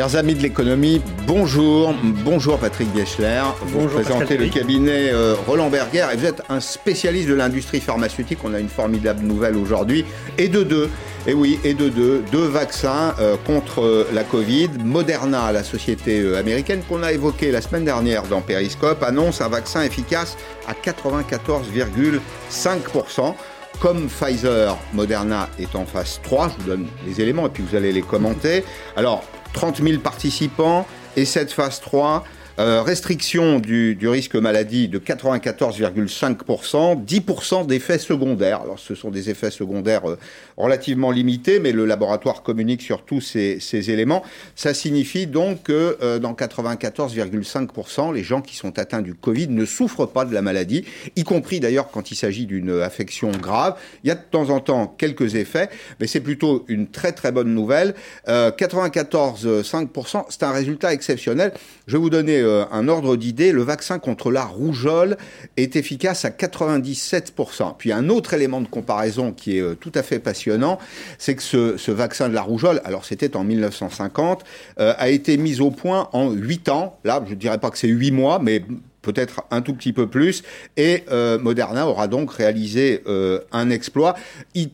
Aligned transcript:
Chers 0.00 0.16
amis 0.16 0.34
de 0.34 0.40
l'économie, 0.40 1.02
bonjour. 1.26 1.94
Bonjour 2.24 2.58
Patrick 2.58 2.90
Biechler. 2.90 3.42
Vous 3.60 3.80
Bonjour, 3.80 4.00
présentez 4.00 4.38
le 4.38 4.48
cabinet 4.48 5.10
euh, 5.12 5.34
Roland 5.46 5.68
Berger 5.68 6.06
et 6.10 6.16
vous 6.16 6.24
êtes 6.24 6.40
un 6.48 6.60
spécialiste 6.60 7.28
de 7.28 7.34
l'industrie 7.34 7.80
pharmaceutique. 7.80 8.38
On 8.42 8.54
a 8.54 8.60
une 8.60 8.70
formidable 8.70 9.22
nouvelle 9.22 9.58
aujourd'hui. 9.58 10.06
Et 10.38 10.48
de 10.48 10.62
deux. 10.62 10.88
Et 11.26 11.34
oui, 11.34 11.60
et 11.64 11.74
de 11.74 11.90
deux. 11.90 12.24
Deux 12.32 12.46
vaccins 12.46 13.14
euh, 13.20 13.36
contre 13.46 13.82
euh, 13.82 14.08
la 14.14 14.24
Covid. 14.24 14.70
Moderna, 14.82 15.52
la 15.52 15.62
société 15.62 16.34
américaine 16.34 16.80
qu'on 16.88 17.02
a 17.02 17.12
évoquée 17.12 17.50
la 17.50 17.60
semaine 17.60 17.84
dernière 17.84 18.22
dans 18.22 18.40
Periscope, 18.40 19.02
annonce 19.02 19.42
un 19.42 19.48
vaccin 19.48 19.82
efficace 19.82 20.38
à 20.66 20.72
94,5%. 20.72 23.34
Comme 23.80 24.08
Pfizer, 24.08 24.78
Moderna 24.94 25.50
est 25.58 25.76
en 25.76 25.84
phase 25.84 26.20
3, 26.22 26.48
je 26.48 26.54
vous 26.62 26.70
donne 26.70 26.86
les 27.06 27.20
éléments 27.20 27.46
et 27.46 27.50
puis 27.50 27.62
vous 27.62 27.76
allez 27.76 27.92
les 27.92 28.02
commenter. 28.02 28.64
Alors, 28.96 29.22
30 29.52 29.82
000 29.82 30.00
participants 30.00 30.86
et 31.16 31.24
cette 31.24 31.52
phase 31.52 31.80
3, 31.80 32.24
euh, 32.60 32.82
restriction 32.82 33.58
du, 33.58 33.96
risque 34.02 34.36
maladie 34.36 34.88
de 34.88 34.98
94,5%, 34.98 37.04
10% 37.04 37.66
d'effets 37.66 37.98
secondaires. 37.98 38.60
Alors, 38.60 38.78
ce 38.78 38.94
sont 38.94 39.10
des 39.10 39.30
effets 39.30 39.50
secondaires 39.50 40.10
euh, 40.10 40.18
relativement 40.58 41.10
limités, 41.10 41.58
mais 41.58 41.72
le 41.72 41.86
laboratoire 41.86 42.42
communique 42.42 42.82
sur 42.82 43.02
tous 43.02 43.22
ces, 43.22 43.90
éléments. 43.90 44.22
Ça 44.56 44.74
signifie 44.74 45.26
donc 45.26 45.62
que 45.62 45.96
euh, 46.02 46.18
dans 46.18 46.34
94,5%, 46.34 48.12
les 48.12 48.22
gens 48.22 48.42
qui 48.42 48.56
sont 48.56 48.78
atteints 48.78 49.00
du 49.00 49.14
Covid 49.14 49.48
ne 49.48 49.64
souffrent 49.64 50.06
pas 50.06 50.26
de 50.26 50.34
la 50.34 50.42
maladie, 50.42 50.84
y 51.16 51.24
compris 51.24 51.60
d'ailleurs 51.60 51.90
quand 51.90 52.10
il 52.10 52.14
s'agit 52.14 52.44
d'une 52.44 52.82
affection 52.82 53.30
grave. 53.30 53.76
Il 54.04 54.08
y 54.08 54.10
a 54.10 54.16
de 54.16 54.24
temps 54.30 54.50
en 54.50 54.60
temps 54.60 54.94
quelques 54.98 55.34
effets, 55.34 55.70
mais 55.98 56.06
c'est 56.06 56.20
plutôt 56.20 56.66
une 56.68 56.88
très 56.88 57.12
très 57.12 57.32
bonne 57.32 57.54
nouvelle. 57.54 57.94
Euh, 58.28 58.50
94,5%, 58.50 60.26
c'est 60.28 60.42
un 60.42 60.52
résultat 60.52 60.92
exceptionnel. 60.92 61.54
Je 61.86 61.92
vais 61.92 61.98
vous 61.98 62.10
donner 62.10 62.49
un 62.70 62.88
ordre 62.88 63.16
d'idée. 63.16 63.52
Le 63.52 63.62
vaccin 63.62 63.98
contre 63.98 64.30
la 64.30 64.44
rougeole 64.44 65.16
est 65.56 65.76
efficace 65.76 66.24
à 66.24 66.30
97%. 66.30 67.74
Puis 67.78 67.92
un 67.92 68.08
autre 68.08 68.34
élément 68.34 68.60
de 68.60 68.68
comparaison 68.68 69.32
qui 69.32 69.58
est 69.58 69.60
euh, 69.60 69.74
tout 69.74 69.92
à 69.94 70.02
fait 70.02 70.18
passionnant, 70.18 70.78
c'est 71.18 71.34
que 71.34 71.42
ce, 71.42 71.76
ce 71.76 71.90
vaccin 71.90 72.28
de 72.28 72.34
la 72.34 72.42
rougeole, 72.42 72.80
alors 72.84 73.04
c'était 73.04 73.36
en 73.36 73.44
1950, 73.44 74.44
euh, 74.78 74.94
a 74.96 75.08
été 75.08 75.36
mis 75.36 75.60
au 75.60 75.70
point 75.70 76.08
en 76.12 76.30
8 76.30 76.68
ans. 76.68 76.98
Là, 77.04 77.22
je 77.26 77.30
ne 77.30 77.38
dirais 77.38 77.58
pas 77.58 77.70
que 77.70 77.78
c'est 77.78 77.88
8 77.88 78.10
mois, 78.10 78.38
mais 78.40 78.62
peut-être 79.02 79.42
un 79.50 79.62
tout 79.62 79.74
petit 79.74 79.92
peu 79.92 80.06
plus, 80.06 80.42
et 80.76 81.04
euh, 81.10 81.38
Moderna 81.38 81.86
aura 81.86 82.08
donc 82.08 82.32
réalisé 82.32 83.02
euh, 83.06 83.40
un 83.52 83.70
exploit. 83.70 84.14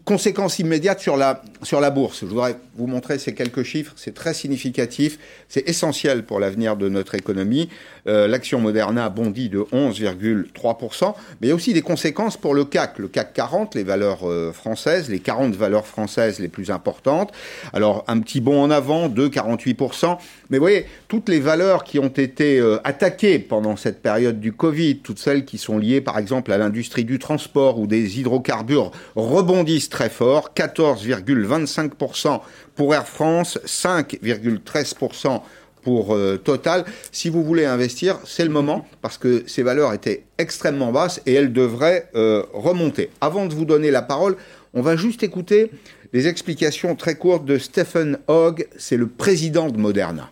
Conséquence 0.05 0.59
immédiate 0.59 1.01
sur 1.01 1.17
la, 1.17 1.43
sur 1.63 1.81
la 1.81 1.91
bourse. 1.91 2.21
Je 2.21 2.27
voudrais 2.27 2.57
vous 2.77 2.87
montrer 2.87 3.19
ces 3.19 3.35
quelques 3.35 3.63
chiffres, 3.63 3.93
c'est 3.97 4.15
très 4.15 4.35
significatif, 4.35 5.19
c'est 5.49 5.69
essentiel 5.69 6.25
pour 6.25 6.41
l'avenir 6.41 6.77
de 6.77 6.89
notre 6.89 7.15
économie. 7.15 7.69
Euh, 8.09 8.29
L'action 8.29 8.61
Moderna 8.61 9.09
bondit 9.09 9.49
de 9.49 9.61
11,3%, 9.73 11.15
mais 11.41 11.47
il 11.47 11.49
y 11.49 11.53
a 11.53 11.55
aussi 11.55 11.73
des 11.73 11.83
conséquences 11.83 12.37
pour 12.37 12.55
le 12.55 12.65
CAC, 12.65 12.99
le 12.99 13.09
CAC 13.09 13.33
40, 13.33 13.75
les 13.75 13.85
valeurs 13.85 14.29
euh, 14.29 14.53
françaises, 14.53 15.09
les 15.09 15.19
40 15.19 15.55
valeurs 15.55 15.87
françaises 15.87 16.39
les 16.39 16.49
plus 16.49 16.71
importantes. 16.71 17.33
Alors 17.73 18.05
un 18.09 18.21
petit 18.21 18.41
bond 18.41 18.63
en 18.63 18.71
avant 18.71 19.09
de 19.09 19.29
48%, 19.29 20.19
mais 20.51 20.59
vous 20.59 20.63
voyez, 20.63 20.87
toutes 21.09 21.29
les 21.29 21.41
valeurs 21.41 21.85
qui 21.85 21.99
ont 21.99 22.09
été 22.09 22.59
euh, 22.61 22.79
attaquées 22.85 23.39
pendant 23.39 23.77
cette 23.77 24.03
période 24.03 24.41
du 24.41 24.53
Covid, 24.53 24.99
toutes 24.99 25.19
celles 25.19 25.45
qui 25.45 25.59
sont 25.59 25.79
liées 25.79 26.01
par 26.01 26.19
exemple 26.19 26.53
à 26.53 26.59
l'industrie 26.59 27.05
du 27.05 27.19
transport 27.19 27.79
ou 27.79 27.87
des 27.87 28.21
hydrocarbures, 28.21 28.93
rebondissent 29.17 29.91
très 29.91 30.11
fort, 30.11 30.53
14,25% 30.55 32.41
pour 32.75 32.95
Air 32.95 33.09
France, 33.09 33.59
5,13% 33.65 35.41
pour 35.87 36.17
euh, 36.17 36.37
Total. 36.37 36.85
Si 37.13 37.29
vous 37.29 37.45
voulez 37.45 37.65
investir, 37.65 38.19
c'est 38.25 38.43
le 38.43 38.51
moment 38.51 38.85
parce 39.03 39.19
que 39.19 39.45
ces 39.47 39.63
valeurs 39.63 39.93
étaient 39.93 40.25
extrêmement 40.37 40.91
basses 40.91 41.23
et 41.27 41.35
elles 41.35 41.53
devraient 41.53 42.11
euh, 42.17 42.43
remonter. 42.53 43.09
Avant 43.21 43.47
de 43.47 43.55
vous 43.55 43.65
donner 43.65 43.93
la 43.93 44.03
parole, 44.03 44.37
on 44.75 44.83
va 44.83 44.97
juste 44.97 45.23
écouter 45.23 45.71
les 46.13 46.27
explications 46.27 46.97
très 46.97 47.15
courtes 47.15 47.45
de 47.45 47.57
Stephen 47.57 48.19
Hogg, 48.27 48.67
c'est 48.77 48.97
le 48.97 49.07
président 49.07 49.71
de 49.71 49.79
Moderna. 49.79 50.29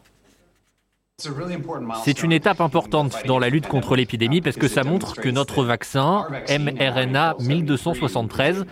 C'est 2.04 2.24
une 2.24 2.32
étape 2.32 2.60
importante 2.60 3.14
dans 3.26 3.38
la 3.38 3.48
lutte 3.48 3.68
contre 3.68 3.94
l'épidémie 3.94 4.40
parce 4.40 4.56
que 4.56 4.66
ça 4.66 4.82
montre 4.82 5.14
que 5.14 5.28
notre 5.28 5.62
vaccin, 5.62 6.26
mRNA 6.48 7.36
1273, 7.38 8.64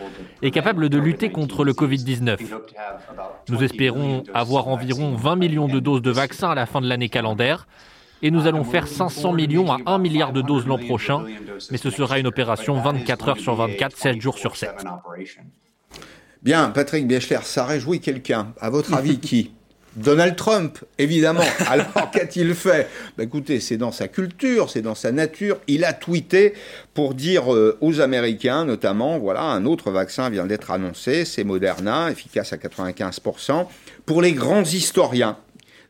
est 0.42 0.50
capable 0.50 0.88
de 0.88 0.98
lutter 0.98 1.31
contre 1.31 1.62
le 1.62 1.72
Covid-19. 1.72 2.38
Nous 3.48 3.62
espérons 3.62 4.25
avoir 4.34 4.66
environ 4.66 5.14
20 5.14 5.36
millions 5.36 5.69
de 5.69 5.78
doses 5.78 6.02
de 6.02 6.10
vaccins 6.10 6.50
à 6.50 6.56
la 6.56 6.66
fin 6.66 6.81
de 6.81 6.88
l'année 6.88 7.08
calendaire 7.08 7.69
et 8.22 8.32
nous 8.32 8.48
allons 8.48 8.64
faire 8.64 8.88
500 8.88 9.32
millions 9.32 9.70
à 9.70 9.78
1 9.86 9.98
milliard 9.98 10.32
de 10.32 10.42
doses 10.42 10.66
l'an 10.66 10.78
prochain, 10.78 11.25
mais 11.70 11.78
ce 11.78 11.91
sera 11.91 12.19
une 12.19 12.26
opération 12.26 12.81
24 12.81 13.28
heures 13.28 13.38
sur 13.38 13.54
24, 13.54 13.97
7 13.97 14.20
jours 14.20 14.38
sur 14.38 14.56
7. 14.56 14.84
Bien, 16.42 16.70
Patrick 16.70 17.06
Biechler, 17.06 17.38
ça 17.42 17.64
réjouit 17.64 18.00
quelqu'un. 18.00 18.52
À 18.60 18.69
votre 18.69 18.94
avis, 18.97 19.20
qui? 19.20 19.52
Donald 19.97 20.36
Trump, 20.36 20.78
évidemment. 20.98 21.44
Alors, 21.69 22.10
qu'a-t-il 22.10 22.54
fait? 22.54 22.88
Ben, 23.16 23.25
Écoutez, 23.25 23.60
c'est 23.60 23.76
dans 23.76 23.92
sa 23.92 24.08
culture, 24.08 24.70
c'est 24.70 24.82
dans 24.82 24.94
sa 24.94 25.12
nature. 25.12 25.58
Il 25.69 25.84
a 25.84 25.92
tweeté 25.92 26.54
pour 26.94 27.14
dire 27.14 27.54
euh, 27.54 27.76
aux 27.80 28.00
Américains, 28.00 28.64
notamment, 28.64 29.19
voilà, 29.19 29.42
un 29.42 29.64
autre 29.66 29.91
vaccin 29.91 30.31
vient 30.31 30.47
d'être 30.47 30.70
annoncé, 30.70 31.25
c'est 31.25 31.44
Moderna, 31.44 32.10
efficace 32.10 32.52
à 32.52 32.56
95%. 32.56 33.66
Pour 34.06 34.22
les 34.22 34.32
grands 34.32 34.62
historiens, 34.62 35.36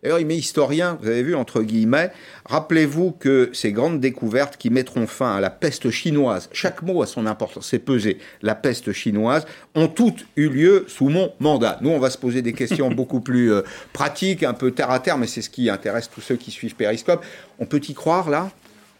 D'ailleurs, 0.03 0.19
il 0.19 0.27
met 0.27 0.37
historien, 0.37 0.99
vous 1.01 1.09
avez 1.09 1.23
vu, 1.23 1.37
entre 1.37 1.63
guillemets. 1.63 2.11
Rappelez-vous 2.47 3.13
que 3.13 3.51
ces 3.53 3.71
grandes 3.71 4.01
découvertes 4.01 4.57
qui 4.57 4.69
mettront 4.69 5.07
fin 5.07 5.37
à 5.37 5.41
la 5.41 5.49
peste 5.49 5.91
chinoise, 5.91 6.49
chaque 6.53 6.83
mot 6.83 7.03
a 7.03 7.07
son 7.07 7.25
importance, 7.25 7.69
c'est 7.69 7.79
pesé, 7.79 8.19
la 8.43 8.57
peste 8.57 8.93
chinoise, 8.93 9.47
ont 9.77 9.87
toutes 9.87 10.27
eu 10.35 10.49
lieu 10.49 10.87
sous 10.89 11.09
mon 11.09 11.33
mandat. 11.39 11.79
Nous, 11.83 11.91
on 11.91 12.01
va 12.01 12.11
se 12.11 12.19
poser 12.19 12.43
des 12.43 12.53
questions 12.53 12.91
beaucoup 12.95 13.21
plus 13.21 13.53
euh, 13.53 13.63
pratiques, 13.93 14.43
un 14.43 14.55
peu 14.55 14.73
terre 14.73 14.91
à 14.91 14.99
terre, 14.99 15.19
mais 15.19 15.29
c'est 15.29 15.43
ce 15.43 15.51
qui 15.51 15.71
intéresse 15.71 16.11
tous 16.13 16.21
ceux 16.21 16.37
qui 16.37 16.51
suivent 16.51 16.75
Periscope. 16.75 17.25
On 17.61 17.67
peut 17.67 17.81
y 17.89 17.95
croire, 17.95 18.29
là? 18.29 18.51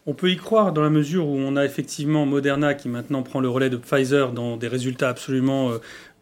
On 0.05 0.13
peut 0.13 0.29
y 0.29 0.37
croire 0.37 0.71
dans 0.71 0.81
la 0.81 0.89
mesure 0.89 1.27
où 1.27 1.35
on 1.35 1.57
a 1.57 1.65
effectivement 1.65 2.25
Moderna 2.25 2.73
qui 2.73 2.87
maintenant 2.87 3.23
prend 3.23 3.41
le 3.41 3.49
relais 3.49 3.69
de 3.69 3.77
Pfizer 3.77 4.31
dans 4.31 4.57
des 4.57 4.67
résultats 4.67 5.09
absolument 5.09 5.71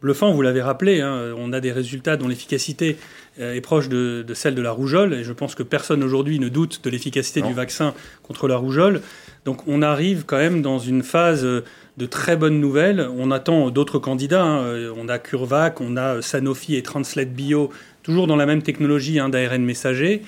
euh, 0.02 0.06
bluffants. 0.06 0.32
Vous 0.32 0.42
l'avez 0.42 0.62
rappelé, 0.62 1.00
hein, 1.00 1.34
on 1.36 1.52
a 1.52 1.60
des 1.60 1.72
résultats 1.72 2.16
dont 2.16 2.28
l'efficacité 2.28 2.96
euh, 3.40 3.54
est 3.54 3.60
proche 3.60 3.88
de, 3.88 4.24
de, 4.26 4.34
celle 4.34 4.54
de 4.54 4.62
la 4.62 4.70
rougeole. 4.70 5.14
Et 5.14 5.24
je 5.24 5.32
pense 5.32 5.54
que 5.54 5.62
personne 5.62 6.02
aujourd'hui 6.02 6.38
ne 6.38 6.48
doute 6.48 6.80
de 6.84 6.90
l'efficacité 6.90 7.42
du 7.42 7.52
vaccin 7.52 7.94
contre 8.22 8.48
la 8.48 8.56
rougeole. 8.56 9.00
Donc 9.44 9.66
on 9.66 9.82
arrive 9.82 10.24
quand 10.26 10.38
même 10.38 10.62
dans 10.62 10.78
une 10.78 11.02
phase 11.02 11.44
de 11.44 12.06
très 12.06 12.36
bonnes 12.36 12.60
nouvelles. 12.60 13.08
On 13.16 13.30
attend 13.30 13.70
d'autres 13.70 13.98
candidats. 13.98 14.44
Hein. 14.44 14.92
On 14.96 15.08
a 15.08 15.18
CureVac, 15.18 15.80
on 15.80 15.96
a 15.96 16.22
Sanofi 16.22 16.76
et 16.76 16.82
Translate 16.82 17.32
Bio, 17.32 17.70
toujours 18.02 18.26
dans 18.26 18.36
la 18.36 18.46
même 18.46 18.62
technologie 18.62 19.18
hein, 19.18 19.28
d'ARN 19.28 19.62
messager. 19.62 20.22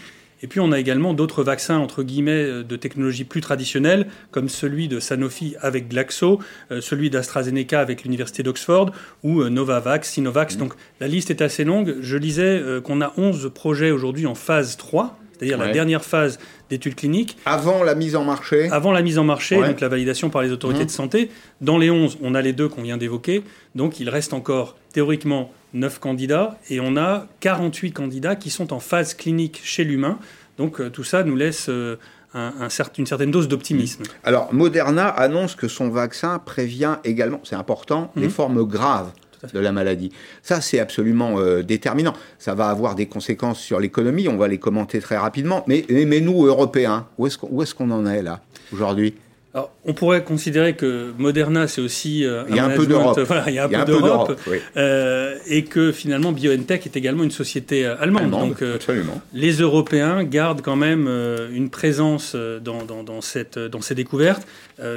Et 0.45 0.47
puis 0.47 0.61
on 0.61 0.73
a 0.73 0.79
également 0.79 1.15
d'autres 1.15 1.43
vaccins, 1.43 1.79
entre 1.79 2.03
guillemets, 2.03 2.63
de 2.63 2.77
technologie 2.77 3.25
plus 3.25 3.41
traditionnelle, 3.41 4.09
comme 4.31 4.51
celui 4.51 4.89
de 4.89 5.01
Sanofi 5.01 5.57
avec 5.63 5.89
Glaxo, 5.89 6.39
euh, 6.71 6.83
celui 6.83 7.09
d'AstraZeneca 7.09 7.81
avec 7.81 8.05
l'Université 8.05 8.43
d'Oxford, 8.43 8.91
ou 9.23 9.41
euh, 9.41 9.49
Novavax, 9.49 10.11
Sinovax. 10.11 10.57
Mmh. 10.57 10.59
Donc 10.59 10.75
la 11.01 11.09
liste 11.09 11.31
est 11.31 11.41
assez 11.41 11.65
longue. 11.65 11.97
Je 12.03 12.19
lisais 12.19 12.43
euh, 12.43 12.83
qu'on 12.83 13.01
a 13.01 13.15
11 13.17 13.53
projets 13.55 13.91
aujourd'hui 13.91 14.27
en 14.27 14.35
phase 14.35 14.77
3, 14.77 15.19
c'est-à-dire 15.33 15.59
ouais. 15.59 15.69
la 15.69 15.73
dernière 15.73 16.05
phase 16.05 16.39
d'études 16.69 16.97
cliniques. 16.97 17.39
Avant 17.47 17.83
la 17.83 17.95
mise 17.95 18.15
en 18.15 18.25
marché 18.25 18.69
Avant 18.71 18.93
la 18.93 19.01
mise 19.01 19.19
en 19.19 19.25
marché, 19.25 19.57
ouais. 19.57 19.69
donc 19.69 19.81
la 19.81 19.89
validation 19.89 20.29
par 20.29 20.43
les 20.43 20.51
autorités 20.51 20.83
mmh. 20.83 20.87
de 20.87 20.91
santé. 20.91 21.31
Dans 21.63 21.79
les 21.79 21.91
11, 21.91 22.19
on 22.21 22.35
a 22.35 22.43
les 22.43 22.53
deux 22.53 22.69
qu'on 22.69 22.83
vient 22.83 22.99
d'évoquer. 22.99 23.45
Donc 23.75 23.99
il 23.99 24.11
reste 24.11 24.35
encore 24.35 24.77
théoriquement 24.93 25.51
9 25.75 25.99
candidats 25.99 26.59
et 26.71 26.81
on 26.81 26.97
a 26.97 27.27
48 27.41 27.93
candidats 27.93 28.37
qui 28.37 28.51
sont 28.51 28.73
en 28.73 28.81
phase 28.81 29.15
clinique 29.15 29.61
chez 29.63 29.85
l'humain. 29.85 30.19
Donc 30.57 30.81
euh, 30.81 30.89
tout 30.89 31.05
ça 31.05 31.25
nous 31.25 31.37
laisse 31.37 31.69
euh, 31.69 31.97
un, 32.33 32.55
un 32.61 32.69
cert, 32.69 32.91
une 32.97 33.07
certaine 33.07 33.31
dose 33.31 33.49
d'optimisme. 33.49 34.05
Alors 34.23 34.55
Moderna 34.55 35.09
annonce 35.09 35.55
que 35.55 35.69
son 35.69 35.91
vaccin 35.91 36.39
prévient 36.39 36.97
également, 37.05 37.41
c'est 37.45 37.57
important, 37.57 38.13
mmh. 38.15 38.21
les 38.21 38.29
formes 38.29 38.65
graves 38.65 39.11
de 39.53 39.59
la 39.59 39.73
maladie. 39.73 40.11
Ça, 40.43 40.61
c'est 40.61 40.79
absolument 40.79 41.39
euh, 41.39 41.63
déterminant. 41.63 42.15
Ça 42.39 42.55
va 42.55 42.69
avoir 42.69 42.95
des 42.95 43.07
conséquences 43.07 43.61
sur 43.61 43.81
l'économie, 43.81 44.29
on 44.29 44.37
va 44.37 44.49
les 44.49 44.59
commenter 44.59 45.01
très 45.01 45.17
rapidement. 45.17 45.65
Mais, 45.67 45.85
mais 45.91 46.21
nous, 46.21 46.47
Européens, 46.47 47.07
où 47.19 47.27
est-ce 47.27 47.37
qu'on 47.39 47.61
est 47.61 47.77
qu 47.77 47.83
en 47.83 48.07
est 48.07 48.23
là, 48.23 48.41
aujourd'hui? 48.73 49.15
Alors, 49.55 49.71
on 49.85 49.95
pourrait 49.95 50.25
considérer 50.25 50.75
que 50.75 51.13
Moderna, 51.17 51.69
c'est 51.69 51.81
aussi 51.81 52.25
euh, 52.25 52.43
il 52.49 52.57
y 52.57 52.59
a 52.59 52.65
un, 52.65 52.71
peu 52.71 52.89
d'Europe, 52.89 53.21
voilà, 53.27 53.49
il 53.49 53.55
y 53.55 53.61
a 53.61 53.67
un, 53.67 53.69
il 53.69 53.73
y 53.73 53.77
a 53.77 53.85
peu 53.85 53.93
d'Europe, 53.93 54.41
oui. 54.49 54.57
euh, 54.77 55.39
et 55.47 55.63
que 55.63 55.93
finalement 55.93 56.33
BioNTech 56.33 56.85
est 56.87 56.97
également 56.97 57.23
une 57.23 57.31
société 57.31 57.87
euh, 57.87 57.95
allemande. 58.01 58.25
allemande 58.25 58.49
Donc, 58.49 58.63
absolument. 58.63 59.23
les 59.33 59.53
Européens 59.53 60.25
gardent 60.25 60.61
quand 60.61 60.75
même 60.75 61.09
une 61.53 61.71
présence 61.71 62.35
dans, 62.35 62.85
dans, 62.85 63.05
dans, 63.05 63.21
cette, 63.21 63.57
dans 63.61 63.81
ces 63.81 63.95
découvertes. 63.95 64.45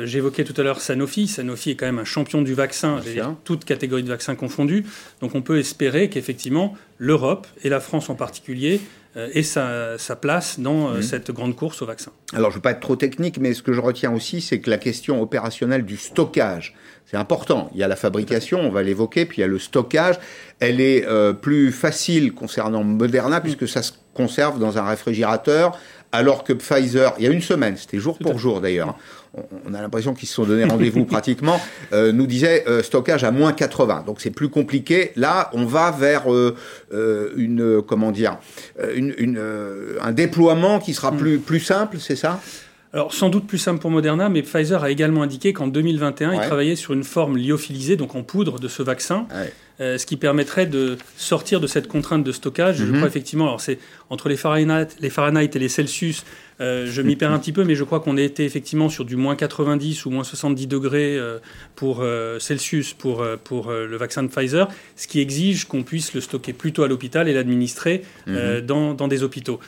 J'évoquais 0.05 0.43
tout 0.43 0.59
à 0.59 0.63
l'heure 0.63 0.81
Sanofi. 0.81 1.27
Sanofi 1.27 1.71
est 1.71 1.75
quand 1.75 1.85
même 1.85 1.99
un 1.99 2.05
champion 2.05 2.41
du 2.41 2.55
vaccin, 2.55 2.99
dire, 2.99 3.35
toutes 3.43 3.63
catégories 3.63 4.01
de 4.01 4.09
vaccins 4.09 4.33
confondues. 4.33 4.85
Donc, 5.21 5.35
on 5.35 5.43
peut 5.43 5.59
espérer 5.59 6.09
qu'effectivement 6.09 6.75
l'Europe 6.97 7.45
et 7.63 7.69
la 7.69 7.79
France 7.79 8.09
en 8.09 8.15
particulier 8.15 8.81
et 9.33 9.43
sa, 9.43 9.97
place 10.21 10.59
dans 10.59 10.89
mmh. 10.89 11.01
cette 11.01 11.31
grande 11.31 11.55
course 11.55 11.81
au 11.81 11.85
vaccin. 11.85 12.11
Alors, 12.33 12.51
je 12.51 12.55
ne 12.55 12.57
veux 12.57 12.61
pas 12.61 12.71
être 12.71 12.79
trop 12.79 12.95
technique, 12.95 13.39
mais 13.39 13.53
ce 13.53 13.61
que 13.61 13.73
je 13.73 13.81
retiens 13.81 14.13
aussi, 14.13 14.41
c'est 14.41 14.59
que 14.59 14.69
la 14.69 14.77
question 14.77 15.21
opérationnelle 15.21 15.85
du 15.85 15.97
stockage, 15.97 16.75
c'est 17.05 17.17
important. 17.17 17.69
Il 17.73 17.79
y 17.79 17.83
a 17.83 17.87
la 17.87 17.95
fabrication, 17.95 18.59
on 18.59 18.69
va 18.69 18.83
l'évoquer, 18.83 19.25
puis 19.25 19.37
il 19.37 19.41
y 19.41 19.43
a 19.43 19.47
le 19.47 19.59
stockage. 19.59 20.15
Elle 20.59 20.81
est 20.81 21.07
plus 21.41 21.71
facile 21.71 22.33
concernant 22.33 22.83
Moderna, 22.83 23.41
puisque 23.41 23.67
ça 23.67 23.81
se 23.81 23.93
conserve 24.13 24.59
dans 24.59 24.77
un 24.77 24.87
réfrigérateur 24.87 25.79
alors 26.11 26.43
que 26.43 26.53
Pfizer, 26.53 27.13
il 27.17 27.25
y 27.25 27.27
a 27.27 27.31
une 27.31 27.41
semaine, 27.41 27.77
c'était 27.77 27.99
jour 27.99 28.17
pour 28.17 28.37
jour 28.37 28.61
d'ailleurs, 28.61 28.97
on 29.65 29.73
a 29.73 29.81
l'impression 29.81 30.13
qu'ils 30.13 30.27
se 30.27 30.35
sont 30.35 30.45
donné 30.45 30.63
rendez-vous 30.65 31.05
pratiquement, 31.05 31.59
euh, 31.93 32.11
nous 32.11 32.27
disait 32.27 32.63
euh, 32.67 32.83
stockage 32.83 33.23
à 33.23 33.31
moins 33.31 33.53
80. 33.53 34.03
Donc 34.05 34.21
c'est 34.21 34.31
plus 34.31 34.49
compliqué. 34.49 35.11
Là, 35.15 35.49
on 35.53 35.65
va 35.65 35.91
vers 35.91 36.31
euh, 36.31 36.55
une 37.35 37.81
comment 37.81 38.11
dire, 38.11 38.37
une, 38.95 39.39
un 40.01 40.11
déploiement 40.11 40.79
qui 40.79 40.93
sera 40.93 41.11
mm. 41.11 41.17
plus 41.17 41.39
plus 41.39 41.59
simple, 41.59 41.97
c'est 41.99 42.15
ça? 42.15 42.39
Alors, 42.93 43.13
sans 43.13 43.29
doute 43.29 43.45
plus 43.45 43.57
simple 43.57 43.79
pour 43.79 43.91
Moderna, 43.91 44.29
mais 44.29 44.41
Pfizer 44.41 44.81
a 44.81 44.89
également 44.89 45.21
indiqué 45.21 45.51
qu'en 45.51 45.67
2021, 45.67 46.33
il 46.33 46.39
travaillait 46.39 46.77
sur 46.77 46.93
une 46.93 47.03
forme 47.03 47.37
lyophilisée, 47.37 47.97
donc 47.97 48.15
en 48.15 48.23
poudre 48.23 48.59
de 48.59 48.67
ce 48.67 48.81
vaccin. 48.81 49.27
Euh, 49.79 49.99
ce 49.99 50.07
qui 50.07 50.17
permettrait 50.17 50.65
de 50.65 50.97
sortir 51.17 51.59
de 51.59 51.67
cette 51.67 51.87
contrainte 51.87 52.23
de 52.23 52.31
stockage. 52.31 52.77
Je 52.77 52.85
mhm. 52.85 52.95
crois 52.95 53.07
effectivement, 53.07 53.45
alors 53.45 53.61
c'est 53.61 53.77
entre 54.09 54.27
les 54.27 54.35
Fahrenheit, 54.35 54.87
les 54.99 55.11
Fahrenheit 55.11 55.51
et 55.53 55.59
les 55.59 55.69
Celsius, 55.69 56.25
euh, 56.59 56.87
je 56.89 57.01
m'y 57.01 57.15
perds 57.15 57.31
un 57.31 57.39
petit 57.39 57.51
peu, 57.51 57.63
mais 57.63 57.75
je 57.75 57.83
crois 57.83 57.99
qu'on 57.99 58.17
était 58.17 58.45
effectivement 58.45 58.89
sur 58.89 59.05
du 59.05 59.15
moins 59.15 59.35
90 59.35 60.05
ou 60.05 60.09
moins 60.09 60.23
70 60.23 60.67
degrés 60.67 61.17
euh, 61.17 61.39
pour 61.75 62.03
Celsius 62.39 62.93
pour, 62.93 63.25
pour 63.43 63.71
le 63.71 63.97
vaccin 63.97 64.23
de 64.23 64.29
Pfizer, 64.29 64.67
ce 64.95 65.07
qui 65.07 65.19
exige 65.19 65.65
qu'on 65.65 65.83
puisse 65.83 66.13
le 66.13 66.21
stocker 66.21 66.53
plutôt 66.53 66.83
à 66.83 66.87
l'hôpital 66.87 67.27
et 67.27 67.33
l'administrer 67.33 68.03
mhm. 68.25 68.61
dans, 68.61 68.93
dans 68.93 69.07
des 69.07 69.23
hôpitaux. 69.23 69.59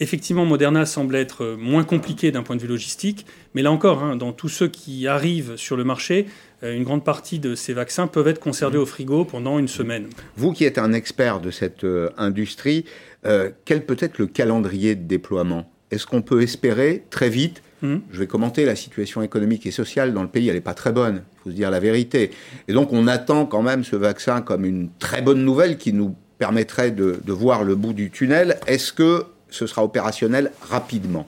Effectivement, 0.00 0.44
Moderna 0.44 0.86
semble 0.86 1.14
être 1.14 1.54
moins 1.56 1.84
compliqué 1.84 2.32
d'un 2.32 2.42
point 2.42 2.56
de 2.56 2.60
vue 2.60 2.66
logistique, 2.66 3.26
mais 3.54 3.62
là 3.62 3.70
encore, 3.70 4.02
hein, 4.02 4.16
dans 4.16 4.32
tous 4.32 4.48
ceux 4.48 4.66
qui 4.66 5.06
arrivent 5.06 5.54
sur 5.56 5.76
le 5.76 5.84
marché, 5.84 6.26
euh, 6.64 6.74
une 6.74 6.82
grande 6.82 7.04
partie 7.04 7.38
de 7.38 7.54
ces 7.54 7.74
vaccins 7.74 8.06
peuvent 8.06 8.26
être 8.26 8.40
conservés 8.40 8.78
au 8.78 8.86
frigo 8.86 9.24
pendant 9.24 9.58
une 9.58 9.68
semaine. 9.68 10.08
Vous 10.36 10.52
qui 10.52 10.64
êtes 10.64 10.78
un 10.78 10.92
expert 10.92 11.40
de 11.40 11.50
cette 11.50 11.84
euh, 11.84 12.10
industrie, 12.16 12.84
euh, 13.24 13.50
quel 13.64 13.84
peut 13.84 13.96
être 14.00 14.18
le 14.18 14.26
calendrier 14.26 14.94
de 14.96 15.06
déploiement? 15.06 15.70
Est-ce 15.94 16.06
qu'on 16.06 16.22
peut 16.22 16.42
espérer 16.42 17.04
très 17.10 17.28
vite 17.28 17.62
hum. 17.82 18.02
Je 18.10 18.18
vais 18.18 18.26
commenter 18.26 18.64
la 18.64 18.76
situation 18.76 19.22
économique 19.22 19.66
et 19.66 19.70
sociale 19.70 20.12
dans 20.12 20.22
le 20.22 20.28
pays, 20.28 20.48
elle 20.48 20.54
n'est 20.54 20.60
pas 20.60 20.74
très 20.74 20.92
bonne, 20.92 21.22
il 21.22 21.42
faut 21.42 21.50
se 21.50 21.54
dire 21.54 21.70
la 21.70 21.80
vérité. 21.80 22.30
Et 22.68 22.72
donc 22.72 22.92
on 22.92 23.06
attend 23.06 23.46
quand 23.46 23.62
même 23.62 23.84
ce 23.84 23.96
vaccin 23.96 24.42
comme 24.42 24.64
une 24.64 24.90
très 24.98 25.22
bonne 25.22 25.44
nouvelle 25.44 25.78
qui 25.78 25.92
nous 25.92 26.14
permettrait 26.38 26.90
de, 26.90 27.20
de 27.24 27.32
voir 27.32 27.64
le 27.64 27.74
bout 27.74 27.92
du 27.92 28.10
tunnel. 28.10 28.58
Est-ce 28.66 28.92
que 28.92 29.24
ce 29.50 29.66
sera 29.66 29.84
opérationnel 29.84 30.50
rapidement? 30.60 31.26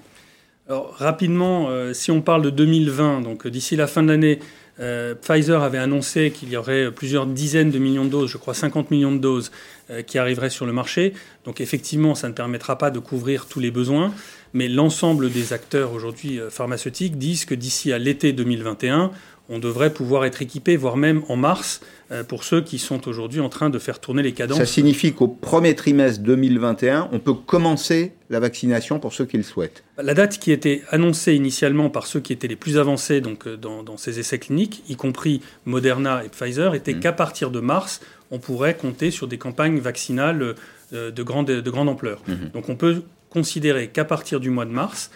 Alors, 0.68 0.94
rapidement, 0.96 1.68
euh, 1.70 1.92
si 1.92 2.10
on 2.10 2.20
parle 2.20 2.42
de 2.42 2.50
2020, 2.50 3.20
donc 3.20 3.46
euh, 3.46 3.50
d'ici 3.50 3.76
la 3.76 3.86
fin 3.86 4.02
de 4.02 4.08
l'année, 4.08 4.40
euh, 4.80 5.14
Pfizer 5.14 5.62
avait 5.62 5.78
annoncé 5.78 6.32
qu'il 6.32 6.48
y 6.50 6.56
aurait 6.56 6.90
plusieurs 6.90 7.26
dizaines 7.26 7.70
de 7.70 7.78
millions 7.78 8.04
de 8.04 8.10
doses, 8.10 8.30
je 8.30 8.36
crois 8.36 8.52
50 8.52 8.90
millions 8.90 9.12
de 9.12 9.18
doses, 9.18 9.50
qui 10.08 10.18
arriveraient 10.18 10.50
sur 10.50 10.66
le 10.66 10.72
marché. 10.72 11.14
Donc 11.44 11.60
effectivement, 11.60 12.16
ça 12.16 12.28
ne 12.28 12.32
permettra 12.34 12.76
pas 12.76 12.90
de 12.90 12.98
couvrir 12.98 13.46
tous 13.46 13.60
les 13.60 13.70
besoins, 13.70 14.12
mais 14.56 14.68
l'ensemble 14.68 15.30
des 15.30 15.52
acteurs 15.52 15.92
aujourd'hui 15.92 16.40
pharmaceutiques 16.50 17.18
disent 17.18 17.44
que 17.44 17.54
d'ici 17.54 17.92
à 17.92 17.98
l'été 17.98 18.32
2021, 18.32 19.12
on 19.48 19.58
devrait 19.58 19.92
pouvoir 19.92 20.24
être 20.24 20.42
équipé, 20.42 20.76
voire 20.76 20.96
même 20.96 21.22
en 21.28 21.36
mars, 21.36 21.80
euh, 22.10 22.24
pour 22.24 22.44
ceux 22.44 22.60
qui 22.60 22.78
sont 22.78 23.08
aujourd'hui 23.08 23.40
en 23.40 23.48
train 23.48 23.70
de 23.70 23.78
faire 23.78 24.00
tourner 24.00 24.22
les 24.22 24.32
cadences. 24.32 24.58
Ça 24.58 24.66
signifie 24.66 25.12
qu'au 25.12 25.28
premier 25.28 25.74
trimestre 25.74 26.22
2021, 26.22 27.08
on 27.12 27.18
peut 27.18 27.34
commencer 27.34 28.12
la 28.28 28.40
vaccination 28.40 28.98
pour 28.98 29.12
ceux 29.12 29.24
qui 29.24 29.36
le 29.36 29.42
souhaitent. 29.42 29.84
La 29.98 30.14
date 30.14 30.38
qui 30.38 30.50
était 30.50 30.82
annoncée 30.90 31.34
initialement 31.34 31.90
par 31.90 32.06
ceux 32.06 32.20
qui 32.20 32.32
étaient 32.32 32.48
les 32.48 32.56
plus 32.56 32.78
avancés 32.78 33.20
donc, 33.20 33.46
euh, 33.46 33.56
dans, 33.56 33.96
ces 33.96 34.18
essais 34.18 34.38
cliniques, 34.38 34.82
y 34.88 34.96
compris 34.96 35.40
Moderna 35.64 36.24
et 36.24 36.28
Pfizer, 36.28 36.74
était 36.74 36.94
mmh. 36.94 37.00
qu'à 37.00 37.12
partir 37.12 37.50
de 37.50 37.60
mars, 37.60 38.00
on 38.30 38.38
pourrait 38.38 38.76
compter 38.76 39.10
sur 39.10 39.28
des 39.28 39.38
campagnes 39.38 39.78
vaccinales 39.78 40.56
euh, 40.92 41.10
de 41.10 41.22
grande, 41.22 41.46
de 41.46 41.70
grande 41.70 41.88
ampleur. 41.88 42.20
Mmh. 42.26 42.34
Donc 42.52 42.68
on 42.68 42.76
peut 42.76 43.02
considérer 43.36 43.88
qu'à 43.88 44.06
partir 44.06 44.40
du 44.40 44.48
mois 44.48 44.64
de 44.64 44.70
mars, 44.70 45.10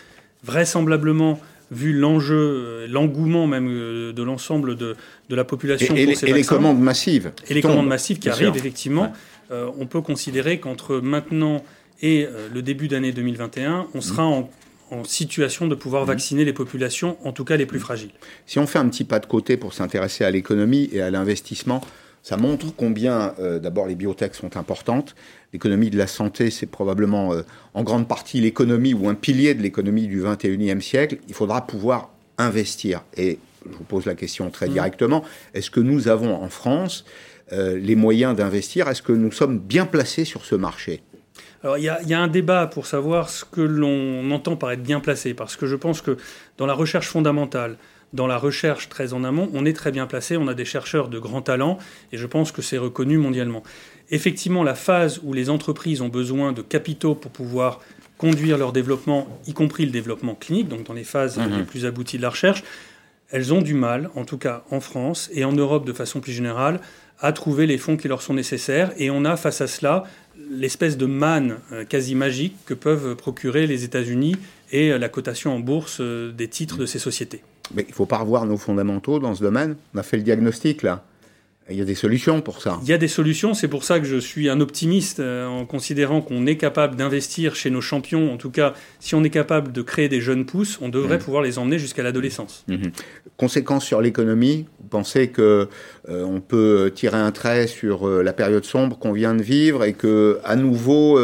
vraisemblablement 0.45 1.41
vu 1.71 1.95
l'enjeu, 1.95 2.37
euh, 2.37 2.87
l'engouement 2.87 3.47
même 3.47 3.69
euh, 3.71 4.13
de 4.13 4.23
l'ensemble 4.23 4.77
de, 4.77 4.95
de, 5.31 5.35
la 5.35 5.45
population 5.45 5.97
et, 5.97 6.05
pour 6.05 6.17
ces 6.17 6.29
et 6.29 6.35
les 6.35 6.45
commandes 6.45 6.81
massives. 6.81 7.33
Et 7.49 7.55
les 7.55 7.63
commandes 7.63 7.87
massives 7.87 8.19
qui 8.19 8.29
arrivent, 8.29 8.55
effectivement. 8.55 9.11
Euh, 9.51 9.71
on 9.79 9.87
peut 9.87 10.03
considérer 10.03 10.61
qu'entre 10.61 10.97
maintenant 10.97 11.65
et 12.03 12.27
le 12.55 12.63
début 12.63 12.89
d'année 12.89 13.13
2021, 13.13 13.89
on 13.95 14.01
sera 14.01 14.25
en, 14.25 14.51
en, 14.91 15.05
situation 15.05 15.67
de 15.67 15.75
pouvoir 15.75 16.05
mmh. 16.05 16.09
vacciner 16.09 16.45
les 16.47 16.55
populations, 16.55 17.19
en 17.25 17.33
tout 17.33 17.45
cas 17.45 17.59
les 17.59 17.67
plus 17.67 17.79
fragiles. 17.79 18.13
Si 18.47 18.59
on 18.59 18.67
fait 18.67 18.79
un 18.79 18.89
petit 18.89 19.05
pas 19.05 19.19
de 19.19 19.27
côté 19.27 19.59
pour 19.59 19.75
s'intéresser 19.75 20.25
à 20.25 20.31
l'économie 20.31 20.89
et 20.93 21.03
à 21.03 21.11
l'investissement, 21.11 21.83
ça 22.23 22.37
montre 22.37 22.67
combien, 22.77 23.35
d'abord, 23.63 23.87
les 23.87 23.95
biotech 23.95 24.35
sont 24.35 24.57
importantes, 24.57 25.15
l'économie 25.53 25.91
de 25.91 25.99
la 25.99 26.07
santé, 26.07 26.51
c'est 26.51 26.67
probablement 26.67 27.33
euh, 27.33 27.43
en 27.75 27.83
grande 27.83 28.07
partie 28.09 28.41
l'économie 28.41 28.95
ou 28.95 29.09
un 29.09 29.15
pilier 29.15 29.55
de 29.55 29.63
l'économie 29.63 30.07
du 30.07 30.23
21e 30.23 30.81
siècle. 30.81 31.19
Il 31.29 31.35
faudra 31.35 31.67
pouvoir 31.67 32.11
investir. 32.39 33.03
Et 33.17 33.39
je 33.69 33.77
vous 33.77 33.85
pose 33.85 34.07
la 34.07 34.15
question 34.15 34.51
très 34.51 34.69
mmh. 34.69 34.73
directement, 34.73 35.25
est-ce 35.55 35.71
que 35.71 35.81
nous 35.81 36.09
avons 36.09 36.35
en 36.35 36.49
France 36.49 37.05
euh, 37.53 37.79
les 37.79 37.97
moyens 37.97 38.37
d'investir? 38.37 38.89
Est-ce 38.89 39.03
que 39.03 39.13
nous 39.13 39.33
sommes 39.33 39.59
bien 39.59 39.87
placés 39.87 40.25
sur 40.25 40.45
ce 40.45 40.55
marché? 40.55 41.03
Alors 41.63 41.77
il 41.77 41.85
y, 41.85 41.89
a, 41.91 42.19
un 42.19 42.29
débat 42.29 42.67
pour 42.67 42.87
savoir 42.87 43.29
ce 43.29 43.45
que 43.45 43.61
l'on 43.61 44.31
entend 44.31 44.57
par 44.57 44.71
être 44.71 44.83
bien 44.83 44.99
placé, 44.99 45.35
parce 45.35 45.57
que 45.57 45.67
je 45.67 45.77
pense 45.77 46.01
que 46.01 46.17
dans 46.57 46.65
la 46.65 46.73
recherche 46.73 47.09
fondamentale, 47.09 47.77
dans 48.12 48.27
la 48.27 48.39
recherche 48.39 48.89
très 48.89 49.12
en 49.12 49.23
amont, 49.25 49.49
on 49.55 49.65
est 49.65 49.73
très 49.73 49.93
bien 49.93 50.07
placé, 50.07 50.37
on 50.37 50.49
a 50.49 50.55
des 50.55 50.65
chercheurs 50.65 51.09
de 51.09 51.19
grand 51.19 51.43
talent, 51.43 51.79
et 52.12 52.17
je 52.17 52.27
pense 52.27 52.51
que 52.53 52.62
c'est 52.62 52.79
reconnu 52.79 53.19
mondialement 53.19 53.62
effectivement 54.11 54.62
la 54.62 54.75
phase 54.75 55.21
où 55.23 55.33
les 55.33 55.51
entreprises 55.51 56.01
ont 56.01 56.09
besoin 56.09 56.53
de 56.53 56.62
capitaux 56.62 57.15
pour 57.15 57.31
pouvoir 57.31 57.81
conduire 58.19 58.59
leur 58.59 58.73
développement, 58.73 59.41
y 59.47 59.55
compris 59.55 59.87
le 59.87 59.93
développement 59.93 60.35
clinique, 60.35 60.69
donc 60.69 60.85
dans 60.85 60.93
les 60.93 61.05
phases 61.05 61.39
mhm. 61.39 61.59
les 61.59 61.65
plus 61.65 61.87
abouties 61.87 62.19
de 62.19 62.23
la 62.23 62.31
recherche, 62.31 62.62
elles 63.31 63.55
ont 63.55 63.62
du 63.62 63.75
mal, 63.75 64.11
en 64.17 64.25
tout 64.25 64.39
cas 64.39 64.64
en 64.71 64.81
France 64.81 65.31
et 65.33 65.45
en 65.45 65.52
Europe 65.52 65.87
de 65.87 65.93
façon 65.93 66.21
plus 66.21 66.33
générale, 66.33 66.81
à 67.21 67.33
trouver 67.33 67.67
les 67.67 67.79
fonds 67.79 67.97
qui 67.97 68.09
leur 68.09 68.23
sont 68.23 68.35
nécessaires. 68.35 68.93
Et 68.97 69.11
on 69.11 69.25
a 69.25 69.37
face 69.37 69.61
à 69.61 69.67
cela 69.67 70.05
l'espèce 70.50 70.97
de 70.97 71.07
manne 71.07 71.59
euh, 71.71 71.85
quasi 71.85 72.14
magique 72.14 72.57
que 72.67 72.75
peuvent 72.75 73.14
procurer 73.14 73.67
les 73.67 73.85
États-Unis 73.85 74.37
et 74.73 74.90
euh, 74.90 74.99
la 74.99 75.09
cotation 75.09 75.55
en 75.55 75.61
bourse 75.61 75.99
euh, 76.00 76.33
des 76.33 76.49
titres 76.49 76.79
de 76.79 76.87
ces 76.87 76.99
sociétés. 76.99 77.43
Mais 77.75 77.83
il 77.83 77.91
ne 77.91 77.95
faut 77.95 78.07
pas 78.07 78.19
revoir 78.19 78.47
nos 78.47 78.57
fondamentaux 78.57 79.19
dans 79.19 79.35
ce 79.35 79.43
domaine. 79.43 79.77
On 79.95 79.99
a 79.99 80.03
fait 80.03 80.17
le 80.17 80.23
diagnostic 80.23 80.83
là. 80.83 81.05
Il 81.71 81.77
y 81.79 81.83
a 81.83 81.85
des 81.85 81.95
solutions 81.95 82.41
pour 82.41 82.61
ça. 82.61 82.79
Il 82.83 82.89
y 82.89 82.93
a 82.93 82.99
des 82.99 83.09
solutions, 83.09 83.55
c'est 83.55 83.69
pour 83.69 83.85
ça 83.85 84.00
que 84.00 84.07
je 84.07 84.17
suis 84.17 84.49
un 84.49 84.61
optimiste 84.61 85.21
euh, 85.21 85.47
en 85.47 85.67
considérant 85.67 86.21
qu'on 86.21 86.47
est 86.47 86.57
capable 86.57 86.97
d'investir 86.97 87.55
chez 87.55 87.71
nos 87.71 87.81
champions. 87.81 88.33
En 88.33 88.37
tout 88.37 88.50
cas, 88.50 88.75
si 88.99 89.15
on 89.15 89.23
est 89.23 89.31
capable 89.31 89.71
de 89.71 89.83
créer 89.83 90.09
des 90.09 90.21
jeunes 90.21 90.47
pousses, 90.47 90.79
on 90.81 90.89
devrait 90.89 91.19
mmh. 91.19 91.23
pouvoir 91.23 91.43
les 91.43 91.59
emmener 91.59 91.79
jusqu'à 91.79 92.03
l'adolescence. 92.03 92.65
Mmh. 92.67 92.89
Conséquence 93.37 93.85
sur 93.85 94.00
l'économie, 94.00 94.67
vous 94.81 94.89
pensez 94.89 95.29
que 95.29 95.69
euh, 96.09 96.25
on 96.25 96.41
peut 96.41 96.91
tirer 96.95 97.19
un 97.19 97.31
trait 97.31 97.69
sur 97.69 98.09
euh, 98.09 98.23
la 98.23 98.33
période 98.33 98.65
sombre 98.65 98.99
qu'on 98.99 99.12
vient 99.12 99.35
de 99.35 99.43
vivre 99.43 99.85
et 99.85 99.93
que 99.93 100.41
à 100.45 100.57
nouveau 100.57 101.21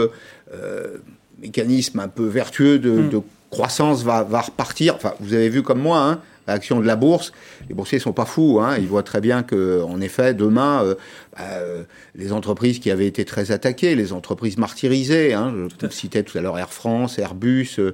mécanisme 1.43 1.99
un 1.99 2.09
peu 2.09 2.25
vertueux 2.25 2.79
de, 2.79 2.91
mmh. 2.91 3.23
croissance 3.51 4.05
va, 4.05 4.23
va, 4.23 4.43
repartir. 4.43 4.95
Enfin, 4.95 5.15
vous 5.21 5.35
avez 5.35 5.49
vu 5.49 5.63
comme 5.63 5.81
moi. 5.81 5.99
Hein, 5.99 6.21
l'action 6.55 6.81
de 6.81 6.87
la 6.87 6.97
bourse. 6.97 7.33
Les 7.69 7.75
boursiers 7.75 7.99
sont 7.99 8.13
pas 8.13 8.25
fous, 8.25 8.61
hein. 8.61 8.77
ils 8.79 8.87
voient 8.87 9.03
très 9.03 9.21
bien 9.21 9.43
que, 9.43 9.83
en 9.83 10.01
effet, 10.01 10.35
demain, 10.35 10.83
euh, 10.83 10.95
bah, 11.33 11.45
euh, 11.53 11.85
les 12.15 12.33
entreprises 12.33 12.79
qui 12.79 12.91
avaient 12.91 13.07
été 13.07 13.25
très 13.25 13.51
attaquées, 13.51 13.95
les 13.95 14.13
entreprises 14.13 14.59
martyrisées, 14.59 15.35
hein, 15.35 15.53
je 15.81 15.89
citais 15.89 16.23
tout 16.23 16.39
à 16.39 16.41
l'heure 16.41 16.59
Air 16.59 16.73
France, 16.73 17.19
Airbus, 17.19 17.77
euh, 17.79 17.93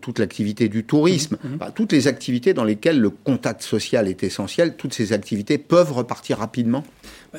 toute 0.00 0.18
l'activité 0.18 0.68
du 0.68 0.84
tourisme, 0.84 1.36
mmh, 1.42 1.48
mmh. 1.48 1.56
Bah, 1.56 1.72
toutes 1.74 1.92
les 1.92 2.08
activités 2.08 2.54
dans 2.54 2.64
lesquelles 2.64 3.00
le 3.00 3.10
contact 3.10 3.62
social 3.62 4.08
est 4.08 4.22
essentiel, 4.22 4.76
toutes 4.76 4.94
ces 4.94 5.12
activités 5.12 5.58
peuvent 5.58 5.92
repartir 5.92 6.38
rapidement. 6.38 6.84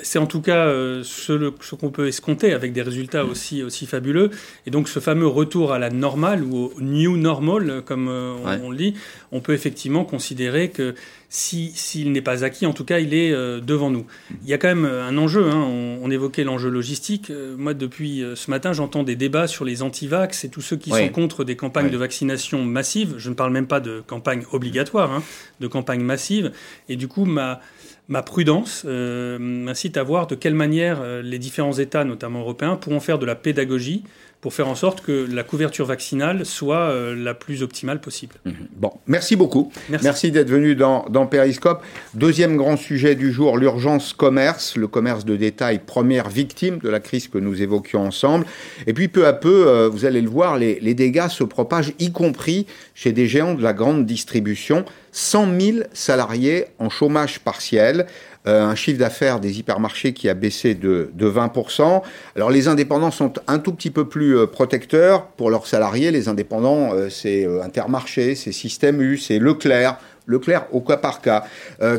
C'est 0.04 0.20
en 0.20 0.26
tout 0.26 0.42
cas 0.42 0.66
euh, 0.66 1.04
ce, 1.04 1.54
ce 1.62 1.76
qu'on 1.76 1.90
peut 1.90 2.08
escompter 2.08 2.54
avec 2.54 2.74
des 2.74 2.82
résultats 2.82 3.24
mm. 3.24 3.30
aussi, 3.30 3.64
aussi 3.64 3.86
fabuleux. 3.86 4.32
Et 4.66 4.72
donc 4.72 4.90
ce 4.90 5.00
fameux 5.00 5.28
retour 5.28 5.72
à 5.72 5.80
la 5.80 5.90
normale 5.90 6.44
ou 6.44 6.72
au 6.76 6.82
new 6.82 7.18
normal, 7.18 7.82
comme 7.86 8.08
euh, 8.10 8.34
on, 8.64 8.70
le 8.70 8.78
dit, 8.78 8.96
on 9.32 9.42
peut 9.42 9.54
effectivement 9.54 10.04
considérer 10.04 10.70
que 10.70 10.96
s'il 11.30 12.14
n'est 12.14 12.22
pas 12.22 12.46
acquis, 12.46 12.66
en 12.66 12.72
tout 12.72 12.86
cas, 12.86 13.00
il 13.00 13.14
est 13.14 13.32
euh, 13.32 13.60
devant 13.60 13.90
nous. 13.90 14.06
Il 14.44 14.50
y 14.50 14.54
a 14.54 14.58
quand 14.58 14.70
même 14.70 14.86
un 14.86 15.18
enjeu. 15.18 15.50
Hein. 15.50 15.68
On, 16.02 16.10
évoquait 16.10 16.46
l'enjeu 16.46 16.70
logistique. 16.70 17.32
moi, 17.58 17.74
depuis 17.74 18.24
ce 18.36 18.50
matin, 18.50 18.72
j'entends 18.72 19.04
des 19.04 19.18
débats 19.18 19.48
sur 19.48 19.66
les 19.66 19.82
anti-vax 19.82 20.46
et 20.46 20.50
tous 20.50 20.62
ceux 20.62 20.78
qui 20.78 20.92
sont 20.92 21.10
contre 21.10 21.44
des 21.44 21.58
campagnes 21.58 21.90
de 21.90 21.98
vaccination 21.98 22.64
massives. 22.64 23.16
Je 23.18 23.30
ne 23.30 23.36
parle 23.36 23.52
même 23.52 23.68
pas 23.68 23.82
de 23.82 24.02
campagnes 24.06 24.44
obligatoires, 24.52 25.12
hein, 25.12 25.24
de 25.60 25.68
campagnes 25.68 26.04
massives. 26.04 26.52
Et 26.88 26.96
du 26.96 27.10
coup, 27.10 27.26
ma 27.26 27.60
ma 28.08 28.22
prudence 28.22 28.84
euh, 28.86 29.38
m'incite 29.40 29.98
à 29.98 30.04
voir 30.04 30.28
de 30.28 30.36
quelle 30.36 30.54
manière 30.54 31.02
euh, 31.02 31.22
les 31.22 31.40
différents 31.40 31.74
États, 31.74 32.04
notamment 32.04 32.40
européens, 32.40 32.76
pourront 32.76 33.00
faire 33.00 33.20
de 33.20 33.26
la 33.26 33.36
pédagogie 33.36 34.04
pour 34.46 34.54
faire 34.54 34.68
en 34.68 34.76
sorte 34.76 35.02
que 35.02 35.28
la 35.28 35.42
couverture 35.42 35.88
vaccinale 35.88 36.46
soit 36.46 36.92
euh, 36.92 37.16
la 37.16 37.34
plus 37.34 37.64
optimale 37.64 38.00
possible. 38.00 38.36
Mhm. 38.46 38.54
Bon, 38.76 38.92
merci 39.08 39.36
beaucoup. 39.36 39.72
Merci, 39.90 40.30
d'être 40.30 40.52
venu 40.52 40.76
dans, 40.76 41.08
dans 41.10 41.26
Periscope. 41.26 41.82
Deuxième 42.14 42.56
grand 42.56 42.78
sujet 42.78 43.16
du 43.16 43.32
jour, 43.32 43.58
l'urgence 43.58 44.14
commerce, 44.14 44.78
le 44.78 44.88
commerce 44.88 45.26
de 45.26 45.36
détail, 45.36 45.82
première 45.84 46.30
victime 46.30 46.78
de 46.78 46.90
la 46.90 47.00
crise 47.00 47.28
que 47.28 47.40
nous 47.40 47.64
évoquions 47.64 48.06
ensemble. 48.06 48.46
Et 48.86 48.94
puis 48.94 49.08
peu 49.08 49.26
à 49.26 49.34
peu, 49.34 49.68
euh, 49.68 49.90
vous 49.90 50.06
allez 50.06 50.22
le 50.22 50.30
voir, 50.30 50.60
les, 50.60 50.80
les 50.80 50.94
dégâts 50.94 51.28
se 51.28 51.44
propagent, 51.44 51.94
y 51.98 52.12
compris 52.12 52.68
chez 52.94 53.14
des 53.14 53.26
géants 53.26 53.56
de 53.56 53.64
la 53.64 53.74
grande 53.74 54.06
distribution. 54.06 54.86
100 55.12 55.60
000 55.60 55.78
salariés 55.94 56.66
en 56.78 56.92
chômage 56.92 57.40
partiel. 57.40 58.06
Euh, 58.48 58.64
un 58.64 58.76
chiffre 58.76 59.00
d'affaires 59.00 59.40
des 59.40 59.60
hypermarchés 59.60 60.14
qui 60.14 60.30
a 60.30 60.34
baissé 60.36 60.76
de, 60.76 61.10
de 61.14 61.30
20%. 61.30 62.02
Alors 62.36 62.52
les 62.52 62.68
indépendants 62.68 63.12
sont 63.12 63.34
un 63.48 63.60
tout 63.60 63.74
petit 63.74 63.90
peu 63.90 64.08
plus 64.08 64.38
euh, 64.38 64.46
protecteurs 64.46 65.28
pour 65.28 65.50
leurs 65.50 65.66
salariés. 65.66 66.12
Les 66.12 66.28
indépendants, 66.28 66.94
euh, 66.94 67.10
c'est 67.10 67.46
Intermarché, 67.64 68.36
c'est 68.36 68.52
Système 68.52 69.02
U, 69.02 69.18
c'est 69.18 69.40
Leclerc. 69.40 69.98
Leclerc 70.28 70.68
au 70.72 70.82
cas 70.82 70.98
par 70.98 71.22
cas. 71.22 71.46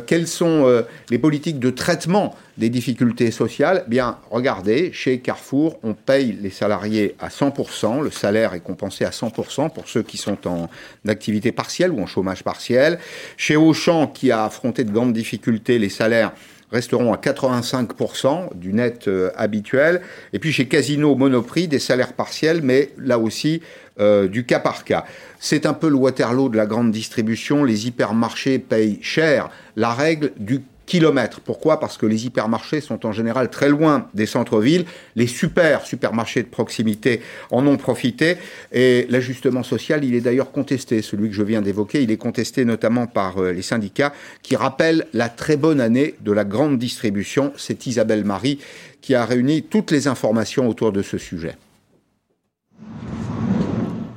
quelles 0.07 0.27
sont 0.27 0.85
les 1.11 1.19
politiques 1.19 1.59
de 1.59 1.71
traitement 1.71 2.35
des 2.59 2.71
difficultés 2.71 3.31
sociales? 3.31 3.85
Bien, 3.87 4.19
regardez, 4.31 4.93
chez 4.93 5.21
Carrefour, 5.21 5.79
on 5.83 5.95
paye 5.95 6.37
les 6.41 6.51
salariés 6.51 7.15
à 7.21 7.29
100%, 7.29 8.03
le 8.03 8.11
salaire 8.11 8.55
est 8.55 8.61
compensé 8.61 9.05
à 9.05 9.11
100% 9.11 9.71
pour 9.71 9.89
ceux 9.89 10.03
qui 10.03 10.17
sont 10.17 10.47
en 10.47 10.69
activité 11.07 11.53
partielle 11.53 11.93
ou 11.93 12.01
en 12.01 12.07
chômage 12.07 12.43
partiel. 12.43 12.99
Chez 13.37 13.57
Auchan, 13.57 14.07
qui 14.07 14.31
a 14.31 14.45
affronté 14.45 14.85
de 14.85 14.91
grandes 14.91 15.13
difficultés, 15.13 15.79
les 15.79 15.89
salaires 15.89 16.33
resteront 16.73 17.13
à 17.13 17.17
85% 17.17 18.57
du 18.57 18.73
net 18.73 19.09
euh, 19.09 19.31
habituel. 19.37 20.01
Et 20.33 20.39
puis 20.39 20.53
chez 20.53 20.67
Casino 20.67 21.15
Monoprix, 21.15 21.69
des 21.69 21.79
salaires 21.79 22.13
partiels, 22.13 22.61
mais 22.63 22.91
là 22.99 23.19
aussi 23.19 23.63
euh, 23.99 24.29
du 24.29 24.45
cas 24.45 24.61
par 24.61 24.85
cas. 24.85 25.05
C'est 25.39 25.67
un 25.67 25.75
peu 25.75 25.89
le 25.89 25.97
Waterloo 25.97 26.49
de 26.49 26.57
la 26.57 26.67
grande 26.67 26.91
distribution. 26.91 27.65
Les 27.65 27.87
hypermarchés 27.87 28.59
payent 28.59 28.99
cher 29.01 29.51
la 29.77 29.95
règle 29.95 30.33
du 30.37 30.61
kilomètres. 30.87 31.41
Pourquoi? 31.41 31.79
Parce 31.81 31.99
que 31.99 32.07
les 32.07 32.27
hypermarchés 32.27 32.81
sont 32.81 33.05
en 33.05 33.13
général 33.13 33.51
très 33.51 33.69
loin 33.69 34.09
des 34.15 34.27
centres-villes. 34.27 34.87
Les 35.17 35.27
super 35.27 35.85
supermarchés 35.85 36.43
de 36.43 36.49
proximité 36.49 37.21
en 37.51 37.67
ont 37.67 37.77
profité. 37.77 38.37
Et 38.73 39.07
l'ajustement 39.11 39.63
social, 39.63 40.05
il 40.05 40.15
est 40.15 40.21
d'ailleurs 40.21 40.53
contesté. 40.53 41.03
Celui 41.03 41.29
que 41.29 41.35
je 41.35 41.43
viens 41.43 41.61
d'évoquer, 41.61 42.03
il 42.03 42.11
est 42.11 42.17
contesté 42.17 42.65
notamment 42.65 43.07
par 43.07 43.39
euh, 43.39 43.53
les 43.53 43.63
syndicats 43.63 44.13
qui 44.43 44.57
rappellent 44.57 45.07
la 45.13 45.29
très 45.29 45.57
bonne 45.57 45.81
année 45.81 46.15
de 46.21 46.33
la 46.33 46.45
grande 46.45 46.79
distribution. 46.79 47.53
C'est 47.57 47.87
Isabelle 47.87 48.25
Marie 48.25 48.59
qui 49.03 49.15
a 49.15 49.25
réuni 49.25 49.63
toutes 49.63 49.91
les 49.91 50.09
informations 50.09 50.69
autour 50.69 50.93
de 50.93 51.03
ce 51.03 51.19
sujet. 51.19 51.57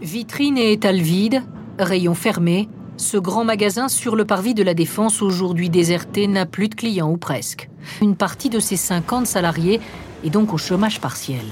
Vitrine 0.02 0.58
et 0.58 0.72
étal 0.72 1.00
vide, 1.00 1.44
rayons 1.78 2.16
fermés, 2.16 2.70
ce 3.00 3.18
grand 3.18 3.46
magasin 3.46 3.88
sur 3.88 4.16
le 4.16 4.26
parvis 4.26 4.54
de 4.54 4.62
la 4.62 4.74
Défense, 4.74 5.22
aujourd'hui 5.22 5.70
déserté, 5.70 6.28
n'a 6.28 6.46
plus 6.46 6.68
de 6.68 6.76
clients 6.76 7.10
ou 7.10 7.18
presque. 7.18 7.70
Une 8.02 8.16
partie 8.16 8.50
de 8.50 8.60
ses 8.60 8.76
50 8.76 9.26
salariés 9.26 9.80
est 10.26 10.30
donc 10.30 10.54
au 10.54 10.58
chômage 10.58 11.00
partiel. 11.00 11.46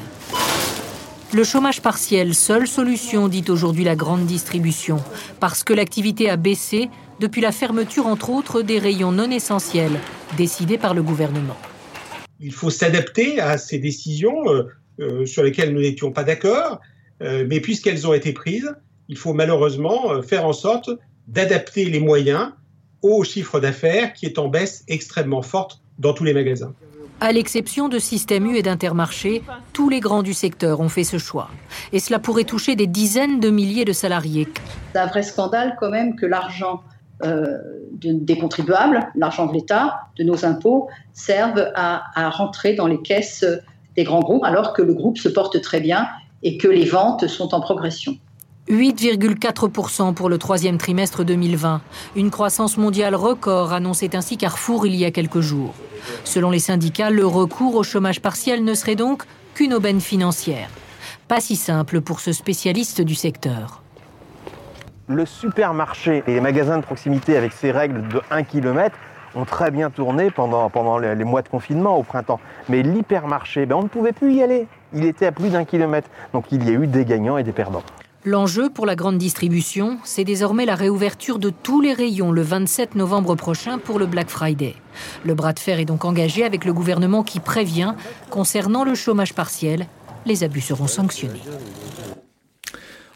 Le 1.33 1.43
chômage 1.43 1.81
partiel, 1.81 2.35
seule 2.35 2.67
solution, 2.67 3.29
dit 3.29 3.45
aujourd'hui 3.47 3.85
la 3.85 3.95
grande 3.95 4.25
distribution, 4.25 4.97
parce 5.39 5.63
que 5.63 5.73
l'activité 5.73 6.29
a 6.29 6.35
baissé 6.35 6.89
depuis 7.19 7.41
la 7.41 7.53
fermeture, 7.53 8.07
entre 8.07 8.29
autres, 8.29 8.61
des 8.61 8.77
rayons 8.77 9.13
non 9.13 9.31
essentiels 9.31 9.99
décidés 10.37 10.77
par 10.77 10.93
le 10.93 11.01
gouvernement. 11.01 11.57
Il 12.41 12.53
faut 12.53 12.69
s'adapter 12.69 13.39
à 13.39 13.57
ces 13.57 13.79
décisions 13.79 14.49
euh, 14.49 14.63
euh, 14.99 15.25
sur 15.25 15.43
lesquelles 15.43 15.73
nous 15.73 15.81
n'étions 15.81 16.11
pas 16.11 16.23
d'accord, 16.23 16.81
euh, 17.23 17.45
mais 17.49 17.61
puisqu'elles 17.61 18.05
ont 18.05 18.13
été 18.13 18.33
prises, 18.33 18.75
il 19.09 19.17
faut 19.17 19.33
malheureusement 19.33 20.21
faire 20.21 20.45
en 20.45 20.51
sorte 20.51 20.89
d'adapter 21.27 21.85
les 21.85 21.99
moyens 21.99 22.51
au 23.01 23.23
chiffre 23.23 23.59
d'affaires 23.59 24.13
qui 24.13 24.25
est 24.25 24.39
en 24.39 24.47
baisse 24.47 24.83
extrêmement 24.87 25.41
forte 25.41 25.81
dans 25.99 26.13
tous 26.13 26.23
les 26.23 26.33
magasins. 26.33 26.73
À 27.19 27.31
l'exception 27.31 27.89
de 27.89 27.97
Système 27.97 28.45
U 28.45 28.57
et 28.57 28.61
d'Intermarché, 28.61 29.41
tous 29.73 29.89
les 29.89 29.99
grands 29.99 30.21
du 30.21 30.33
secteur 30.33 30.79
ont 30.81 30.89
fait 30.89 31.03
ce 31.03 31.17
choix. 31.17 31.49
Et 31.91 31.99
cela 31.99 32.19
pourrait 32.19 32.43
toucher 32.43 32.75
des 32.75 32.85
dizaines 32.85 33.39
de 33.39 33.49
milliers 33.49 33.85
de 33.85 33.93
salariés. 33.93 34.47
C'est 34.93 34.99
un 34.99 35.07
vrai 35.07 35.23
scandale 35.23 35.75
quand 35.79 35.89
même 35.89 36.15
que 36.15 36.27
l'argent 36.27 36.83
euh, 37.23 37.57
des 37.91 38.37
contribuables, 38.37 38.99
l'argent 39.15 39.47
de 39.47 39.53
l'État, 39.53 40.01
de 40.15 40.23
nos 40.23 40.45
impôts, 40.45 40.89
serve 41.13 41.71
à, 41.73 42.03
à 42.13 42.29
rentrer 42.29 42.75
dans 42.75 42.85
les 42.85 43.01
caisses 43.01 43.43
des 43.95 44.03
grands 44.03 44.19
groupes 44.19 44.43
alors 44.43 44.73
que 44.73 44.83
le 44.83 44.93
groupe 44.93 45.17
se 45.17 45.27
porte 45.27 45.59
très 45.61 45.81
bien 45.81 46.07
et 46.43 46.57
que 46.57 46.67
les 46.67 46.85
ventes 46.85 47.27
sont 47.27 47.55
en 47.55 47.61
progression. 47.61 48.17
8,4% 48.69 50.13
pour 50.13 50.29
le 50.29 50.37
troisième 50.37 50.77
trimestre 50.77 51.23
2020. 51.23 51.81
Une 52.17 52.29
croissance 52.29 52.77
mondiale 52.77 53.15
record, 53.15 53.71
annonçait 53.71 54.15
ainsi 54.15 54.37
Carrefour 54.37 54.85
il 54.85 54.95
y 54.95 55.05
a 55.05 55.11
quelques 55.11 55.39
jours. 55.39 55.73
Selon 56.25 56.51
les 56.51 56.59
syndicats, 56.59 57.09
le 57.09 57.25
recours 57.25 57.75
au 57.75 57.83
chômage 57.83 58.21
partiel 58.21 58.63
ne 58.63 58.73
serait 58.73 58.95
donc 58.95 59.23
qu'une 59.53 59.73
aubaine 59.73 60.01
financière. 60.01 60.69
Pas 61.29 61.39
si 61.39 61.55
simple 61.55 62.01
pour 62.01 62.19
ce 62.19 62.33
spécialiste 62.33 63.01
du 63.01 63.15
secteur. 63.15 63.81
Le 65.07 65.25
supermarché 65.25 66.23
et 66.27 66.33
les 66.33 66.41
magasins 66.41 66.77
de 66.77 66.83
proximité 66.83 67.37
avec 67.37 67.53
ces 67.53 67.71
règles 67.71 68.05
de 68.09 68.21
1 68.29 68.43
km 68.43 68.97
ont 69.35 69.45
très 69.45 69.71
bien 69.71 69.89
tourné 69.89 70.29
pendant, 70.29 70.97
les 70.97 71.23
mois 71.23 71.41
de 71.41 71.47
confinement 71.47 71.97
au 71.97 72.03
printemps. 72.03 72.41
Mais 72.67 72.83
l'hypermarché, 72.83 73.65
ben 73.65 73.75
on 73.75 73.83
ne 73.83 73.87
pouvait 73.87 74.11
plus 74.11 74.33
y 74.33 74.43
aller. 74.43 74.67
Il 74.93 75.05
était 75.05 75.27
à 75.27 75.31
plus 75.31 75.51
d'un 75.51 75.63
kilomètre. 75.63 76.09
Donc 76.33 76.51
il 76.51 76.67
y 76.67 76.69
a 76.69 76.73
eu 76.73 76.87
des 76.87 77.05
gagnants 77.05 77.37
et 77.37 77.43
des 77.43 77.53
perdants. 77.53 77.83
L'enjeu 78.27 78.69
pour 78.69 78.85
la 78.85 78.97
grande 78.97 79.17
distribution, 79.17 79.99
c'est 80.03 80.25
désormais 80.25 80.65
la 80.65 80.75
réouverture 80.75 81.39
de 81.39 81.49
tous 81.49 81.79
les 81.79 81.93
rayons 81.93 82.33
le 82.33 82.41
27 82.41 82.95
novembre 82.95 83.35
prochain 83.35 83.77
pour 83.77 83.99
le 83.99 84.05
Black 84.05 84.29
Friday. 84.29 84.75
Le 85.23 85.33
bras 85.33 85.53
de 85.53 85.59
fer 85.59 85.79
est 85.79 85.85
donc 85.85 86.03
engagé 86.03 86.43
avec 86.43 86.65
le 86.65 86.73
gouvernement 86.73 87.23
qui 87.23 87.39
prévient, 87.39 87.93
concernant 88.29 88.83
le 88.83 88.95
chômage 88.95 89.33
partiel, 89.33 89.87
les 90.25 90.43
abus 90.43 90.59
seront 90.59 90.87
sanctionnés. 90.87 91.39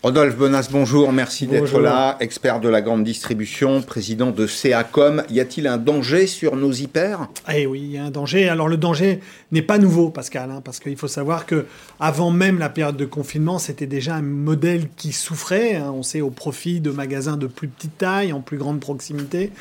Rodolphe 0.04 0.36
Bonas, 0.36 0.68
bonjour, 0.72 1.14
merci 1.14 1.46
d'être 1.46 1.80
là, 1.80 2.18
expert 2.22 2.60
de 2.60 2.68
la 2.68 2.82
grande 2.82 3.04
distribution, 3.04 3.84
président 3.84 4.32
de 4.32 4.48
CACOM. 4.48 5.22
Y 5.30 5.40
a-t-il 5.40 5.68
un 5.68 5.78
danger 5.78 6.26
sur 6.26 6.56
nos 6.56 6.72
hyper? 6.72 7.28
Eh 7.54 7.68
oui, 7.68 7.82
il 7.84 7.92
y 7.92 7.98
a 8.00 8.06
un 8.06 8.10
danger. 8.10 8.50
Alors 8.50 8.68
le 8.68 8.78
danger 8.78 9.20
n'est 9.52 9.62
pas 9.62 9.78
nouveau, 9.78 10.10
Pascal, 10.10 10.50
hein, 10.50 10.62
parce 10.66 10.80
qu'il 10.80 10.98
faut 10.98 11.08
savoir 11.08 11.46
que 11.46 11.68
avant 12.00 12.32
même 12.32 12.58
la 12.58 12.70
période 12.70 12.98
de 12.98 13.06
confinement, 13.06 13.60
c'était 13.60 13.86
déjà 13.86 14.16
un 14.16 14.24
modèle 14.24 14.88
qui 14.98 15.12
souffrait. 15.12 15.76
Hein, 15.76 15.92
on 15.94 16.02
sait 16.02 16.22
au 16.22 16.32
profit 16.32 16.80
de 16.80 16.90
magasins 16.90 17.38
de 17.38 17.46
plus 17.46 17.68
petite 17.68 18.00
taille, 18.00 18.34
en 18.34 18.42
plus 18.42 18.58
grande 18.58 18.80
proximité. 18.80 19.52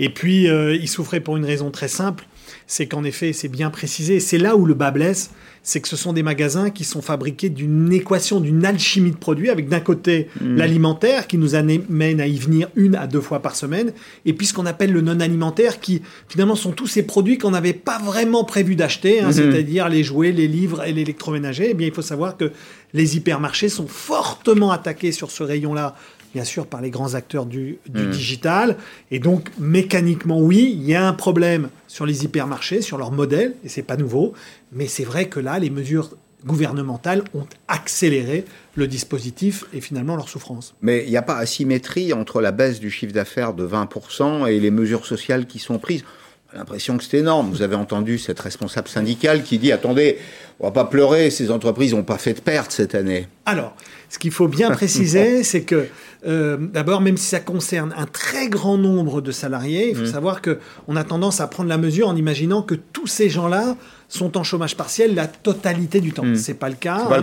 Et 0.00 0.08
puis, 0.08 0.48
euh, 0.48 0.74
il 0.74 0.88
souffrait 0.88 1.20
pour 1.20 1.36
une 1.36 1.44
raison 1.44 1.70
très 1.70 1.88
simple, 1.88 2.26
c'est 2.66 2.86
qu'en 2.86 3.04
effet, 3.04 3.32
c'est 3.32 3.48
bien 3.48 3.70
précisé, 3.70 4.20
c'est 4.20 4.38
là 4.38 4.56
où 4.56 4.66
le 4.66 4.74
bas 4.74 4.90
blesse, 4.90 5.30
c'est 5.62 5.80
que 5.80 5.88
ce 5.88 5.96
sont 5.96 6.12
des 6.12 6.22
magasins 6.22 6.70
qui 6.70 6.84
sont 6.84 7.02
fabriqués 7.02 7.48
d'une 7.48 7.92
équation, 7.92 8.38
d'une 8.38 8.64
alchimie 8.64 9.10
de 9.10 9.16
produits, 9.16 9.50
avec 9.50 9.68
d'un 9.68 9.80
côté 9.80 10.28
mmh. 10.40 10.56
l'alimentaire 10.56 11.26
qui 11.26 11.38
nous 11.38 11.56
amène 11.56 12.20
à 12.20 12.26
y 12.28 12.38
venir 12.38 12.68
une 12.76 12.94
à 12.94 13.08
deux 13.08 13.20
fois 13.20 13.40
par 13.40 13.56
semaine, 13.56 13.92
et 14.24 14.32
puis 14.32 14.46
ce 14.46 14.54
qu'on 14.54 14.66
appelle 14.66 14.92
le 14.92 15.00
non 15.00 15.18
alimentaire, 15.18 15.80
qui 15.80 16.02
finalement 16.28 16.54
sont 16.54 16.70
tous 16.70 16.86
ces 16.86 17.02
produits 17.02 17.36
qu'on 17.36 17.50
n'avait 17.50 17.72
pas 17.72 17.98
vraiment 17.98 18.44
prévu 18.44 18.76
d'acheter, 18.76 19.20
hein, 19.20 19.30
mmh. 19.30 19.32
c'est-à-dire 19.32 19.88
les 19.88 20.04
jouets, 20.04 20.30
les 20.30 20.46
livres 20.46 20.84
et 20.84 20.92
l'électroménager. 20.92 21.68
Eh 21.70 21.74
bien, 21.74 21.88
il 21.88 21.92
faut 21.92 22.02
savoir 22.02 22.36
que 22.36 22.52
les 22.94 23.16
hypermarchés 23.16 23.68
sont 23.68 23.88
fortement 23.88 24.70
attaqués 24.70 25.12
sur 25.12 25.30
ce 25.30 25.42
rayon-là 25.42 25.96
bien 26.36 26.44
sûr 26.44 26.66
par 26.66 26.82
les 26.82 26.90
grands 26.90 27.14
acteurs 27.14 27.46
du, 27.46 27.78
mmh. 27.88 28.10
digital. 28.10 28.76
Et 29.10 29.20
donc, 29.20 29.48
mécaniquement, 29.58 30.38
oui, 30.38 30.76
il 30.78 30.84
y 30.84 30.94
a 30.94 31.08
un 31.08 31.14
problème 31.14 31.70
sur 31.88 32.04
les 32.04 32.24
hypermarchés, 32.24 32.82
sur 32.82 32.98
leur 32.98 33.10
modèle, 33.10 33.54
et 33.64 33.70
c'est 33.70 33.80
pas 33.82 33.96
nouveau. 33.96 34.34
Mais 34.70 34.86
c'est 34.86 35.04
vrai 35.04 35.30
que 35.30 35.40
là, 35.40 35.58
les 35.58 35.70
mesures 35.70 36.10
gouvernementales 36.44 37.24
ont 37.32 37.46
accéléré 37.68 38.44
le 38.74 38.86
dispositif 38.86 39.64
et 39.72 39.80
finalement 39.80 40.14
leur 40.14 40.28
souffrance. 40.28 40.74
Mais 40.82 41.04
il 41.04 41.10
n'y 41.10 41.16
a 41.16 41.22
pas 41.22 41.38
asymétrie 41.38 42.12
entre 42.12 42.42
la 42.42 42.52
baisse 42.52 42.80
du 42.80 42.90
chiffre 42.90 43.14
d'affaires 43.14 43.54
de 43.54 43.66
20% 43.66 44.46
et 44.46 44.60
les 44.60 44.70
mesures 44.70 45.06
sociales 45.06 45.46
qui 45.46 45.58
sont 45.58 45.78
prises. 45.78 46.04
l'impression 46.52 46.98
que 46.98 47.04
c'est 47.04 47.16
énorme. 47.16 47.48
Vous 47.48 47.62
avez 47.62 47.76
entendu 47.76 48.18
cette 48.18 48.40
responsable 48.40 48.88
syndicale 48.88 49.42
qui 49.42 49.56
dit 49.56 49.72
attendez, 49.72 50.18
on 50.60 50.66
va 50.66 50.70
pas 50.70 50.84
pleurer, 50.84 51.30
ces 51.30 51.50
entreprises 51.50 51.94
n'ont 51.94 52.04
pas 52.04 52.18
fait 52.18 52.34
de 52.34 52.40
perte 52.40 52.72
cette 52.72 52.94
année. 52.94 53.26
Alors, 53.46 53.74
ce 54.08 54.18
qu'il 54.18 54.30
faut 54.30 54.48
bien 54.48 54.70
préciser, 54.70 55.42
c'est 55.42 55.62
que 55.62 55.88
euh, 56.26 56.56
d'abord, 56.58 57.00
même 57.00 57.16
si 57.16 57.26
ça 57.26 57.40
concerne 57.40 57.94
un 57.96 58.06
très 58.06 58.48
grand 58.48 58.78
nombre 58.78 59.20
de 59.20 59.30
salariés, 59.30 59.90
il 59.90 59.96
faut 59.96 60.02
mmh. 60.02 60.06
savoir 60.06 60.42
que 60.42 60.58
on 60.88 60.96
a 60.96 61.04
tendance 61.04 61.40
à 61.40 61.46
prendre 61.46 61.68
la 61.68 61.78
mesure 61.78 62.08
en 62.08 62.16
imaginant 62.16 62.62
que 62.62 62.74
tous 62.74 63.06
ces 63.06 63.28
gens-là 63.28 63.76
sont 64.08 64.36
en 64.36 64.44
chômage 64.44 64.76
partiel 64.76 65.14
la 65.14 65.26
totalité 65.26 66.00
du 66.00 66.12
temps. 66.12 66.22
Ce 66.22 66.28
mmh. 66.28 66.36
C'est 66.36 66.54
pas 66.54 66.68
le 66.68 66.76
cas, 66.76 67.08
hein, 67.10 67.22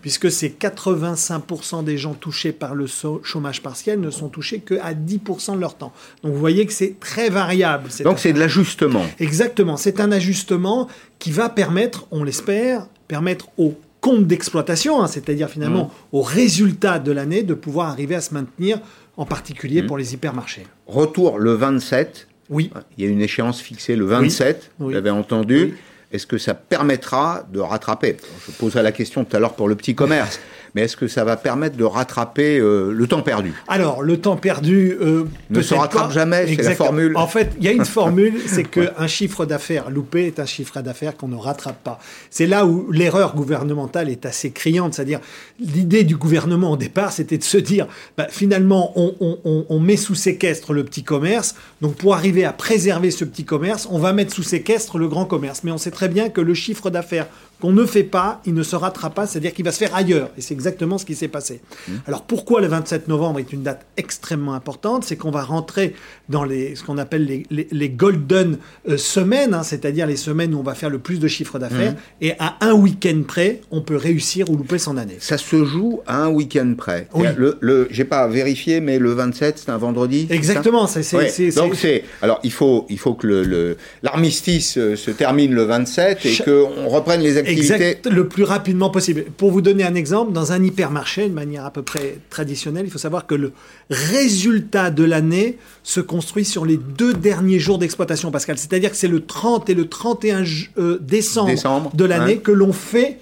puisque, 0.00 0.26
mmh. 0.26 0.30
c'est 0.30 0.60
85% 0.60 1.84
des 1.84 1.98
gens 1.98 2.14
touchés 2.14 2.52
par 2.52 2.74
le 2.74 2.86
chômage 3.22 3.62
partiel 3.62 4.00
ne 4.00 4.10
sont 4.10 4.28
touchés 4.28 4.60
que 4.60 4.74
à 4.80 4.94
10% 4.94 5.54
de 5.54 5.60
leur 5.60 5.76
temps. 5.76 5.92
Donc 6.22 6.32
vous 6.32 6.40
voyez 6.40 6.66
que 6.66 6.72
c'est 6.72 6.98
très 7.00 7.30
variable. 7.30 7.88
Donc 8.04 8.18
c'est 8.18 8.32
de 8.32 8.38
l'ajustement. 8.38 9.04
Exactement, 9.18 9.76
c'est 9.76 10.00
un 10.00 10.12
ajustement 10.12 10.88
qui 11.18 11.32
va 11.32 11.48
permettre, 11.48 12.06
on 12.10 12.22
l'espère, 12.24 12.86
permettre 13.08 13.48
aux 13.56 13.74
compte 14.08 14.26
d'exploitation, 14.26 15.02
hein, 15.02 15.06
c'est-à-dire 15.06 15.50
finalement 15.50 15.84
Mmh. 15.84 16.16
au 16.16 16.22
résultat 16.22 16.98
de 16.98 17.12
l'année, 17.12 17.42
de 17.42 17.52
pouvoir 17.54 17.88
arriver 17.90 18.14
à 18.14 18.20
se 18.22 18.32
maintenir, 18.32 18.80
en 19.18 19.26
particulier 19.26 19.82
Mmh. 19.82 19.86
pour 19.86 19.98
les 19.98 20.14
hypermarchés. 20.14 20.66
Retour 20.86 21.38
le 21.38 21.52
27. 21.52 22.26
Oui. 22.48 22.70
Il 22.96 23.04
y 23.04 23.06
a 23.06 23.10
une 23.10 23.20
échéance 23.20 23.60
fixée 23.60 23.96
le 23.96 24.06
27, 24.06 24.70
Oui. 24.78 24.86
vous 24.86 24.90
l'avez 24.90 25.10
entendu. 25.10 25.60
Oui. 25.64 25.74
Est-ce 26.10 26.26
que 26.26 26.38
ça 26.38 26.54
permettra 26.54 27.46
de 27.52 27.60
rattraper? 27.60 28.16
Je 28.46 28.52
poserai 28.52 28.82
la 28.82 28.92
question 28.92 29.26
tout 29.26 29.36
à 29.36 29.40
l'heure 29.40 29.52
pour 29.54 29.68
le 29.68 29.74
petit 29.74 29.94
commerce, 29.94 30.40
mais 30.78 30.84
est-ce 30.84 30.96
que 30.96 31.08
ça 31.08 31.24
va 31.24 31.36
permettre 31.36 31.76
de 31.76 31.82
rattraper 31.82 32.56
euh, 32.60 32.92
le 32.92 33.06
temps 33.08 33.22
perdu? 33.22 33.52
Alors, 33.66 34.00
le 34.00 34.16
temps 34.20 34.36
perdu 34.36 34.96
euh, 35.00 35.24
Ne 35.50 35.60
se 35.60 35.74
rattrape 35.74 36.06
pas. 36.08 36.14
jamais, 36.14 36.46
c'est 36.46 36.62
la 36.62 36.76
formule. 36.76 37.16
En 37.16 37.26
fait, 37.26 37.50
il 37.58 37.64
y 37.64 37.68
a 37.68 37.72
une 37.72 37.84
formule, 37.84 38.34
c'est 38.46 38.62
qu'un 38.62 39.08
chiffre 39.08 39.44
d'affaires 39.44 39.90
loupé 39.90 40.26
est 40.28 40.38
un 40.38 40.46
chiffre 40.46 40.80
d'affaires 40.80 41.16
qu'on 41.16 41.26
ne 41.26 41.34
rattrape 41.36 41.82
pas. 41.82 41.98
C'est 42.30 42.46
là 42.46 42.64
où 42.64 42.92
l'erreur 42.92 43.34
gouvernementale 43.34 44.08
est 44.08 44.24
assez 44.24 44.52
criante, 44.52 44.94
c'est-à-dire 44.94 45.18
l'idée 45.58 46.04
du 46.04 46.16
gouvernement 46.16 46.70
au 46.70 46.76
départ, 46.76 47.10
c'était 47.10 47.38
de 47.38 47.42
se 47.44 47.58
dire, 47.58 47.88
bah, 48.16 48.28
finalement, 48.30 48.92
on, 48.94 49.14
on- 49.18 49.38
on- 49.44 49.66
on 49.68 49.80
met 49.80 49.96
sous 49.96 50.14
séquestre 50.14 50.72
le 50.72 50.84
petit 50.84 51.02
commerce, 51.02 51.56
donc 51.80 51.96
pour 51.96 52.14
arriver 52.14 52.44
à 52.44 52.52
préserver 52.52 53.10
ce 53.10 53.24
petit 53.24 53.44
commerce, 53.44 53.88
on 53.90 53.98
va 53.98 54.12
mettre 54.12 54.32
sous 54.32 54.44
séquestre 54.44 54.96
le 54.98 55.08
grand 55.08 55.24
commerce. 55.24 55.62
Mais 55.64 55.72
on 55.72 55.78
sait 55.78 55.90
très 55.90 56.08
bien 56.08 56.28
que 56.28 56.40
le 56.40 56.54
chiffre 56.54 56.88
d'affaires 56.90 57.26
qu'on 57.60 57.72
ne 57.72 57.84
fait 57.86 58.04
pas, 58.04 58.40
il 58.46 58.54
ne 58.54 58.62
se 58.62 58.76
rattrape 58.76 59.14
pas, 59.14 59.26
c'est-à-dire 59.26 59.52
qu'il 59.52 59.64
va 59.64 59.72
se 59.72 59.78
faire 59.78 59.94
ailleurs. 59.94 60.30
Et 60.38 60.40
c'est 60.40 60.54
exactement 60.54 60.96
ce 60.98 61.04
qui 61.04 61.14
s'est 61.14 61.28
passé. 61.28 61.60
Alors 62.06 62.22
pourquoi 62.22 62.60
le 62.60 62.68
27 62.68 63.08
novembre 63.08 63.38
est 63.40 63.52
une 63.52 63.62
date 63.62 63.84
extrêmement 63.96 64.54
importante? 64.54 65.04
C'est 65.04 65.16
qu'on 65.16 65.30
va 65.30 65.42
rentrer 65.42 65.94
dans 66.28 66.44
les, 66.44 66.74
ce 66.76 66.84
qu'on 66.84 66.98
appelle 66.98 67.24
les, 67.24 67.42
les- 67.50 67.66
les 67.70 67.88
golden 67.88 68.58
euh, 68.88 68.96
semaines, 68.96 69.54
hein, 69.54 69.62
c'est-à-dire 69.62 70.06
les 70.06 70.16
semaines 70.16 70.54
où 70.54 70.60
on 70.60 70.62
va 70.62 70.74
faire 70.74 70.90
le 70.90 70.98
plus 70.98 71.18
de 71.18 71.26
chiffre 71.28 71.58
d'affaires. 71.58 71.94
Et 72.20 72.32
à 72.38 72.56
un 72.60 72.74
week-end 72.74 73.22
près, 73.26 73.60
on 73.70 73.80
peut 73.80 73.96
réussir 73.96 74.48
ou 74.50 74.56
louper 74.56 74.78
son 74.78 74.96
année. 74.96 75.16
Ça 75.18 75.36
se 75.38 75.64
joue 75.64 76.00
à 76.06 76.22
un 76.22 76.28
week-end 76.28 76.74
près. 76.76 77.08
Oui. 77.14 77.26
Le, 77.36 77.56
le, 77.60 77.88
j'ai 77.90 78.04
pas 78.04 78.26
vérifié, 78.28 78.80
mais 78.80 78.98
le 78.98 79.12
27, 79.12 79.58
c'est 79.58 79.70
un 79.70 79.78
vendredi. 79.78 80.26
Exactement. 80.30 80.86
c'est- 80.86 81.02
c'est- 81.02 81.16
Ouais. 81.16 81.28
c'est- 81.28 81.56
Donc 81.56 81.74
c'est- 81.74 82.04
alors 82.22 82.38
il 82.44 82.52
faut 82.52 82.86
il 82.88 82.98
faut 82.98 83.14
que 83.14 83.26
le, 83.26 83.42
le- 83.42 83.76
l'armistice 84.02 84.78
euh, 84.78 84.96
se 84.96 85.10
termine 85.10 85.52
le 85.54 85.62
27 85.64 86.24
et 86.24 86.30
Cha- 86.32 86.44
qu'on 86.44 86.88
reprenne 86.88 87.20
les 87.20 87.36
activités. 87.36 87.47
Exact, 87.48 88.06
le 88.06 88.28
plus 88.28 88.44
rapidement 88.44 88.90
possible. 88.90 89.24
Pour 89.36 89.50
vous 89.50 89.60
donner 89.62 89.84
un 89.84 89.94
exemple, 89.94 90.32
dans 90.32 90.52
un 90.52 90.62
hypermarché, 90.62 91.28
de 91.28 91.34
manière 91.34 91.64
à 91.64 91.70
peu 91.70 91.82
près 91.82 92.18
traditionnelle, 92.30 92.84
il 92.86 92.90
faut 92.90 92.98
savoir 92.98 93.26
que 93.26 93.34
le 93.34 93.52
résultat 93.90 94.90
de 94.90 95.04
l'année 95.04 95.58
se 95.82 96.00
construit 96.00 96.44
sur 96.44 96.64
les 96.64 96.76
deux 96.76 97.14
derniers 97.14 97.58
jours 97.58 97.78
d'exploitation, 97.78 98.30
Pascal. 98.30 98.58
C'est-à-dire 98.58 98.90
que 98.90 98.96
c'est 98.96 99.08
le 99.08 99.20
30 99.24 99.70
et 99.70 99.74
le 99.74 99.88
31 99.88 100.44
ju- 100.44 100.70
euh, 100.78 100.98
décembre, 101.00 101.48
Décembre, 101.50 101.90
de 101.94 102.04
l'année 102.04 102.38
que 102.38 102.52
l'on 102.52 102.72
fait 102.72 103.18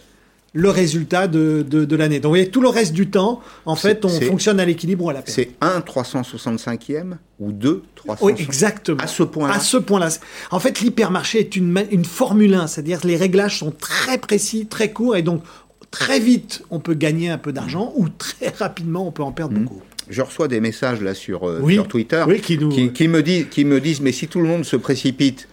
le 0.53 0.71
résultat 0.71 1.29
de, 1.29 1.65
de, 1.69 1.85
de 1.85 1.97
l'année. 1.97 2.17
Donc 2.21 2.31
vous 2.31 2.37
voyez, 2.37 2.49
tout 2.49 2.61
le 2.63 2.69
reste 2.69 2.93
du 2.95 3.09
temps, 3.11 3.41
en 3.67 3.77
fait, 3.77 4.05
on 4.05 4.09
fonctionne 4.09 4.59
à 4.59 4.65
l'équilibre 4.65 5.05
ou 5.05 5.11
à 5.11 5.13
la 5.13 5.21
perte. 5.23 5.35
C'est 5.35 5.51
1 5.61 5.81
365e 5.81 7.17
ou 7.39 7.53
2 7.53 7.83
365 7.97 8.25
Oui, 8.25 8.43
exactement. 8.43 8.99
À 9.03 9.07
ce 9.07 9.23
point-là. 9.23 9.55
À 9.55 9.61
ce 9.61 9.77
point-là. 9.77 10.09
En 10.51 10.61
fait, 10.61 10.81
l'hypermarché 10.81 11.41
est 11.41 11.57
une, 11.57 11.85
une 11.91 12.05
Formule 12.05 12.55
1, 12.55 12.67
c'est-à-dire 12.69 13.01
les 13.05 13.17
réglages 13.17 13.59
sont 13.59 13.71
très 13.73 14.19
précis, 14.19 14.67
très 14.67 14.93
courts, 14.93 15.17
et 15.17 15.23
donc 15.23 15.43
très 15.91 16.21
vite, 16.21 16.63
on 16.71 16.79
peut 16.81 16.95
gagner 16.95 17.29
un 17.29 17.39
peu 17.39 17.53
d'argent, 17.53 17.93
ou 17.97 18.09
très 18.09 18.49
rapidement, 18.59 19.07
on 19.07 19.13
peut 19.13 19.23
en 19.23 19.33
perdre 19.33 19.55
Mmh. 19.59 19.65
beaucoup. 19.65 19.83
Je 20.09 20.23
reçois 20.23 20.47
des 20.49 20.61
messages 20.61 21.01
là 21.03 21.15
sur, 21.15 21.49
euh, 21.49 21.59
Oui. 21.63 21.75
sur 21.75 21.89
Twitter 21.89 22.25
Oui, 22.29 22.41
qui 22.41 22.57
nous- 22.59 22.69
qui, 22.93 23.09
me 23.09 23.23
disent, 23.23 23.47
qui 23.51 23.65
me 23.65 23.81
disent 23.81 24.01
mais 24.01 24.13
si 24.13 24.29
tout 24.29 24.41
le 24.41 24.47
monde 24.49 24.65
se 24.65 24.77
précipite 24.77 25.49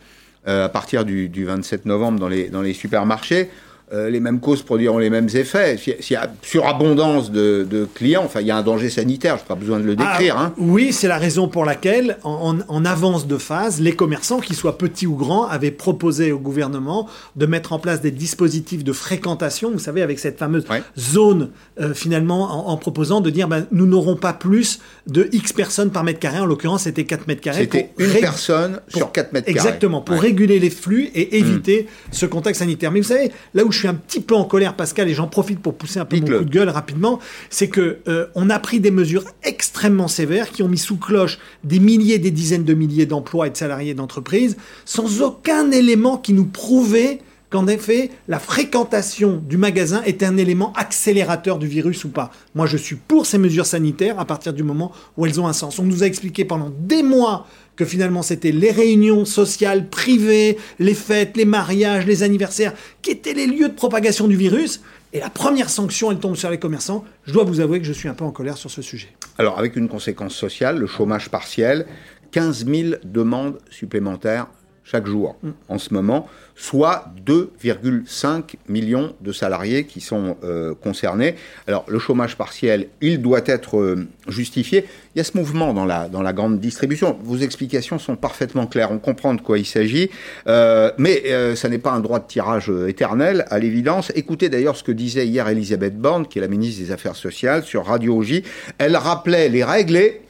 euh, 0.48 0.66
à 0.66 0.70
partir 0.70 1.06
du, 1.06 1.28
du 1.30 1.46
27 1.46 1.86
novembre 1.86 2.20
dans 2.20 2.28
les, 2.28 2.50
dans 2.50 2.62
les 2.62 2.74
supermarchés, 2.74 3.50
euh, 3.92 4.10
les 4.10 4.20
mêmes 4.20 4.40
causes 4.40 4.62
produiront 4.62 4.98
les 4.98 5.10
mêmes 5.10 5.30
effets. 5.34 5.78
S'il 5.78 5.96
y 6.00 6.14
y 6.14 6.16
a 6.16 6.32
surabondance 6.42 7.32
de, 7.32 7.68
de 7.70 7.86
clients, 7.94 8.24
enfin 8.26 8.42
il 8.42 8.48
y 8.48 8.52
a 8.52 8.56
un 8.58 8.62
danger 8.64 8.90
sanitaire, 8.90 9.36
je 9.38 9.42
n'ai 9.42 9.48
pas 9.48 9.56
besoin 9.56 9.80
de 9.80 9.84
le 9.86 9.96
décrire. 9.96 10.36
Ah, 10.38 10.44
hein. 10.46 10.54
Oui, 10.58 10.94
c'est 10.94 11.08
la 11.08 11.18
raison 11.18 11.48
pour 11.48 11.66
laquelle, 11.66 12.18
en, 12.24 12.86
avance 12.86 13.28
de 13.28 13.38
phase, 13.38 13.80
les 13.82 13.94
commerçants, 13.94 14.40
qu'ils 14.40 14.56
soient 14.56 14.78
petits 14.78 15.08
ou 15.08 15.16
grands, 15.16 15.46
avaient 15.48 15.72
proposé 15.72 16.32
au 16.32 16.40
gouvernement 16.40 17.08
de 17.36 17.46
mettre 17.46 17.74
en 17.74 17.80
place 17.80 18.02
des 18.02 18.12
dispositifs 18.12 18.84
de 18.84 18.94
fréquentation, 18.94 19.72
vous 19.72 19.80
savez, 19.80 20.02
avec 20.02 20.20
cette 20.20 20.38
fameuse 20.40 20.64
Ouais. 20.70 20.82
zone, 20.98 21.50
euh, 21.82 21.94
finalement, 21.94 22.68
en, 22.70 22.72
en 22.74 22.78
proposant 22.78 23.20
de 23.22 23.30
dire, 23.30 23.48
ben, 23.50 23.66
nous 23.72 23.86
n'aurons 23.86 24.16
pas 24.16 24.34
plus 24.34 24.80
de 25.08 25.28
X 25.34 25.52
personnes 25.54 25.92
par 25.92 26.04
mètre 26.04 26.20
carré. 26.20 26.40
En 26.40 26.46
l'occurrence, 26.46 26.84
c'était 26.84 27.04
4 27.04 27.28
mètres 27.28 27.42
carrés. 27.42 27.64
C'était 27.64 27.90
une 27.98 28.12
ré- 28.12 28.20
personne 28.22 28.80
pour- 28.92 28.98
sur 28.98 29.12
4 29.12 29.34
mètres 29.34 29.48
carrés. 29.48 29.58
Exactement, 29.58 30.02
pour 30.02 30.16
Ouais. 30.16 30.22
réguler 30.22 30.60
les 30.60 30.70
flux 30.70 31.10
et 31.14 31.38
éviter 31.38 31.88
ce 32.12 32.26
contact 32.26 32.58
sanitaire. 32.58 32.92
Mais 32.92 33.02
vous 33.02 33.08
savez, 33.08 33.32
là 33.54 33.66
où 33.66 33.72
je 33.74 33.80
suis 33.80 33.88
un 33.88 33.94
petit 33.96 34.22
peu 34.22 34.36
en 34.36 34.46
colère, 34.46 34.76
Pascal, 34.76 35.10
et 35.10 35.14
j'en 35.14 35.28
profite 35.28 35.60
pour 35.60 35.76
pousser 35.76 36.00
un 36.00 36.06
peu 36.06 36.18
mon 36.18 36.26
coup 36.26 36.46
de 36.46 36.50
gueule 36.50 36.70
rapidement, 36.70 37.20
c'est 37.50 37.68
que 37.68 38.00
euh, 38.08 38.28
on 38.36 38.50
a 38.50 38.60
pris 38.60 38.80
des 38.80 38.92
mesures 38.92 39.26
extrêmement 39.44 40.08
sévères 40.08 40.50
qui 40.52 40.64
ont 40.64 40.70
mis 40.70 40.78
sous 40.78 40.98
cloche 40.98 41.40
des 41.64 41.80
milliers, 41.80 42.20
des 42.20 42.32
dizaines 42.32 42.64
de 42.64 42.74
milliers 42.74 43.06
d'emplois 43.06 43.48
et 43.48 43.50
de 43.50 43.58
salariés 43.58 43.94
d'entreprises, 43.94 44.56
sans 44.86 45.22
aucun 45.22 45.72
élément 45.72 46.18
qui 46.18 46.34
nous 46.34 46.46
prouvait 46.46 47.20
qu'en 47.54 47.68
effet, 47.68 48.10
la 48.28 48.40
fréquentation 48.40 49.40
du 49.48 49.58
magasin 49.58 50.02
était 50.08 50.26
un 50.26 50.38
élément 50.38 50.74
accélérateur 50.74 51.60
du 51.60 51.68
virus 51.68 52.04
ou 52.04 52.10
pas. 52.10 52.32
Moi, 52.56 52.66
je 52.66 52.78
suis 52.78 52.96
pour 52.96 53.28
ces 53.28 53.38
mesures 53.38 53.68
sanitaires 53.68 54.20
à 54.20 54.26
partir 54.26 54.54
du 54.54 54.64
moment 54.64 54.92
où 55.18 55.28
elles 55.28 55.40
ont 55.40 55.46
un 55.46 55.54
sens. 55.54 55.78
On 55.78 55.84
nous 55.84 56.02
a 56.02 56.08
expliqué 56.08 56.46
pendant 56.46 56.72
des 56.76 57.04
mois 57.04 57.46
que 57.76 57.86
finalement 57.86 58.22
c'était 58.22 58.52
les 58.52 58.72
réunions 58.72 59.26
sociales 59.26 59.90
privées, 59.90 60.58
les 60.80 60.94
fêtes, 60.94 61.38
les 61.38 61.46
mariages, 61.46 62.06
les 62.06 62.24
anniversaires, 62.24 62.74
qui 63.02 63.12
étaient 63.12 63.34
les 63.34 63.48
lieux 63.48 63.70
de 63.70 63.74
propagation 63.74 64.28
du 64.28 64.36
virus. 64.36 64.82
Et 65.14 65.20
la 65.20 65.30
première 65.30 65.70
sanction, 65.70 66.12
elle 66.12 66.20
tombe 66.20 66.36
sur 66.36 66.50
les 66.50 66.58
commerçants. 66.58 67.06
Je 67.26 67.34
dois 67.34 67.44
vous 67.44 67.60
avouer 67.60 67.80
que 67.80 67.86
je 67.86 67.94
suis 67.94 68.10
un 68.10 68.16
peu 68.16 68.26
en 68.26 68.32
colère 68.32 68.58
sur 68.58 68.72
ce 68.72 68.82
sujet. 68.82 69.10
Alors, 69.38 69.60
avec 69.60 69.76
une 69.76 69.88
conséquence 69.88 70.34
sociale, 70.34 70.80
le 70.80 70.88
chômage 70.88 71.30
partiel, 71.30 71.86
15 72.32 72.66
000 72.66 72.96
demandes 73.04 73.60
supplémentaires 73.70 74.48
chaque 74.84 75.08
jour 75.08 75.38
en 75.70 75.78
ce 75.78 75.94
moment, 75.94 76.28
soit 76.56 77.06
2,5 77.26 78.56
millions 78.68 79.16
de 79.22 79.32
salariés 79.32 79.86
qui 79.86 80.02
sont 80.02 80.38
euh, 80.44 80.76
concernés. 80.76 81.36
Alors, 81.68 81.86
le 81.88 82.00
chômage 82.00 82.38
partiel, 82.38 82.88
il 83.02 83.22
doit 83.22 83.42
être 83.46 83.78
euh, 83.78 84.08
justifié. 84.28 84.86
Il 85.16 85.20
y 85.20 85.22
a 85.22 85.24
ce 85.24 85.38
mouvement 85.38 85.74
dans 85.74 85.86
la, 85.86 86.10
dans 86.10 86.22
la 86.22 86.34
grande 86.34 86.60
distribution. 86.60 87.18
Vos 87.24 87.38
explications 87.38 87.98
sont 87.98 88.16
parfaitement 88.16 88.68
claires. 88.68 88.92
On 88.92 89.00
comprend 89.00 89.34
de 89.34 89.42
quoi 89.42 89.58
il 89.58 89.66
s'agit. 89.66 90.10
Euh, 90.48 90.92
mais 90.98 91.24
ça 91.56 91.70
n'est 91.70 91.80
pas 91.80 91.92
un 91.92 92.00
droit 92.00 92.20
de 92.20 92.28
tirage 92.28 92.72
éternel, 92.88 93.46
à 93.50 93.60
l'évidence. 93.60 94.12
Écoutez 94.16 94.50
d'ailleurs 94.50 94.76
ce 94.76 94.84
que 94.84 94.92
disait 94.92 95.26
hier 95.26 95.48
Elisabeth 95.48 95.98
Borne, 95.98 96.28
qui 96.28 96.40
est 96.40 96.42
la 96.42 96.48
ministre 96.48 96.82
des 96.82 96.92
Affaires 96.92 97.16
sociales, 97.16 97.64
sur 97.64 97.86
Radio 97.86 98.22
J. 98.22 98.44
Elle 98.78 98.98
rappelait 98.98 99.50
les 99.50 99.64
règles 99.64 99.98
et, 99.98 100.22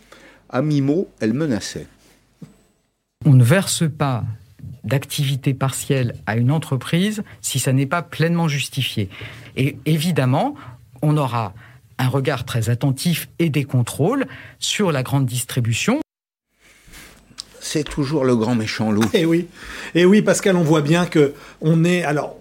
à 0.49 0.61
mi-mot, 0.61 1.07
elle 1.19 1.33
menaçait. 1.33 1.87
On 3.25 3.33
ne 3.33 3.43
verse 3.43 3.83
pas 3.89 4.23
d'activité 4.83 5.53
partielle 5.53 6.15
à 6.25 6.35
une 6.35 6.51
entreprise 6.51 7.23
si 7.41 7.59
ça 7.59 7.73
n'est 7.73 7.85
pas 7.85 8.01
pleinement 8.01 8.47
justifié. 8.47 9.09
Et 9.55 9.77
évidemment, 9.85 10.55
on 11.01 11.17
aura 11.17 11.53
un 11.97 12.07
regard 12.07 12.43
très 12.45 12.69
attentif 12.69 13.29
et 13.39 13.49
des 13.49 13.63
contrôles 13.63 14.25
sur 14.59 14.91
la 14.91 15.03
grande 15.03 15.25
distribution. 15.25 15.99
C'est 17.59 17.83
toujours 17.83 18.25
le 18.25 18.35
grand 18.35 18.55
méchant 18.55 18.91
loup. 18.91 19.05
Et 19.13 19.25
oui, 19.25 19.47
et 19.95 20.05
oui, 20.05 20.21
Pascal, 20.21 20.57
on 20.57 20.63
voit 20.63 20.81
bien 20.81 21.05
que 21.05 21.33
on 21.61 21.85
est. 21.85 22.03
Alors, 22.03 22.35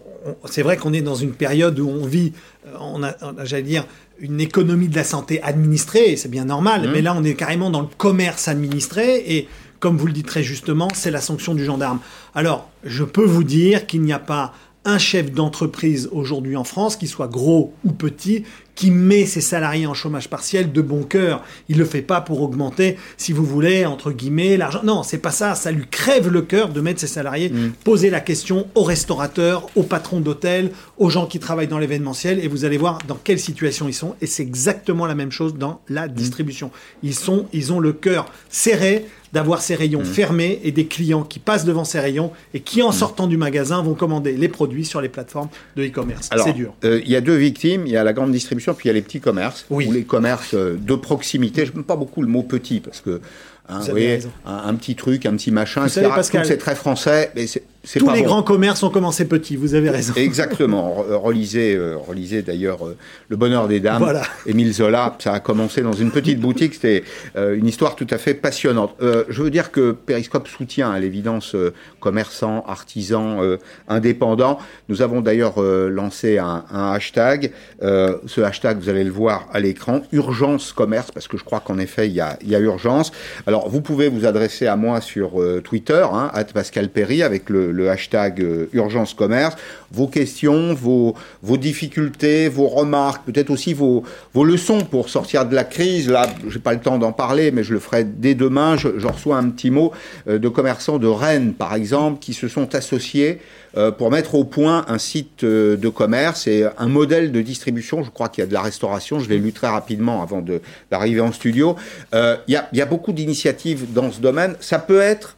c'est 0.47 0.63
vrai 0.63 0.77
qu'on 0.77 0.93
est 0.93 1.03
dans 1.03 1.15
une 1.15 1.33
période 1.33 1.79
où 1.79 1.89
on 1.89 2.05
vit, 2.07 2.33
euh, 2.67 2.77
on 2.81 3.03
a, 3.03 3.15
on 3.23 3.39
a, 3.39 3.45
j'allais 3.45 3.63
dire, 3.63 3.87
une 4.19 4.41
économie 4.41 4.89
de 4.89 4.97
la 4.97 5.05
santé 5.05 5.43
administrée, 5.43 6.13
et 6.13 6.17
c'est 6.17 6.29
bien 6.29 6.45
normal. 6.45 6.91
Mais 6.93 7.03
là, 7.03 7.15
on 7.17 7.25
est 7.25 7.35
carrément 7.35 7.71
dans 7.71 7.83
le 7.83 7.89
commerce 7.97 8.49
administré, 8.49 9.37
et 9.37 9.49
comme 9.83 9.97
vous 9.97 10.07
le 10.07 10.13
dites 10.13 10.27
très 10.27 10.45
justement, 10.45 10.87
c'est 10.95 11.11
la 11.11 11.21
sanction 11.21 11.57
du 11.57 11.65
gendarme. 11.65 11.99
Alors, 12.37 12.71
je 12.85 13.03
peux 13.03 13.25
vous 13.25 13.43
dire 13.43 13.89
qu'il 13.89 14.03
n'y 14.03 14.13
a 14.13 14.21
pas 14.21 14.55
un 14.85 14.99
chef 14.99 15.33
d'entreprise 15.33 16.09
aujourd'hui 16.13 16.57
en 16.57 16.63
France, 16.63 16.95
qui 16.95 17.09
soit 17.09 17.27
gros 17.27 17.75
ou 17.85 17.91
petit, 17.91 18.45
qui 18.77 18.93
met 18.93 19.27
ses 19.27 19.41
salariés 19.41 19.87
en 19.87 19.95
chômage 19.95 20.29
partiel 20.29 20.73
de 20.73 20.83
bon 20.83 21.03
cœur. 21.03 21.43
Il 21.69 21.79
le 21.79 21.85
fait 21.85 22.03
pas 22.03 22.21
pour 22.21 22.43
augmenter, 22.43 22.97
si 23.17 23.33
vous 23.33 23.45
voulez, 23.45 23.85
entre 23.85 24.13
guillemets, 24.13 24.57
l'argent. 24.57 24.83
Non, 24.85 25.03
c'est 25.03 25.19
pas 25.19 25.31
ça. 25.33 25.57
Ça 25.57 25.73
lui 25.73 25.87
crève 25.89 26.29
le 26.29 26.43
cœur 26.43 26.69
de 26.69 26.81
mettre 26.81 27.01
ses 27.01 27.09
salariés. 27.09 27.53
Poser 27.83 28.09
la 28.09 28.21
question 28.21 28.69
aux 28.77 28.85
restaurateurs, 28.85 29.67
aux 29.75 29.83
patrons 29.83 30.21
d'hôtels, 30.21 30.71
aux 30.97 31.11
gens 31.11 31.27
qui 31.27 31.41
travaillent 31.41 31.69
dans 31.69 31.79
l'événementiel, 31.79 32.39
et 32.39 32.47
vous 32.47 32.65
allez 32.65 32.79
voir 32.79 32.99
dans 33.09 33.19
quelle 33.23 33.41
situation 33.41 33.89
ils 33.89 33.95
sont. 33.95 34.15
Et 34.21 34.27
c'est 34.27 34.43
exactement 34.43 35.07
la 35.07 35.17
même 35.17 35.33
chose 35.33 35.55
dans 35.55 35.81
la 35.89 36.07
distribution. 36.07 36.71
Ils 37.03 37.15
sont, 37.15 37.47
ils 37.53 37.73
ont 37.73 37.81
le 37.81 37.93
cœur 37.93 38.27
serré 38.49 39.07
d'avoir 39.33 39.63
ces 39.63 39.75
rayons 39.75 40.05
fermés 40.05 40.61
et 40.63 40.73
des 40.73 40.87
clients 40.87 41.23
qui 41.23 41.39
passent 41.39 41.65
devant 41.65 41.85
ces 41.85 42.01
rayons 42.01 42.33
et 42.55 42.61
qui, 42.61 42.83
en 42.83 42.93
sortant 42.93 43.27
du 43.27 43.37
magasin, 43.37 43.83
vont 43.83 43.95
commander 43.95 44.33
les 44.33 44.49
produits 44.49 44.85
sur 44.85 45.01
les 45.01 45.09
plateformes 45.09 45.49
de 45.77 45.85
e-commerce. 45.87 46.29
C'est 46.45 46.53
dur. 46.53 46.75
euh, 46.85 47.01
Il 47.05 47.11
y 47.11 47.17
a 47.17 47.21
deux 47.21 47.37
victimes. 47.37 47.87
Il 47.87 47.93
y 47.93 47.97
a 47.97 48.05
la 48.05 48.13
grande 48.13 48.33
distribution, 48.33 48.75
puis 48.75 48.89
il 48.89 48.89
y 48.89 48.91
a 48.91 48.95
les 48.95 49.03
petits 49.03 49.21
commerces, 49.21 49.65
Oui. 49.71 49.87
ou 49.89 49.93
les 49.93 50.05
commerces 50.05 50.55
euh, 50.55 50.77
de 50.79 50.95
proximité. 50.95 51.65
Je 51.67 51.73
n'aime 51.73 51.85
pas 51.85 51.97
beaucoup 51.97 52.21
le 52.23 52.29
mot 52.29 52.43
petit, 52.43 52.81
parce 52.81 53.01
que 53.01 53.21
hein, 53.69 53.79
Vous 53.79 53.85
vous 53.85 53.91
avez 53.91 54.17
voyez, 54.19 54.27
un, 54.45 54.69
un 54.69 54.75
petit 54.75 54.95
truc, 54.97 55.25
un 55.27 55.35
petit 55.37 55.51
machin, 55.51 55.81
Vous 55.83 55.87
etc. 55.87 56.03
savez, 56.03 56.15
Pascal- 56.15 56.43
Tout, 56.43 56.49
c'est 56.49 56.59
très 56.59 56.75
français, 56.75 57.33
mais 57.35 57.47
c'est 57.47 57.63
tous 57.99 58.11
les 58.11 58.23
grands 58.23 58.43
commerces 58.43 58.83
ont 58.83 58.91
commencé 58.91 59.25
petits, 59.27 59.57
vous 59.57 59.75
avez 59.75 59.91
raison. 59.91 60.15
Exactement. 60.17 61.05
Relisez, 61.09 61.75
euh, 61.75 61.97
relisez 61.97 62.43
d'ailleurs 62.43 62.87
euh, 62.87 62.97
Le 63.29 63.37
Bonheur 63.37 63.67
des 63.67 63.81
Dames, 63.81 63.99
voilà. 64.03 64.23
Émile 64.47 64.73
Zola. 64.73 65.17
Ça 65.19 65.33
a 65.33 65.41
commencé 65.41 65.83
dans 65.83 65.93
une 65.93 66.13
petite 66.13 66.39
boutique. 66.39 66.75
C'était 66.75 67.03
euh, 67.37 67.57
une 67.57 67.67
histoire 67.67 67.97
tout 67.97 68.07
à 68.11 68.19
fait 68.19 68.35
passionnante. 68.35 68.95
je 69.01 69.43
veux 69.43 69.51
dire 69.51 69.73
que 69.73 69.93
Periscope 69.93 70.47
soutient 70.49 70.91
à 70.91 70.99
l'évidence 70.99 71.57
commerçants, 72.01 72.65
artisans, 72.67 73.59
indépendants. 73.89 74.59
Nous 74.89 75.03
avons 75.03 75.21
d'ailleurs 75.21 75.61
lancé 75.61 76.39
un, 76.39 76.65
un 76.71 76.93
hashtag. 76.93 77.53
ce 77.81 78.41
hashtag, 78.41 78.79
vous 78.79 78.89
allez 78.89 79.05
le 79.05 79.11
voir 79.11 79.49
à 79.53 79.61
l'écran, 79.61 80.03
Urgence 80.13 80.73
Commerce, 80.73 81.11
parce 81.11 81.29
que 81.29 81.37
je 81.37 81.45
crois 81.45 81.61
qu'en 81.61 81.79
effet, 81.79 82.09
il 82.09 82.15
y, 82.15 82.21
a, 82.21 82.39
il 82.43 82.49
y 82.49 82.55
a 82.55 82.61
urgence. 82.61 83.13
Alors, 83.47 83.69
vous 83.69 83.81
pouvez 83.81 84.09
vous 84.09 84.25
adresser 84.25 84.67
à 84.67 84.77
moi 84.77 85.01
sur 85.01 85.41
Twitter, 85.65 86.05
hein, 86.13 86.31
Pascal 86.55 86.89
Perry, 86.89 87.23
avec 87.23 87.49
le 87.49 87.72
le 87.73 87.91
hashtag 87.91 88.41
euh, 88.41 88.67
Urgence 88.73 89.15
Commerce, 89.15 89.57
vos 89.91 90.07
questions, 90.07 90.75
vos, 90.75 91.15
vos 91.43 91.57
difficultés, 91.57 92.49
vos 92.49 92.69
remarques, 92.69 93.25
peut-être 93.25 93.51
aussi 93.51 93.75
vos, 93.75 94.05
vos 94.35 94.45
leçons 94.45 94.83
pour 94.83 95.09
sortir 95.09 95.47
de 95.47 95.55
la 95.55 95.65
crise. 95.65 96.09
Là, 96.09 96.27
j'ai 96.49 96.59
pas 96.59 96.73
le 96.73 96.81
temps 96.81 96.99
d'en 96.99 97.13
parler, 97.13 97.51
mais 97.51 97.65
je 97.65 97.73
le 97.73 97.81
ferai 97.81 98.05
dès 98.05 98.35
demain. 98.35 98.77
Je, 98.77 98.89
reçois 99.07 99.37
un 99.37 99.49
petit 99.51 99.71
mot 99.71 99.93
euh, 100.29 100.39
de 100.39 100.49
commerçants 100.49 100.99
de 100.99 101.07
Rennes, 101.07 101.53
par 101.53 101.75
exemple, 101.75 102.19
qui 102.21 102.33
se 102.33 102.49
sont 102.49 102.75
associés 102.75 103.41
euh, 103.77 103.91
pour 103.91 104.11
mettre 104.11 104.35
au 104.35 104.45
point 104.45 104.85
un 104.89 104.99
site 104.99 105.45
de 105.45 105.89
commerce 105.89 106.47
et 106.47 106.67
un 106.79 106.89
modèle 106.89 107.33
de 107.33 107.41
distribution. 107.41 108.03
Je 108.03 108.11
crois 108.11 108.29
qu'il 108.29 108.43
y 108.43 108.45
a 108.45 108.49
de 108.49 108.53
la 108.53 108.63
restauration. 108.63 109.19
Je 109.19 109.29
l'ai 109.29 109.39
lu 109.39 109.53
très 109.53 109.69
rapidement 109.69 110.23
avant 110.23 110.45
d'arriver 110.91 111.21
en 111.21 111.33
studio. 111.33 111.77
Il 112.13 112.39
y, 112.49 112.57
a, 112.57 112.69
y, 112.73 112.81
a, 112.81 112.87
beaucoup 112.87 113.13
d'initiatives 113.13 113.93
dans 113.93 114.11
ce 114.11 114.21
domaine. 114.21 114.55
Ça 114.61 114.79
peut 114.79 115.01
être 115.01 115.37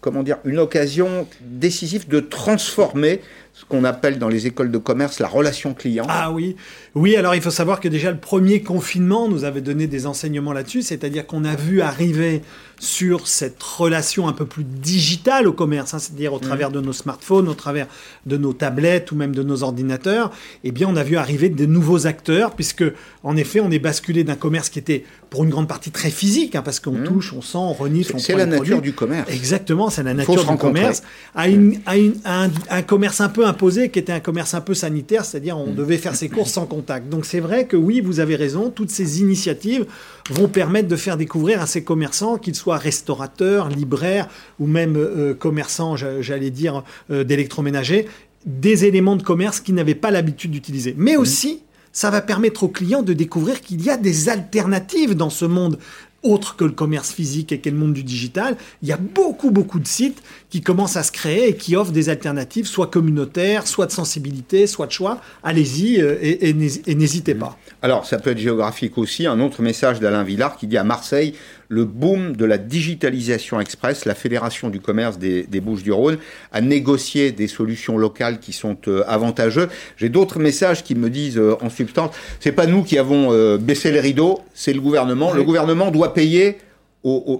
comment 0.00 0.22
dire, 0.22 0.38
une 0.44 0.58
occasion 0.58 1.26
décisive 1.40 2.08
de 2.08 2.20
transformer 2.20 3.20
ce 3.52 3.64
qu'on 3.64 3.84
appelle 3.84 4.18
dans 4.18 4.28
les 4.28 4.46
écoles 4.46 4.70
de 4.70 4.78
commerce 4.78 5.18
la 5.18 5.26
relation 5.26 5.74
client. 5.74 6.06
Ah 6.08 6.30
oui, 6.30 6.54
oui. 6.94 7.16
Alors 7.16 7.34
il 7.34 7.40
faut 7.40 7.50
savoir 7.50 7.80
que 7.80 7.88
déjà 7.88 8.12
le 8.12 8.18
premier 8.18 8.62
confinement 8.62 9.28
nous 9.28 9.44
avait 9.44 9.60
donné 9.60 9.86
des 9.86 10.06
enseignements 10.06 10.52
là-dessus, 10.52 10.82
c'est-à-dire 10.82 11.26
qu'on 11.26 11.44
a 11.44 11.56
vu 11.56 11.80
arriver 11.80 12.42
sur 12.78 13.26
cette 13.26 13.62
relation 13.62 14.28
un 14.28 14.32
peu 14.32 14.46
plus 14.46 14.64
digitale 14.64 15.48
au 15.48 15.52
commerce, 15.52 15.94
hein, 15.94 15.98
c'est-à-dire 15.98 16.32
au 16.32 16.38
travers 16.38 16.70
de 16.70 16.80
nos 16.80 16.92
smartphones, 16.92 17.48
au 17.48 17.54
travers 17.54 17.86
de 18.26 18.36
nos 18.36 18.52
tablettes 18.52 19.12
ou 19.12 19.16
même 19.16 19.34
de 19.34 19.42
nos 19.42 19.62
ordinateurs, 19.62 20.30
eh 20.64 20.70
bien 20.70 20.88
on 20.88 20.96
a 20.96 21.02
vu 21.02 21.16
arriver 21.16 21.48
de 21.48 21.66
nouveaux 21.66 22.06
acteurs, 22.06 22.54
puisque 22.54 22.84
en 23.24 23.36
effet 23.36 23.60
on 23.60 23.70
est 23.70 23.78
basculé 23.78 24.24
d'un 24.24 24.36
commerce 24.36 24.68
qui 24.68 24.78
était 24.78 25.04
pour 25.30 25.44
une 25.44 25.50
grande 25.50 25.68
partie 25.68 25.90
très 25.90 26.10
physique, 26.10 26.54
hein, 26.54 26.62
parce 26.62 26.80
qu'on 26.80 26.92
mmh. 26.92 27.04
touche, 27.04 27.32
on 27.32 27.42
sent, 27.42 27.58
on 27.58 27.72
renifle, 27.72 28.12
on 28.14 28.18
C'est 28.18 28.34
la 28.34 28.46
nature 28.46 28.80
du 28.80 28.92
commerce. 28.92 29.30
Exactement, 29.30 29.90
c'est 29.90 30.02
la 30.02 30.14
nature 30.14 30.44
du 30.44 30.56
commerce. 30.56 31.02
À, 31.34 31.48
une, 31.48 31.78
à, 31.84 31.96
une, 31.98 32.14
un, 32.24 32.48
un, 32.70 32.82
commerce 32.82 33.20
un 33.20 33.28
peu 33.28 33.46
imposé, 33.46 33.90
qui 33.90 33.98
était 33.98 34.12
un 34.12 34.20
commerce 34.20 34.54
un 34.54 34.60
peu 34.60 34.74
sanitaire, 34.74 35.24
c'est-à-dire 35.24 35.58
on 35.58 35.70
mmh. 35.70 35.74
devait 35.74 35.98
faire 35.98 36.14
ses 36.14 36.28
courses 36.28 36.52
sans 36.52 36.66
contact. 36.66 37.08
Donc 37.08 37.26
c'est 37.26 37.40
vrai 37.40 37.66
que 37.66 37.76
oui, 37.76 38.00
vous 38.00 38.20
avez 38.20 38.36
raison, 38.36 38.70
toutes 38.70 38.90
ces 38.90 39.20
initiatives 39.20 39.86
vont 40.30 40.48
permettre 40.48 40.88
de 40.88 40.96
faire 40.96 41.16
découvrir 41.16 41.60
à 41.60 41.66
ces 41.66 41.82
commerçants, 41.84 42.38
qu'ils 42.38 42.54
soient 42.54 42.67
restaurateurs, 42.76 43.68
libraires 43.68 44.28
ou 44.58 44.66
même 44.66 44.96
euh, 44.96 45.34
commerçants, 45.34 45.96
j'allais 45.96 46.50
dire, 46.50 46.84
euh, 47.10 47.24
d'électroménager, 47.24 48.06
des 48.46 48.84
éléments 48.84 49.16
de 49.16 49.22
commerce 49.22 49.60
qu'ils 49.60 49.74
n'avaient 49.74 49.94
pas 49.94 50.10
l'habitude 50.10 50.50
d'utiliser. 50.50 50.94
Mais 50.96 51.16
mmh. 51.16 51.20
aussi, 51.20 51.62
ça 51.92 52.10
va 52.10 52.20
permettre 52.20 52.64
aux 52.64 52.68
clients 52.68 53.02
de 53.02 53.12
découvrir 53.12 53.60
qu'il 53.60 53.82
y 53.82 53.90
a 53.90 53.96
des 53.96 54.28
alternatives 54.28 55.14
dans 55.14 55.30
ce 55.30 55.44
monde 55.44 55.78
autre 56.22 56.56
que 56.56 56.64
le 56.64 56.72
commerce 56.72 57.12
physique 57.12 57.52
et 57.52 57.60
que 57.60 57.70
le 57.70 57.76
monde 57.76 57.92
du 57.92 58.02
digital, 58.02 58.56
il 58.82 58.88
y 58.88 58.92
a 58.92 58.96
beaucoup, 58.96 59.50
beaucoup 59.50 59.78
de 59.78 59.86
sites 59.86 60.22
qui 60.50 60.60
commencent 60.60 60.96
à 60.96 61.02
se 61.02 61.12
créer 61.12 61.48
et 61.48 61.56
qui 61.56 61.76
offrent 61.76 61.92
des 61.92 62.08
alternatives, 62.08 62.66
soit 62.66 62.88
communautaires, 62.88 63.66
soit 63.66 63.86
de 63.86 63.92
sensibilité, 63.92 64.66
soit 64.66 64.86
de 64.86 64.92
choix. 64.92 65.20
Allez-y 65.44 66.00
euh, 66.00 66.16
et, 66.20 66.94
n'hésitez 66.94 67.34
pas. 67.34 67.56
Alors, 67.82 68.04
ça 68.04 68.18
peut 68.18 68.30
être 68.30 68.38
géographique 68.38 68.98
aussi. 68.98 69.26
Un 69.26 69.38
autre 69.40 69.62
message 69.62 70.00
d'Alain 70.00 70.24
Villard 70.24 70.56
qui 70.56 70.66
dit 70.66 70.76
à 70.76 70.84
Marseille, 70.84 71.34
le 71.68 71.84
boom 71.84 72.36
de 72.36 72.44
la 72.44 72.58
digitalisation 72.58 73.60
express, 73.60 74.04
la 74.04 74.14
Fédération 74.14 74.70
du 74.70 74.80
commerce 74.80 75.18
des, 75.18 75.60
Bouches-du-Rhône 75.60 76.18
a 76.52 76.60
négocié 76.60 77.32
des 77.32 77.48
solutions 77.48 77.98
locales 77.98 78.38
qui 78.38 78.52
sont 78.52 78.76
euh, 78.88 79.04
avantageuses. 79.06 79.68
J'ai 79.96 80.08
d'autres 80.08 80.38
messages 80.38 80.82
qui 80.82 80.94
me 80.94 81.10
disent 81.10 81.38
euh, 81.38 81.56
en 81.60 81.70
substance, 81.70 82.14
c'est 82.40 82.52
pas 82.52 82.66
nous 82.66 82.82
qui 82.82 82.98
avons 82.98 83.58
baissé 83.58 83.90
les 83.92 84.00
rideaux, 84.00 84.40
c'est 84.54 84.72
le 84.72 84.80
gouvernement. 84.80 85.32
Le 85.32 85.42
gouvernement 85.42 85.90
doit 85.90 86.14
payer 86.14 86.58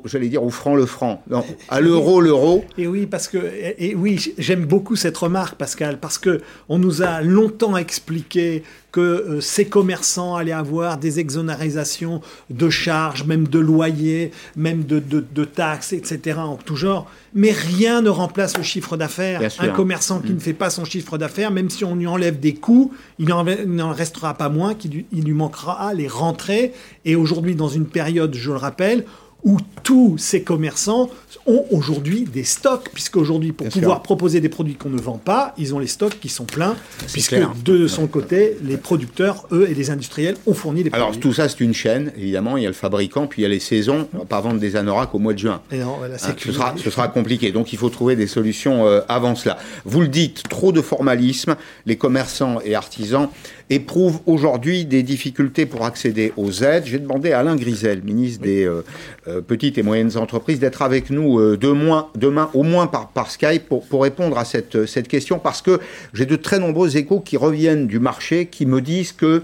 j'allais 0.05 0.29
dire 0.29 0.43
au 0.43 0.51
franc 0.51 0.75
le 0.77 0.87
franc, 0.87 1.23
non, 1.29 1.45
à 1.69 1.81
l'euro 1.81 2.21
l'euro. 2.21 2.65
Et 2.79 2.87
oui, 2.87 3.07
parce 3.07 3.29
que 3.29 3.39
et 3.79 3.95
oui, 3.95 4.33
j'aime 4.39 4.65
beaucoup 4.65 4.97
cette 4.97 5.17
remarque, 5.17 5.57
Pascal, 5.57 5.99
parce 5.99 6.19
que 6.19 6.41
on 6.69 6.79
nous 6.79 7.03
a 7.03 7.21
longtemps 7.23 7.77
expliqué 7.77 8.63
que 8.93 9.01
euh, 9.01 9.41
ces 9.41 9.67
commerçants 9.67 10.37
allaient 10.37 10.53
avoir 10.53 10.97
des 10.97 11.21
exonérisations 11.21 12.23
de 12.49 12.71
charges, 12.71 13.25
même 13.25 13.47
de 13.47 13.59
loyers, 13.59 14.31
même 14.57 14.85
de, 14.85 14.99
de, 14.99 15.45
taxes, 15.45 15.93
etc. 15.93 16.39
en 16.39 16.57
tout 16.57 16.77
genre. 16.77 17.11
Mais 17.35 17.53
rien 17.53 18.01
ne 18.01 18.09
remplace 18.09 18.57
le 18.57 18.63
chiffre 18.63 18.97
d'affaires. 18.97 19.43
Un 19.59 19.69
commerçant 19.69 20.21
qui 20.21 20.33
mm. 20.33 20.37
ne 20.37 20.41
fait 20.41 20.53
pas 20.55 20.71
son 20.71 20.85
chiffre 20.85 21.19
d'affaires, 21.19 21.51
même 21.51 21.69
si 21.69 21.85
on 21.85 21.97
lui 21.97 22.07
enlève 22.07 22.41
des 22.41 22.55
coûts, 22.55 22.93
il 23.19 23.29
n'en 23.29 23.93
restera 23.93 24.35
pas 24.35 24.49
moins, 24.49 24.75
qu'il 24.75 25.05
il 25.13 25.25
lui 25.25 25.35
manquera 25.35 25.93
les 25.93 26.09
rentrées. 26.09 26.73
Et 27.05 27.15
aujourd'hui, 27.15 27.55
dans 27.55 27.69
une 27.69 27.87
période, 27.87 28.35
je 28.35 28.51
le 28.51 28.57
rappelle, 28.57 29.05
où 29.45 29.59
tous 29.85 30.19
ces 30.19 30.43
commerçants 30.43 31.09
ont 31.47 31.65
aujourd'hui 31.71 32.25
des 32.25 32.45
stocks, 32.45 32.91
puisqu'aujourd'hui, 32.93 33.53
pour 33.53 33.69
pouvoir 33.69 34.03
proposer 34.03 34.41
des 34.41 34.49
produits 34.49 34.75
qu'on 34.75 34.91
ne 34.91 35.01
vend 35.01 35.19
pas, 35.19 35.55
ils 35.57 35.75
ont 35.75 35.79
les 35.79 35.87
stocks 35.87 36.19
qui 36.21 36.29
sont 36.29 36.45
pleins, 36.45 36.77
puisque 37.13 37.37
de 37.65 37.87
son 37.87 38.07
côté, 38.07 38.59
les 38.63 38.77
producteurs, 38.77 39.47
eux, 39.53 39.69
et 39.71 39.75
les 39.75 39.91
industriels 39.91 40.37
ont 40.47 40.55
fourni 40.55 40.83
les 40.83 40.91
produits. 40.91 41.07
Alors 41.07 41.19
tout 41.19 41.33
ça, 41.33 41.49
c'est 41.49 41.61
une 41.61 41.73
chaîne, 41.73 42.13
évidemment, 42.17 42.57
il 42.57 42.65
y 42.65 42.67
a 42.67 42.69
le 42.69 42.75
fabricant, 42.75 43.27
puis 43.27 43.43
il 43.43 43.45
y 43.45 43.47
a 43.47 43.49
les 43.49 43.61
saisons, 43.61 44.09
on 44.13 44.19
va 44.19 44.25
pas 44.25 44.41
vendre 44.41 44.59
des 44.59 44.77
anoraks 44.77 45.15
au 45.15 45.19
mois 45.19 45.33
de 45.33 45.39
juin. 45.39 45.63
Et 45.71 45.79
non, 45.79 45.99
hein, 46.03 46.19
ce, 46.19 46.53
sera, 46.53 46.75
ce, 46.77 46.91
sera, 46.91 47.09
compliqué, 47.09 47.53
donc 47.53 47.73
il 47.73 47.79
faut 47.79 47.91
trouver 47.91 48.17
des 48.17 48.27
solutions 48.27 48.87
euh, 48.87 49.01
avant 49.09 49.35
cela. 49.37 49.57
Vous 49.85 50.01
le 50.01 50.09
dites, 50.09 50.43
trop 50.49 50.73
de 50.73 50.83
formalisme, 50.83 51.57
les 51.87 51.97
commerçants 51.97 52.61
et 52.65 52.75
artisans 52.75 53.29
éprouvent 53.71 54.21
aujourd'hui 54.27 54.85
des 54.85 55.03
difficultés 55.03 55.67
pour 55.67 55.85
accéder 55.85 56.33
aux 56.37 56.63
aides. 56.63 56.85
J'ai 56.87 56.99
demandé 56.99 57.33
à 57.33 57.41
Alain 57.41 57.57
Grisel, 57.57 58.03
ministre 58.03 58.43
des 58.43 58.65
euh, 58.65 58.85
euh, 59.27 59.41
petites 59.41 59.79
et 59.79 59.83
moyennes 59.83 60.17
entreprises, 60.17 60.59
d'être 60.59 60.83
avec 60.83 61.11
nous 61.11 61.39
euh, 61.39 61.57
demain, 61.57 62.09
demain, 62.17 62.51
au 62.55 62.63
moins 62.63 62.87
par, 62.87 63.09
par 63.09 63.31
Skype 63.31 63.69
pour, 63.69 63.87
pour, 63.87 64.03
répondre 64.03 64.39
à 64.39 64.45
cette, 64.45 64.87
cette 64.87 65.09
question, 65.09 65.39
parce 65.39 65.63
que 65.63 65.81
j'ai 66.15 66.27
de 66.27 66.37
très 66.37 66.59
nombreux 66.59 66.97
échos 66.97 67.21
qui 67.21 67.37
reviennent 67.37 67.87
du 67.87 67.99
marché, 67.99 68.47
qui 68.47 68.65
me 68.65 68.81
disent 68.81 69.13
que 69.13 69.43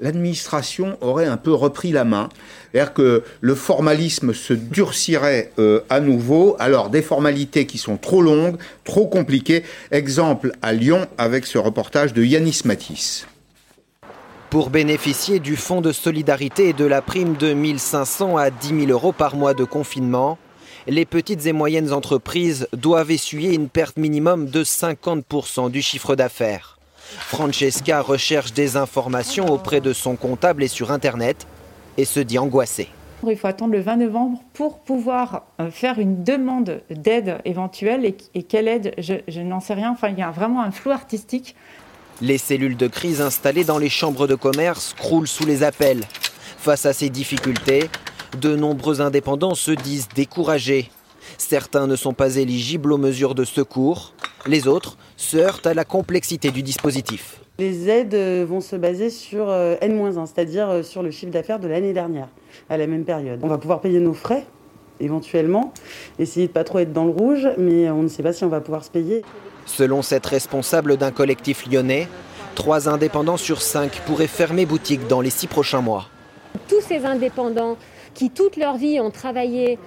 l'administration 0.00 0.98
aurait 1.00 1.26
un 1.26 1.36
peu 1.36 1.52
repris 1.52 1.92
la 1.92 2.04
main. 2.04 2.28
C'est-à-dire 2.72 2.92
que 2.92 3.22
le 3.40 3.54
formalisme 3.54 4.34
se 4.34 4.52
durcirait 4.52 5.52
à 5.88 6.00
nouveau. 6.00 6.56
Alors, 6.58 6.90
des 6.90 7.02
formalités 7.02 7.66
qui 7.66 7.78
sont 7.78 7.98
trop 7.98 8.20
longues, 8.20 8.56
trop 8.82 9.06
compliquées. 9.06 9.62
Exemple 9.92 10.52
à 10.60 10.72
Lyon 10.72 11.06
avec 11.18 11.46
ce 11.46 11.58
reportage 11.58 12.14
de 12.14 12.24
Yanis 12.24 12.62
Matisse. 12.64 13.26
Pour 14.52 14.68
bénéficier 14.68 15.40
du 15.40 15.56
fonds 15.56 15.80
de 15.80 15.92
solidarité 15.92 16.68
et 16.68 16.72
de 16.74 16.84
la 16.84 17.00
prime 17.00 17.36
de 17.38 17.54
1500 17.54 18.36
à 18.36 18.50
10 18.50 18.80
000 18.80 18.90
euros 18.90 19.12
par 19.12 19.34
mois 19.34 19.54
de 19.54 19.64
confinement, 19.64 20.36
les 20.86 21.06
petites 21.06 21.46
et 21.46 21.54
moyennes 21.54 21.90
entreprises 21.90 22.68
doivent 22.74 23.10
essuyer 23.10 23.54
une 23.54 23.70
perte 23.70 23.96
minimum 23.96 24.50
de 24.50 24.62
50% 24.62 25.70
du 25.70 25.80
chiffre 25.80 26.16
d'affaires. 26.16 26.78
Francesca 26.98 28.02
recherche 28.02 28.52
des 28.52 28.76
informations 28.76 29.46
auprès 29.46 29.80
de 29.80 29.94
son 29.94 30.16
comptable 30.16 30.62
et 30.62 30.68
sur 30.68 30.92
Internet 30.92 31.46
et 31.96 32.04
se 32.04 32.20
dit 32.20 32.38
angoissée. 32.38 32.90
Il 33.30 33.36
faut 33.38 33.46
attendre 33.46 33.72
le 33.72 33.80
20 33.80 33.96
novembre 33.96 34.42
pour 34.52 34.80
pouvoir 34.80 35.44
euh, 35.60 35.70
faire 35.70 35.98
une 35.98 36.24
demande 36.24 36.82
d'aide 36.90 37.38
éventuelle. 37.44 38.04
Et, 38.04 38.42
quelle 38.42 38.68
aide 38.68 38.94
Je, 38.98 39.40
n'en 39.40 39.60
sais 39.60 39.74
rien. 39.74 39.96
Il 40.08 40.18
y 40.18 40.22
a 40.22 40.30
vraiment 40.30 40.60
un 40.62 40.72
flou 40.72 40.90
artistique. 40.90 41.54
Les 42.22 42.38
cellules 42.38 42.76
de 42.76 42.86
crise 42.86 43.20
installées 43.20 43.64
dans 43.64 43.78
les 43.78 43.88
chambres 43.88 44.28
de 44.28 44.36
commerce 44.36 44.94
croulent 44.96 45.26
sous 45.26 45.44
les 45.44 45.64
appels. 45.64 46.04
Face 46.56 46.86
à 46.86 46.92
ces 46.92 47.10
difficultés, 47.10 47.90
de 48.40 48.54
nombreux 48.54 49.00
indépendants 49.00 49.56
se 49.56 49.72
disent 49.72 50.06
découragés. 50.14 50.88
Certains 51.36 51.88
ne 51.88 51.96
sont 51.96 52.12
pas 52.12 52.36
éligibles 52.36 52.92
aux 52.92 52.98
mesures 52.98 53.34
de 53.34 53.42
secours, 53.42 54.14
les 54.46 54.68
autres 54.68 54.98
se 55.16 55.36
heurtent 55.36 55.66
à 55.66 55.74
la 55.74 55.84
complexité 55.84 56.52
du 56.52 56.62
dispositif. 56.62 57.40
Les 57.58 57.88
aides 57.88 58.14
vont 58.46 58.60
se 58.60 58.76
baser 58.76 59.10
sur 59.10 59.50
euh, 59.50 59.74
N-1, 59.80 60.26
c'est-à-dire 60.26 60.70
euh, 60.70 60.82
sur 60.84 61.02
le 61.02 61.10
chiffre 61.10 61.32
d'affaires 61.32 61.58
de 61.58 61.66
l'année 61.66 61.92
dernière, 61.92 62.28
à 62.70 62.76
la 62.76 62.86
même 62.86 63.04
période. 63.04 63.40
On 63.42 63.48
va 63.48 63.58
pouvoir 63.58 63.80
payer 63.80 63.98
nos 63.98 64.14
frais, 64.14 64.46
éventuellement, 65.00 65.74
essayer 66.20 66.46
de 66.46 66.52
pas 66.52 66.62
trop 66.62 66.78
être 66.78 66.92
dans 66.92 67.04
le 67.04 67.10
rouge, 67.10 67.48
mais 67.58 67.90
on 67.90 68.04
ne 68.04 68.08
sait 68.08 68.22
pas 68.22 68.32
si 68.32 68.44
on 68.44 68.48
va 68.48 68.60
pouvoir 68.60 68.84
se 68.84 68.90
payer. 68.90 69.24
Selon 69.66 70.02
cette 70.02 70.26
responsable 70.26 70.96
d'un 70.96 71.10
collectif 71.10 71.66
lyonnais, 71.70 72.08
trois 72.54 72.88
indépendants 72.88 73.36
sur 73.36 73.62
cinq 73.62 74.00
pourraient 74.06 74.26
fermer 74.26 74.66
boutique 74.66 75.06
dans 75.06 75.20
les 75.20 75.30
six 75.30 75.46
prochains 75.46 75.80
mois. 75.80 76.08
Tous 76.68 76.80
ces 76.80 77.04
indépendants 77.04 77.76
qui 78.14 78.30
toute 78.30 78.56
leur 78.56 78.76
vie 78.76 79.00
ont 79.00 79.10
travaillé 79.10 79.78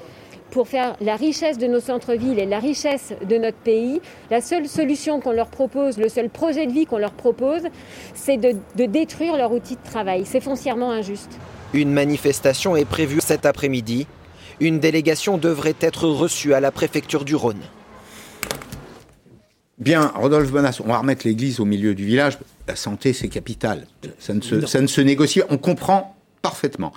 pour 0.51 0.67
faire 0.67 0.95
la 1.01 1.15
richesse 1.15 1.57
de 1.57 1.67
nos 1.67 1.79
centres-villes 1.79 2.39
et 2.39 2.45
la 2.45 2.59
richesse 2.59 3.13
de 3.27 3.38
notre 3.38 3.57
pays, 3.57 3.99
la 4.31 4.41
seule 4.41 4.67
solution 4.67 5.19
qu'on 5.19 5.33
leur 5.33 5.47
propose, 5.47 5.97
le 5.97 6.07
seul 6.07 6.29
projet 6.29 6.65
de 6.65 6.71
vie 6.71 6.85
qu'on 6.85 6.97
leur 6.97 7.11
propose, 7.11 7.63
c'est 8.13 8.38
de, 8.38 8.53
de 8.75 8.85
détruire 8.85 9.35
leur 9.35 9.51
outil 9.51 9.75
de 9.75 9.89
travail. 9.89 10.23
C'est 10.25 10.39
foncièrement 10.39 10.91
injuste. 10.91 11.31
Une 11.73 11.91
manifestation 11.91 12.75
est 12.75 12.85
prévue 12.85 13.19
cet 13.21 13.45
après-midi. 13.45 14.07
Une 14.61 14.79
délégation 14.79 15.38
devrait 15.38 15.75
être 15.81 16.07
reçue 16.07 16.53
à 16.53 16.61
la 16.61 16.71
préfecture 16.71 17.25
du 17.25 17.35
Rhône. 17.35 17.61
Bien, 19.77 20.07
Rodolphe 20.15 20.51
Bonas, 20.51 20.79
on 20.83 20.88
va 20.88 20.99
remettre 20.99 21.27
l'église 21.27 21.59
au 21.59 21.65
milieu 21.65 21.95
du 21.95 22.05
village. 22.05 22.38
La 22.67 22.75
santé, 22.75 23.11
c'est 23.11 23.27
capital. 23.27 23.88
Ça 24.19 24.33
ne, 24.33 24.41
se, 24.41 24.65
ça 24.65 24.79
ne 24.79 24.88
se 24.88 25.01
négocie. 25.01 25.41
On 25.49 25.57
comprend 25.57 26.15
parfaitement. 26.41 26.93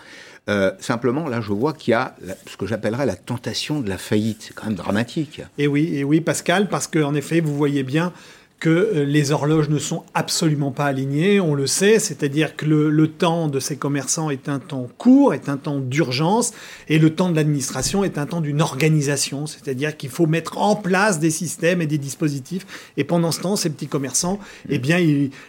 Euh, 0.49 0.71
simplement, 0.79 1.29
là, 1.29 1.41
je 1.41 1.53
vois 1.53 1.73
qu'il 1.73 1.91
y 1.91 1.95
a 1.95 2.15
la, 2.25 2.35
ce 2.47 2.57
que 2.57 2.67
j'appellerais 2.67 3.05
la 3.05 3.17
tentation 3.17 3.81
de 3.81 3.89
la 3.89 3.99
faillite. 3.99 4.45
C'est 4.47 4.55
quand 4.55 4.67
même 4.67 4.77
dramatique. 4.77 5.43
Et 5.59 5.67
oui, 5.67 5.91
et 5.95 6.05
oui, 6.05 6.21
Pascal, 6.21 6.69
parce 6.69 6.87
qu'en 6.87 7.15
effet, 7.15 7.41
vous 7.41 7.57
voyez 7.57 7.83
bien 7.83 8.13
que 8.61 8.69
euh, 8.71 9.05
les 9.05 9.31
horloges 9.31 9.69
ne 9.69 9.79
sont 9.79 10.05
absolument 10.15 10.71
pas 10.71 10.87
alignées, 10.87 11.41
on 11.41 11.55
le 11.55 11.67
sait, 11.67 11.99
c'est-à-dire 11.99 12.57
que 12.57 12.67
le, 12.67 12.91
le, 12.91 13.09
temps 13.09 13.49
de 13.49 13.61
ces 13.61 13.77
commerçants 13.77 14.31
est 14.31 14.49
un 14.49 14.59
temps 14.59 14.89
court, 14.99 15.33
est 15.33 15.49
un 15.49 15.57
temps 15.57 15.79
d'urgence, 15.79 16.53
et 16.89 16.99
le 16.99 17.11
temps 17.11 17.31
de 17.31 17.37
l'administration 17.37 18.05
est 18.05 18.19
un 18.19 18.27
temps 18.27 18.41
d'une 18.41 18.61
organisation, 18.61 19.47
c'est-à-dire 19.47 19.97
qu'il 19.97 20.11
faut 20.11 20.27
mettre 20.27 20.59
en 20.59 20.75
place 20.77 21.21
des 21.21 21.31
systèmes 21.31 21.81
et 21.83 21.87
des 21.87 21.99
dispositifs, 21.99 22.67
et 22.97 23.05
pendant 23.05 23.33
ce 23.33 23.41
temps, 23.41 23.57
ces 23.57 23.71
petits 23.71 23.87
commerçants, 23.87 24.39
eh 24.69 24.79
bien, 24.79 24.99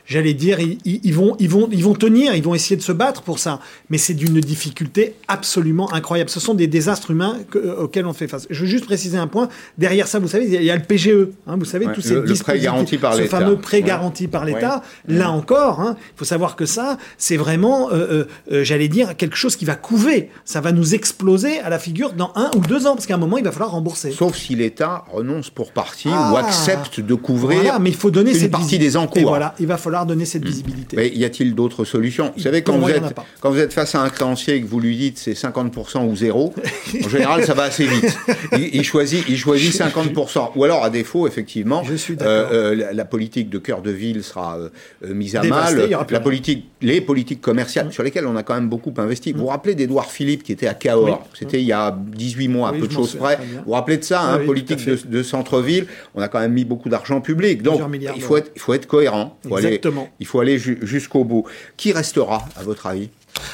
j'allais 0.06 0.34
dire, 0.34 0.60
ils, 0.60 0.78
ils, 0.86 1.14
vont, 1.14 1.36
ils, 1.40 1.50
vont, 1.50 1.68
ils 1.72 1.84
vont 1.84 1.96
tenir, 1.96 2.36
ils 2.36 2.44
vont 2.44 2.56
essayer 2.56 2.78
de 2.78 2.82
se 2.82 2.92
battre 2.92 3.24
pour 3.24 3.40
ça, 3.40 3.60
mais 3.90 3.98
c'est 3.98 4.14
d'une 4.14 4.40
difficulté 4.40 5.16
absolument 5.28 5.92
incroyable. 5.94 6.30
Ce 6.30 6.40
sont 6.40 6.54
des 6.54 6.68
désastres 6.68 7.12
humains 7.12 7.40
que, 7.50 7.58
euh, 7.58 7.84
auxquels 7.84 8.06
on 8.06 8.14
fait 8.14 8.28
face. 8.28 8.46
Je 8.50 8.62
veux 8.62 8.68
juste 8.68 8.86
préciser 8.86 9.18
un 9.18 9.28
point, 9.28 9.50
derrière 9.78 10.08
ça, 10.08 10.20
vous 10.20 10.28
savez, 10.28 10.46
il 10.46 10.64
y 10.64 10.70
a 10.70 10.76
le 10.76 10.84
PGE, 10.84 11.30
hein, 11.48 11.58
vous 11.58 11.66
savez, 11.66 11.88
ouais, 11.88 11.94
tous 11.94 12.02
ces 12.02 12.16
le, 12.16 12.24
dispositifs 12.24 12.99
par 13.00 13.14
ce 13.14 13.24
fameux 13.24 13.58
prêt 13.58 13.82
garanti 13.82 14.28
par 14.28 14.46
l'État. 14.46 14.84
Là 15.08 15.32
encore, 15.32 15.80
il 15.80 15.88
hein, 15.88 15.98
faut 16.16 16.26
savoir 16.26 16.56
que 16.56 16.66
ça, 16.66 16.98
c'est 17.18 17.38
vraiment, 17.38 17.92
euh, 17.92 18.26
euh, 18.52 18.64
j'allais 18.64 18.88
dire, 18.88 19.16
quelque 19.18 19.36
chose 19.36 19.56
qui 19.56 19.66
va 19.66 19.76
couver. 19.76 20.30
Ça 20.46 20.62
va 20.62 20.72
nous 20.72 20.96
exploser 20.96 21.60
à 21.60 21.70
la 21.70 21.80
figure 21.80 22.14
dans 22.14 22.32
un 22.36 22.52
ou 22.56 22.60
deux 22.60 22.88
ans, 22.88 22.94
parce 22.94 23.06
qu'à 23.06 23.16
un 23.16 23.18
moment, 23.18 23.38
il 23.38 23.44
va 23.44 23.52
falloir 23.52 23.72
rembourser. 23.72 24.12
Sauf 24.12 24.36
si 24.36 24.56
l'État 24.56 25.06
renonce 25.12 25.50
pour 25.50 25.72
partie 25.72 26.10
ah, 26.12 26.32
ou 26.32 26.38
accepte 26.38 27.00
de 27.00 27.14
couvrir 27.16 27.50
voilà, 27.62 27.80
mais 27.80 27.90
il 27.90 27.96
faut 27.96 28.12
donner 28.12 28.32
une 28.32 28.38
cette 28.38 28.52
partie 28.52 28.80
des 28.80 28.98
encours. 28.98 29.18
Et 29.18 29.24
voilà, 29.24 29.56
il 29.60 29.68
va 29.68 29.78
falloir 29.78 30.06
donner 30.06 30.26
cette 30.26 30.46
visibilité. 30.46 30.96
Mais 30.96 31.10
y 31.10 31.26
a-t-il 31.26 31.56
d'autres 31.56 31.86
solutions? 31.86 32.32
Vous 32.36 32.44
savez, 32.44 32.62
quand 32.62 32.78
vous, 32.78 32.90
êtes, 32.90 33.04
quand 33.40 33.52
vous 33.52 33.60
êtes 33.60 33.74
face 33.74 33.96
à 33.96 34.02
un 34.02 34.10
créancier 34.10 34.56
et 34.56 34.62
que 34.62 34.68
vous 34.68 34.80
lui 34.80 34.98
dites 34.98 35.18
c'est 35.18 35.34
50% 35.34 36.08
ou 36.08 36.16
zéro, 36.16 36.54
en 37.06 37.10
général, 37.10 37.46
ça 37.46 37.54
va 37.54 37.64
assez 37.64 37.86
vite. 37.86 38.18
Il, 38.54 38.76
il 38.76 38.84
choisit, 38.84 39.24
il 39.28 39.38
choisit 39.38 39.74
50%. 39.74 40.52
Ou 40.56 40.64
alors, 40.64 40.84
à 40.84 40.90
défaut, 40.90 41.28
effectivement, 41.28 41.84
Je 41.84 41.96
suis 41.96 42.16
euh, 42.22 42.89
la, 42.90 42.94
la 42.94 43.06
politique 43.06 43.50
de 43.50 43.58
cœur 43.58 43.82
de 43.82 43.92
ville 43.92 44.24
sera 44.24 44.58
euh, 44.58 45.14
mise 45.14 45.36
à 45.36 45.44
mal. 45.44 45.90
La 46.10 46.20
politique, 46.20 46.70
les 46.82 47.02
politiques 47.02 47.42
commerciales, 47.42 47.88
mmh. 47.88 47.92
sur 47.92 48.04
lesquelles 48.04 48.28
on 48.28 48.36
a 48.36 48.44
quand 48.44 48.56
même 48.56 48.70
beaucoup 48.70 48.94
investi. 48.98 49.34
Mmh. 49.34 49.38
Vous 49.38 49.44
vous 49.44 49.48
rappelez 49.48 49.76
d'Edouard 49.76 50.12
Philippe 50.12 50.44
qui 50.44 50.52
était 50.52 50.68
à 50.68 50.74
Cahors? 50.74 51.06
Oui. 51.06 51.14
C'était 51.34 51.60
il 51.60 51.66
y 51.66 51.74
a 51.74 51.98
18 51.98 52.48
mois, 52.48 52.72
oui, 52.72 52.80
peu 52.80 52.88
de 52.88 52.94
choses 52.94 53.16
près. 53.16 53.38
Vous 53.38 53.64
vous 53.66 53.72
rappelez 53.72 53.98
de 53.98 54.04
ça, 54.04 54.22
hein, 54.22 54.46
politique 54.46 54.86
de, 54.86 54.96
de 55.06 55.24
centre-ville 55.24 55.88
On 56.16 56.22
a 56.22 56.28
quand 56.28 56.40
même 56.40 56.54
mis 56.54 56.66
beaucoup 56.66 56.90
d'argent 56.90 57.22
public. 57.22 57.62
Donc, 57.62 57.82
il 58.16 58.22
faut, 58.22 58.38
être, 58.38 58.52
il 58.56 58.62
faut 58.62 58.74
être 58.74 58.88
cohérent. 58.88 59.38
Faut 59.48 59.58
Exactement. 59.58 60.02
Aller, 60.02 60.12
il 60.20 60.26
faut 60.26 60.40
aller 60.40 60.58
jusqu'au 60.58 61.24
bout. 61.24 61.46
Qui 61.78 61.92
restera, 61.92 62.48
à 62.56 62.64
votre 62.64 62.88
avis? 62.88 63.10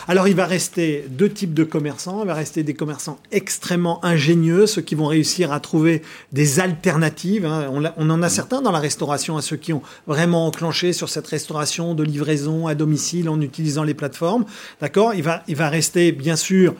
Alors 0.07 0.27
il 0.27 0.35
va 0.35 0.45
rester 0.45 1.05
deux 1.09 1.29
types 1.29 1.53
de 1.53 1.63
commerçants. 1.63 2.21
Il 2.21 2.27
va 2.27 2.33
rester 2.33 2.63
des 2.63 2.73
commerçants 2.73 3.19
extrêmement 3.31 4.03
ingénieux, 4.05 4.67
ceux 4.67 4.81
qui 4.81 4.95
vont 4.95 5.07
réussir 5.07 5.51
à 5.51 5.59
trouver 5.59 6.01
des 6.31 6.59
alternatives. 6.59 7.45
Hein. 7.45 7.69
On, 7.97 8.09
en 8.09 8.21
a 8.21 8.29
certains 8.29 8.61
dans 8.61 8.71
la 8.71 8.79
restauration, 8.79 9.37
à 9.37 9.41
ceux 9.41 9.57
qui 9.57 9.73
ont 9.73 9.81
vraiment 10.07 10.47
enclenché 10.47 10.93
sur 10.93 11.09
cette 11.09 11.27
restauration 11.27 11.93
de 11.93 12.03
livraison 12.03 12.67
à 12.67 12.75
domicile 12.75 13.29
en 13.29 13.41
utilisant 13.41 13.83
les 13.83 13.93
plateformes. 13.93 14.45
D'accord? 14.81 15.13
Il 15.13 15.23
va, 15.23 15.43
il 15.47 15.55
va 15.55 15.69
rester 15.69 16.11
bien 16.11 16.35
sûr 16.35 16.75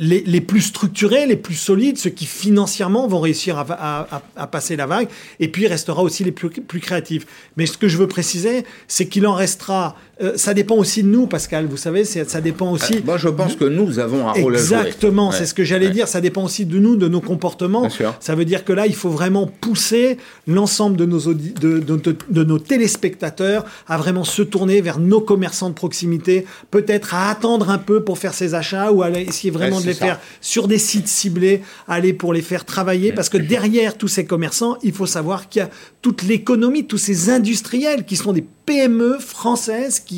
les, 0.00 0.40
plus 0.40 0.62
structurés, 0.62 1.26
les 1.26 1.36
plus 1.36 1.54
solides, 1.54 1.98
ceux 1.98 2.10
qui 2.10 2.24
financièrement 2.24 3.06
vont 3.06 3.20
réussir 3.20 3.58
à, 3.58 4.46
passer 4.50 4.74
la 4.74 4.86
vague, 4.86 5.08
et 5.40 5.48
puis 5.48 5.64
il 5.64 5.66
restera 5.66 6.02
aussi 6.02 6.24
les 6.24 6.32
plus 6.32 6.80
créatifs. 6.80 7.26
Mais 7.56 7.66
ce 7.66 7.76
que 7.76 7.86
je 7.86 7.98
veux 7.98 8.08
préciser, 8.08 8.64
c'est 8.88 9.08
qu'il 9.08 9.26
en 9.26 9.34
restera. 9.34 9.96
Euh, 10.22 10.32
ça 10.36 10.52
dépend 10.52 10.76
aussi 10.76 11.02
de 11.02 11.08
nous, 11.08 11.26
Pascal. 11.26 11.66
Vous 11.66 11.76
savez, 11.76 12.04
ça 12.04 12.40
dépend 12.40 12.72
aussi. 12.72 12.96
Euh, 12.96 13.02
moi, 13.04 13.16
je 13.16 13.28
pense 13.28 13.56
que 13.56 13.64
nous 13.64 13.98
avons 13.98 14.28
un 14.28 14.32
rôle 14.32 14.54
Exactement, 14.54 14.58
à 14.58 14.72
jouer. 14.72 14.86
Exactement, 14.88 15.32
c'est 15.32 15.40
ouais. 15.40 15.46
ce 15.46 15.54
que 15.54 15.64
j'allais 15.64 15.86
ouais. 15.86 15.92
dire. 15.92 16.08
Ça 16.08 16.20
dépend 16.20 16.44
aussi 16.44 16.66
de 16.66 16.78
nous, 16.78 16.96
de 16.96 17.08
nos 17.08 17.20
comportements. 17.20 17.88
Ça 18.20 18.34
veut 18.34 18.44
dire 18.44 18.64
que 18.64 18.72
là, 18.72 18.86
il 18.86 18.94
faut 18.94 19.08
vraiment 19.08 19.46
pousser 19.46 20.18
l'ensemble 20.46 20.96
de 20.96 21.06
nos, 21.06 21.32
de, 21.32 21.78
de, 21.78 21.96
de, 21.96 22.16
de 22.28 22.44
nos 22.44 22.58
téléspectateurs 22.58 23.64
à 23.88 23.96
vraiment 23.96 24.24
se 24.24 24.42
tourner 24.42 24.80
vers 24.80 24.98
nos 24.98 25.20
commerçants 25.20 25.70
de 25.70 25.74
proximité, 25.74 26.44
peut-être 26.70 27.14
à 27.14 27.30
attendre 27.30 27.70
un 27.70 27.78
peu 27.78 28.02
pour 28.02 28.18
faire 28.18 28.34
ses 28.34 28.54
achats 28.54 28.92
ou 28.92 29.02
à 29.02 29.10
essayer 29.10 29.50
vraiment 29.50 29.80
de 29.80 29.86
les 29.86 29.94
faire 29.94 30.20
sur 30.40 30.68
des 30.68 30.78
sites 30.78 31.08
ciblés, 31.08 31.62
aller 31.88 32.12
pour 32.12 32.32
les 32.32 32.42
faire 32.42 32.64
travailler, 32.64 33.12
parce 33.12 33.28
que 33.28 33.38
derrière 33.38 33.96
tous 33.96 34.08
ces 34.08 34.26
commerçants, 34.26 34.76
il 34.82 34.92
faut 34.92 35.06
savoir 35.06 35.48
qu'il 35.48 35.60
y 35.60 35.64
a 35.64 35.70
toute 36.02 36.22
l'économie, 36.22 36.84
tous 36.84 36.98
ces 36.98 37.30
industriels 37.30 38.04
qui 38.04 38.16
sont 38.16 38.32
des 38.32 38.44
PME 38.66 39.18
françaises 39.18 40.00
qui, 40.00 40.09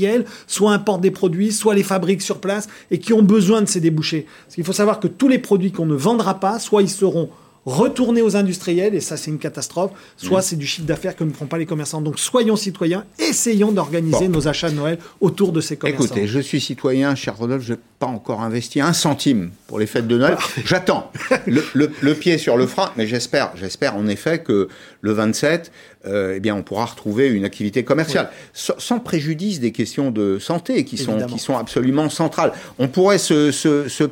soit 0.47 0.73
importent 0.73 1.01
des 1.01 1.11
produits, 1.11 1.53
soit 1.53 1.75
les 1.75 1.83
fabriquent 1.83 2.23
sur 2.23 2.41
place 2.41 2.69
et 2.91 2.99
qui 2.99 3.13
ont 3.13 3.23
besoin 3.23 3.63
de 3.63 3.67
ces 3.67 3.81
débouchés. 3.81 4.27
Parce 4.45 4.55
qu'il 4.55 4.65
faut 4.65 4.73
savoir 4.73 5.01
que 5.01 5.09
tous 5.09 5.29
les 5.29 5.39
produits 5.39 5.73
qu'on 5.73 5.87
ne 5.87 5.95
vendra 5.95 6.41
pas, 6.41 6.59
soit 6.59 6.83
ils 6.83 6.91
seront 6.91 7.31
retourner 7.65 8.23
aux 8.23 8.37
industriels, 8.37 8.95
et 8.95 9.01
ça 9.01 9.17
c'est 9.17 9.31
une 9.31 9.39
catastrophe, 9.39 9.93
soit 10.17 10.41
mmh. 10.41 10.43
c'est 10.43 10.57
du 10.57 10.67
chiffre 10.67 10.87
d'affaires 10.87 11.17
que 11.17 11.25
ne 11.25 11.33
font 11.33 11.47
pas 11.47 11.59
les 11.59 11.67
commerçants. 11.67 12.01
Donc 12.01 12.19
soyons 12.19 12.57
citoyens, 12.57 13.05
essayons 13.19 13.73
d'organiser 13.73 14.29
bon. 14.29 14.35
nos 14.35 14.49
achats 14.49 14.71
de 14.71 14.77
Noël 14.77 14.99
autour 15.21 15.53
de 15.53 15.61
ces 15.61 15.77
commerçants. 15.77 16.05
Écoutez, 16.05 16.27
je 16.27 16.41
suis 16.41 16.61
citoyen, 16.61 17.15
cher 17.15 17.37
Rodolphe, 17.37 17.63
je 17.63 17.75
n'ai 17.75 17.79
pas 17.99 18.07
encore 18.07 18.43
investi 18.43 18.81
un 18.81 18.93
centime 18.93 19.51
pour 19.69 19.79
les 19.79 19.87
fêtes 19.87 20.09
de 20.09 20.19
Noël. 20.19 20.37
J'attends 20.65 21.13
le, 21.47 21.65
le, 21.75 21.91
le, 22.01 22.15
pied 22.15 22.39
sur 22.39 22.57
le 22.57 22.67
frein, 22.67 22.91
mais 22.97 23.07
j'espère, 23.07 23.53
j'espère 23.57 23.97
en 23.97 24.09
effet 24.09 24.41
que 24.41 24.69
le 25.01 25.13
27, 25.13 25.71
euh, 26.07 26.35
eh 26.37 26.41
bien, 26.41 26.57
on 26.57 26.63
pourra 26.63 26.87
retrouver 26.87 27.29
une 27.29 27.45
activité 27.45 27.85
commerciale, 27.85 28.29
oui. 28.31 28.39
sans, 28.53 28.79
sans, 28.79 28.99
préjudice 28.99 29.61
des 29.61 29.71
questions 29.71 30.11
de 30.11 30.39
santé 30.41 30.85
qui 30.85 30.99
sont, 30.99 31.19
qui 31.27 31.39
sont 31.39 31.57
absolument 31.57 32.09
centrales. 32.09 32.53
On 32.79 32.89
pourrait 32.89 33.19
se, 33.19 33.53
se, 33.53 33.89
se 33.89 34.05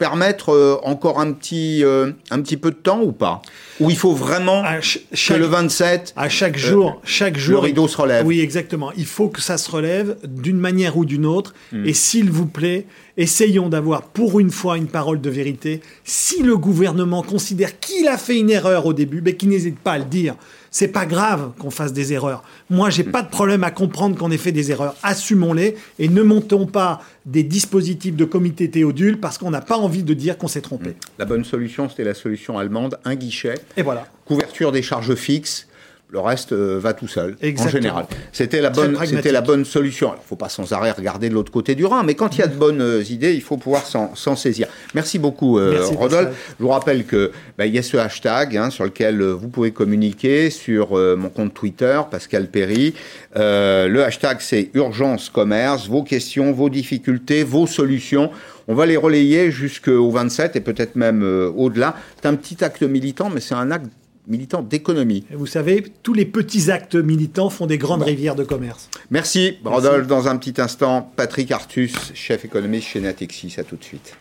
permettre 0.00 0.48
euh, 0.48 0.78
encore 0.82 1.20
un 1.20 1.30
petit, 1.32 1.84
euh, 1.84 2.12
un 2.30 2.40
petit 2.40 2.56
peu 2.56 2.70
de 2.70 2.76
temps 2.76 3.02
ou 3.02 3.12
pas? 3.12 3.42
Ou 3.80 3.90
il 3.90 3.96
faut 3.96 4.14
vraiment 4.14 4.64
chaque, 4.80 5.02
que 5.12 5.34
le 5.34 5.44
27, 5.44 6.14
à 6.16 6.30
chaque 6.30 6.56
jour, 6.56 6.88
euh, 6.88 7.00
chaque 7.04 7.36
jour, 7.36 7.60
le 7.60 7.66
rideau 7.66 7.86
se 7.86 7.98
relève 7.98 8.26
Oui, 8.26 8.40
exactement. 8.40 8.92
Il 8.96 9.04
faut 9.04 9.28
que 9.28 9.42
ça 9.42 9.58
se 9.58 9.70
relève 9.70 10.16
d'une 10.24 10.56
manière 10.56 10.96
ou 10.96 11.04
d'une 11.04 11.26
autre. 11.26 11.54
Mm. 11.72 11.84
Et 11.84 11.92
s'il 11.92 12.30
vous 12.30 12.46
plaît, 12.46 12.86
essayons 13.18 13.68
d'avoir 13.68 14.02
pour 14.02 14.40
une 14.40 14.50
fois 14.50 14.78
une 14.78 14.86
parole 14.86 15.20
de 15.20 15.28
vérité. 15.28 15.82
Si 16.02 16.42
le 16.42 16.56
gouvernement 16.56 17.22
considère 17.22 17.78
qu'il 17.78 18.08
a 18.08 18.16
fait 18.16 18.38
une 18.38 18.50
erreur 18.50 18.86
au 18.86 18.94
début, 18.94 19.20
mais 19.22 19.36
qu'il 19.36 19.50
n'hésite 19.50 19.78
pas 19.78 19.92
à 19.92 19.98
le 19.98 20.04
dire. 20.04 20.34
C'est 20.70 20.88
pas 20.88 21.04
grave 21.04 21.52
qu'on 21.58 21.70
fasse 21.70 21.92
des 21.92 22.12
erreurs. 22.12 22.44
Moi, 22.68 22.90
j'ai 22.90 23.02
pas 23.02 23.22
de 23.22 23.28
problème 23.28 23.64
à 23.64 23.70
comprendre 23.70 24.16
qu'on 24.16 24.30
ait 24.30 24.38
fait 24.38 24.52
des 24.52 24.70
erreurs. 24.70 24.94
Assumons-les 25.02 25.76
et 25.98 26.08
ne 26.08 26.22
montons 26.22 26.66
pas 26.66 27.02
des 27.26 27.42
dispositifs 27.42 28.14
de 28.14 28.24
comité 28.24 28.70
Théodule 28.70 29.18
parce 29.18 29.36
qu'on 29.36 29.50
n'a 29.50 29.60
pas 29.60 29.76
envie 29.76 30.04
de 30.04 30.14
dire 30.14 30.38
qu'on 30.38 30.48
s'est 30.48 30.60
trompé. 30.60 30.94
La 31.18 31.24
bonne 31.24 31.44
solution, 31.44 31.88
c'était 31.88 32.04
la 32.04 32.14
solution 32.14 32.56
allemande, 32.56 32.98
un 33.04 33.16
guichet. 33.16 33.54
Et 33.76 33.82
voilà. 33.82 34.06
Couverture 34.24 34.70
des 34.70 34.82
charges 34.82 35.14
fixes 35.16 35.66
le 36.12 36.20
reste 36.20 36.52
euh, 36.52 36.78
va 36.80 36.92
tout 36.92 37.08
seul, 37.08 37.36
Exactement. 37.40 37.68
en 37.68 37.82
général. 37.82 38.06
C'était 38.32 38.60
la, 38.60 38.70
bonne, 38.70 38.96
c'était 39.04 39.32
la 39.32 39.40
bonne 39.40 39.64
solution. 39.64 40.12
Il 40.14 40.18
ne 40.18 40.26
faut 40.26 40.36
pas 40.36 40.48
sans 40.48 40.72
arrêt 40.72 40.90
regarder 40.90 41.28
de 41.28 41.34
l'autre 41.34 41.52
côté 41.52 41.74
du 41.74 41.84
Rhin, 41.84 42.02
mais 42.02 42.14
quand 42.14 42.36
il 42.36 42.40
y 42.40 42.42
a 42.42 42.46
de 42.46 42.56
bonnes 42.56 42.80
euh, 42.80 43.02
idées, 43.08 43.34
il 43.34 43.42
faut 43.42 43.56
pouvoir 43.56 43.86
s'en 43.86 44.36
saisir. 44.36 44.66
Merci 44.94 45.18
beaucoup, 45.18 45.58
euh, 45.58 45.72
Merci, 45.72 45.94
Rodolphe. 45.94 46.54
Je 46.58 46.64
vous 46.64 46.70
rappelle 46.70 47.06
qu'il 47.06 47.30
bah, 47.56 47.66
y 47.66 47.78
a 47.78 47.82
ce 47.82 47.96
hashtag 47.96 48.56
hein, 48.56 48.70
sur 48.70 48.84
lequel 48.84 49.22
vous 49.22 49.48
pouvez 49.48 49.70
communiquer 49.70 50.50
sur 50.50 50.98
euh, 50.98 51.16
mon 51.16 51.28
compte 51.28 51.54
Twitter, 51.54 52.00
Pascal 52.10 52.48
Perry. 52.48 52.94
le 53.36 54.02
hashtag, 54.02 54.38
c'est 54.40 54.70
Urgence 54.74 55.28
Commerce. 55.28 55.88
Vos 55.88 56.02
questions, 56.02 56.52
vos 56.52 56.68
difficultés, 56.68 57.44
vos 57.44 57.66
solutions. 57.66 58.30
On 58.68 58.74
va 58.74 58.86
les 58.86 58.96
relayer 58.96 59.50
jusqu'au 59.50 60.10
27 60.10 60.56
et 60.56 60.60
peut-être 60.60 60.94
même 60.94 61.22
au-delà. 61.56 61.96
C'est 62.20 62.28
un 62.28 62.34
petit 62.34 62.62
acte 62.62 62.82
militant, 62.82 63.28
mais 63.28 63.40
c'est 63.40 63.54
un 63.54 63.70
acte 63.70 63.86
militants 64.30 64.62
d'économie. 64.62 65.24
Vous 65.32 65.46
savez, 65.46 65.84
tous 66.02 66.14
les 66.14 66.24
petits 66.24 66.70
actes 66.70 66.94
militants 66.94 67.50
font 67.50 67.66
des 67.66 67.78
grandes 67.78 68.00
bon. 68.00 68.06
rivières 68.06 68.36
de 68.36 68.44
commerce. 68.44 68.88
Merci, 69.10 69.58
Rodolphe. 69.64 70.06
Dans 70.06 70.28
un 70.28 70.36
petit 70.36 70.60
instant, 70.60 71.12
Patrick 71.16 71.50
Artus, 71.50 72.12
chef 72.14 72.44
économiste 72.44 72.86
chez 72.88 73.00
Natixis. 73.00 73.56
À 73.58 73.64
tout 73.64 73.76
de 73.76 73.84
suite. 73.84 74.16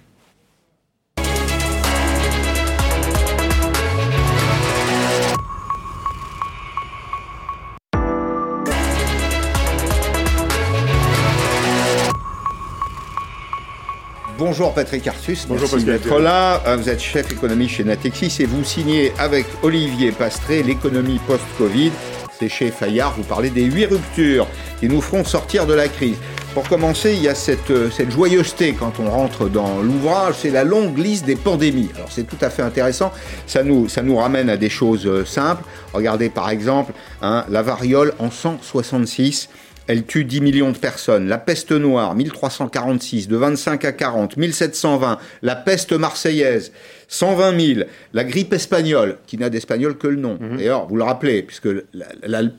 Bonjour 14.40 14.74
Patrick 14.74 15.06
Artus, 15.06 15.46
bonjour 15.48 15.68
merci 15.70 15.86
d'être 15.86 16.18
là. 16.18 16.64
Euh, 16.66 16.78
vous 16.78 16.88
êtes 16.88 17.02
chef 17.02 17.30
économie 17.30 17.68
chez 17.68 17.84
Natexis 17.84 18.38
et 18.40 18.46
vous 18.46 18.64
signez 18.64 19.12
avec 19.20 19.46
Olivier 19.64 20.14
Pastré 20.14 20.64
l'économie 20.64 21.20
post-Covid. 21.28 21.92
C'est 22.40 22.48
chez 22.48 22.72
Fayard, 22.72 23.14
vous 23.18 23.24
parlez 23.24 23.50
des 23.50 23.66
huit 23.66 23.88
ruptures 23.88 24.48
qui 24.80 24.88
nous 24.88 25.02
feront 25.02 25.26
sortir 25.26 25.68
de 25.68 25.74
la 25.74 25.90
crise. 25.90 26.16
Pour 26.54 26.64
commencer, 26.68 27.14
il 27.14 27.22
y 27.22 27.28
a 27.28 27.36
cette, 27.36 27.70
euh, 27.70 27.92
cette 27.92 28.12
joyeuseté 28.12 28.74
quand 28.74 28.94
on 29.00 29.10
rentre 29.10 29.50
dans 29.50 29.82
l'ouvrage, 29.82 30.36
c'est 30.40 30.52
la 30.52 30.64
longue 30.64 30.98
liste 30.98 31.26
des 31.26 31.36
pandémies. 31.36 31.90
Alors 31.96 32.10
c'est 32.10 32.26
tout 32.26 32.38
à 32.40 32.50
fait 32.50 32.62
intéressant, 32.62 33.12
ça 33.46 33.64
nous, 33.64 33.90
ça 33.90 34.02
nous 34.02 34.16
ramène 34.16 34.50
à 34.50 34.56
des 34.56 34.70
choses 34.70 35.06
euh, 35.06 35.26
simples. 35.26 35.64
Regardez 35.92 36.30
par 36.30 36.50
exemple 36.50 36.94
hein, 37.22 37.44
la 37.50 37.62
variole 37.62 38.14
en 38.20 38.32
166 38.32 39.50
elle 39.90 40.06
tue 40.06 40.24
10 40.24 40.42
millions 40.42 40.72
de 40.72 40.78
personnes. 40.78 41.28
La 41.28 41.40
peste 41.40 41.72
noire, 41.72 42.14
1346, 42.14 43.28
de 43.28 43.36
25 43.36 43.86
à 43.86 43.92
40, 43.92 44.38
1720. 44.38 45.18
La 45.42 45.56
peste 45.56 45.94
marseillaise, 45.94 46.72
120 47.10 47.60
000. 47.60 47.80
La 48.14 48.24
grippe 48.24 48.54
espagnole, 48.54 49.18
qui 49.26 49.38
n'a 49.38 49.50
d'espagnol 49.50 49.98
que 49.98 50.08
le 50.08 50.16
nom. 50.16 50.38
Mhm. 50.40 50.58
D'ailleurs, 50.58 50.88
vous 50.88 50.96
le 50.96 51.04
rappelez, 51.04 51.42
puisque 51.42 51.68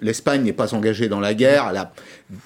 l'Espagne 0.03 0.43
n'est 0.43 0.53
pas 0.53 0.75
engagée 0.75 1.09
dans 1.09 1.21
la 1.21 1.35
guerre, 1.35 1.69
elle 1.71 1.77
a 1.77 1.93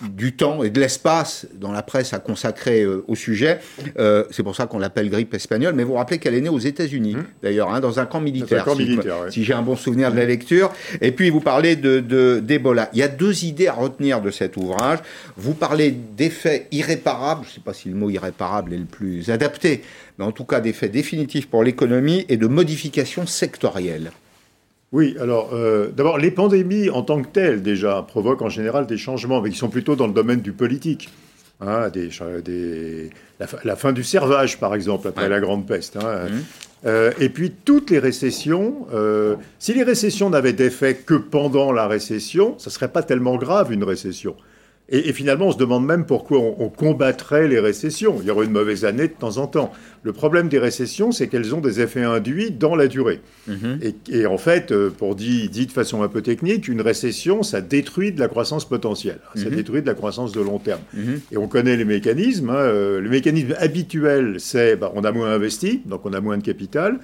du 0.03 0.35
temps 0.35 0.63
et 0.63 0.71
de 0.71 0.81
l'espace 0.81 1.47
dans 1.55 1.73
la 1.73 1.83
presse 1.83 2.13
à 2.13 2.19
consacrer 2.19 2.83
euh, 2.83 3.05
au 3.09 3.15
sujet. 3.15 3.59
Euh, 3.99 4.25
c'est 4.31 4.43
pour 4.43 4.55
ça 4.55 4.67
qu'on 4.67 4.79
l'appelle 4.79 5.11
grippe 5.11 5.33
espagnole. 5.35 5.75
Mais 5.75 5.83
vous, 5.83 5.93
vous 5.93 5.97
rappelez 5.97 6.19
qu'elle 6.19 6.35
est 6.35 6.41
née 6.43 6.51
aux 6.51 6.59
États-Unis, 6.59 7.17
mhm. 7.17 7.25
d'ailleurs, 7.43 7.73
hein, 7.73 7.81
dans 7.81 7.99
un 7.99 8.07
camp 8.07 8.21
militaire. 8.21 8.67
si, 9.31 9.43
j'ai 9.43 9.55
un 9.55 9.63
bon 9.63 9.77
souvenir 9.77 10.13
de 10.13 10.17
la 10.17 10.27
lecture. 10.27 10.73
Et 11.01 11.11
puis, 11.11 11.31
vous 11.31 11.41
parlez 11.41 11.75
d'Ebola. 11.75 12.85
De, 12.85 12.89
Il 12.93 12.99
y 12.99 13.03
a 13.03 13.09
deux 13.09 13.45
idées 13.45 13.69
à 13.69 13.73
retenir 13.73 14.21
de 14.21 14.31
cet 14.31 14.59
ouvrage. 14.59 14.99
Vous 15.39 15.55
parlez 15.55 15.91
d'effets 15.91 16.69
irréparables. 16.71 17.45
Je 17.45 17.49
ne 17.49 17.55
sais 17.55 17.61
pas 17.61 17.73
si 17.73 17.89
le 17.89 17.95
mot 17.95 18.11
irréparable 18.11 18.75
est 18.75 18.79
le 18.79 18.85
plus 18.85 19.31
adapté 19.31 19.83
mais 20.19 20.25
en 20.25 20.33
tout 20.33 20.45
cas 20.45 20.61
d'effets 20.61 20.89
définitifs 20.89 21.49
pour 21.49 21.63
l'économie 21.63 21.94
et 22.29 22.37
de 22.37 22.47
modifications 22.47 23.27
sectorielles. 23.27 24.13
Oui, 24.93 25.17
alors 25.21 25.51
euh, 25.53 25.89
d'abord, 25.89 26.19
les 26.19 26.31
pandémies 26.31 26.89
en 26.89 27.03
tant 27.03 27.21
que 27.21 27.29
telles, 27.29 27.63
déjà, 27.63 28.05
provoquent 28.07 28.43
en 28.43 28.49
général 28.49 28.87
des 28.87 28.97
changements, 28.97 29.41
mais 29.41 29.51
qui 29.51 29.59
sont 29.59 29.69
plutôt 29.69 29.97
dans 29.97 30.07
le 30.07 30.13
domaine 30.13 30.41
du 30.41 30.53
politique. 30.53 31.11
Hein, 31.61 31.89
des, 31.89 33.11
la, 33.65 33.77
fin 33.77 33.93
du 33.93 34.05
servage, 34.05 34.59
par 34.59 34.75
exemple, 34.75 35.09
après 35.09 35.29
la 35.29 35.41
Grande 35.41 35.67
Peste. 35.67 35.97
Hein. 35.97 36.27
Mmh. 36.29 36.41
Euh, 36.87 37.13
et 37.19 37.29
puis, 37.29 37.51
toutes 37.51 37.91
les 37.91 37.99
récessions, 37.99 38.87
euh, 38.93 39.37
si 39.59 39.73
les 39.73 39.83
récessions 39.83 40.31
n'avaient 40.31 40.53
d'effet 40.53 40.95
que 40.95 41.15
pendant 41.15 41.73
la 41.73 41.87
récession, 41.87 42.59
ça 42.59 42.71
ne 42.71 42.73
serait 42.73 42.89
pas 42.89 43.03
tellement 43.03 43.37
grave, 43.37 43.73
une 43.73 43.85
récession. 43.85 44.37
Et, 44.91 45.15
finalement, 45.15 45.47
on 45.47 45.53
se 45.53 45.57
demande 45.57 45.87
même 45.87 46.05
pourquoi 46.05 46.39
on, 46.39 46.69
combattrait 46.69 47.49
les 47.49 47.59
récessions. 47.59 48.19
Il 48.21 48.27
y 48.27 48.31
aurait 48.31 48.45
une 48.45 48.53
mauvaise 48.53 48.85
année 48.85 49.09
de 49.09 49.15
temps 49.15 49.39
en 49.39 49.47
temps. 49.47 49.73
Le 50.05 50.13
problème 50.13 50.49
des 50.49 50.59
récessions, 50.59 51.13
c'est 51.13 51.29
qu'elles 51.29 51.55
ont 51.55 51.63
des 51.63 51.81
effets 51.81 52.03
induits 52.03 52.51
dans 52.51 52.77
la 52.77 52.89
durée. 52.89 53.21
Mhm. 53.49 53.79
Et, 54.11 54.27
en 54.27 54.37
fait, 54.37 54.71
euh, 54.71 54.91
pour 54.91 55.15
dire 55.15 55.49
dit 55.51 55.67
de 55.67 55.73
façon 55.73 56.03
un 56.03 56.09
peu 56.09 56.21
technique, 56.21 56.69
une 56.69 56.83
récession, 56.83 57.43
ça 57.43 57.63
détruit 57.63 58.13
de 58.13 58.21
la 58.21 58.29
croissance 58.29 58.69
potentielle. 58.69 59.21
Ça 59.35 59.49
mhm. 59.49 59.57
détruit 59.57 59.81
de 59.81 59.87
la 59.87 59.95
croissance 59.95 60.33
de 60.33 60.43
long 60.43 60.59
terme. 60.59 60.83
Mhm. 60.93 61.21
Et 61.33 61.39
on 61.39 61.49
connaît 61.49 61.77
les 61.77 61.87
mécanismes. 61.87 62.51
Hein. 62.51 62.55
Euh, 62.55 63.01
le 63.01 63.09
mécanisme 63.09 63.55
habituel, 63.59 64.37
c'est 64.39 64.77
bah, 64.77 64.93
on 64.95 65.05
a 65.05 65.13
moins 65.13 65.33
investi, 65.33 65.81
donc 65.87 66.05
on 66.05 66.13
a 66.13 66.21
moins 66.21 66.37
de 66.37 66.43
capital. 66.43 66.99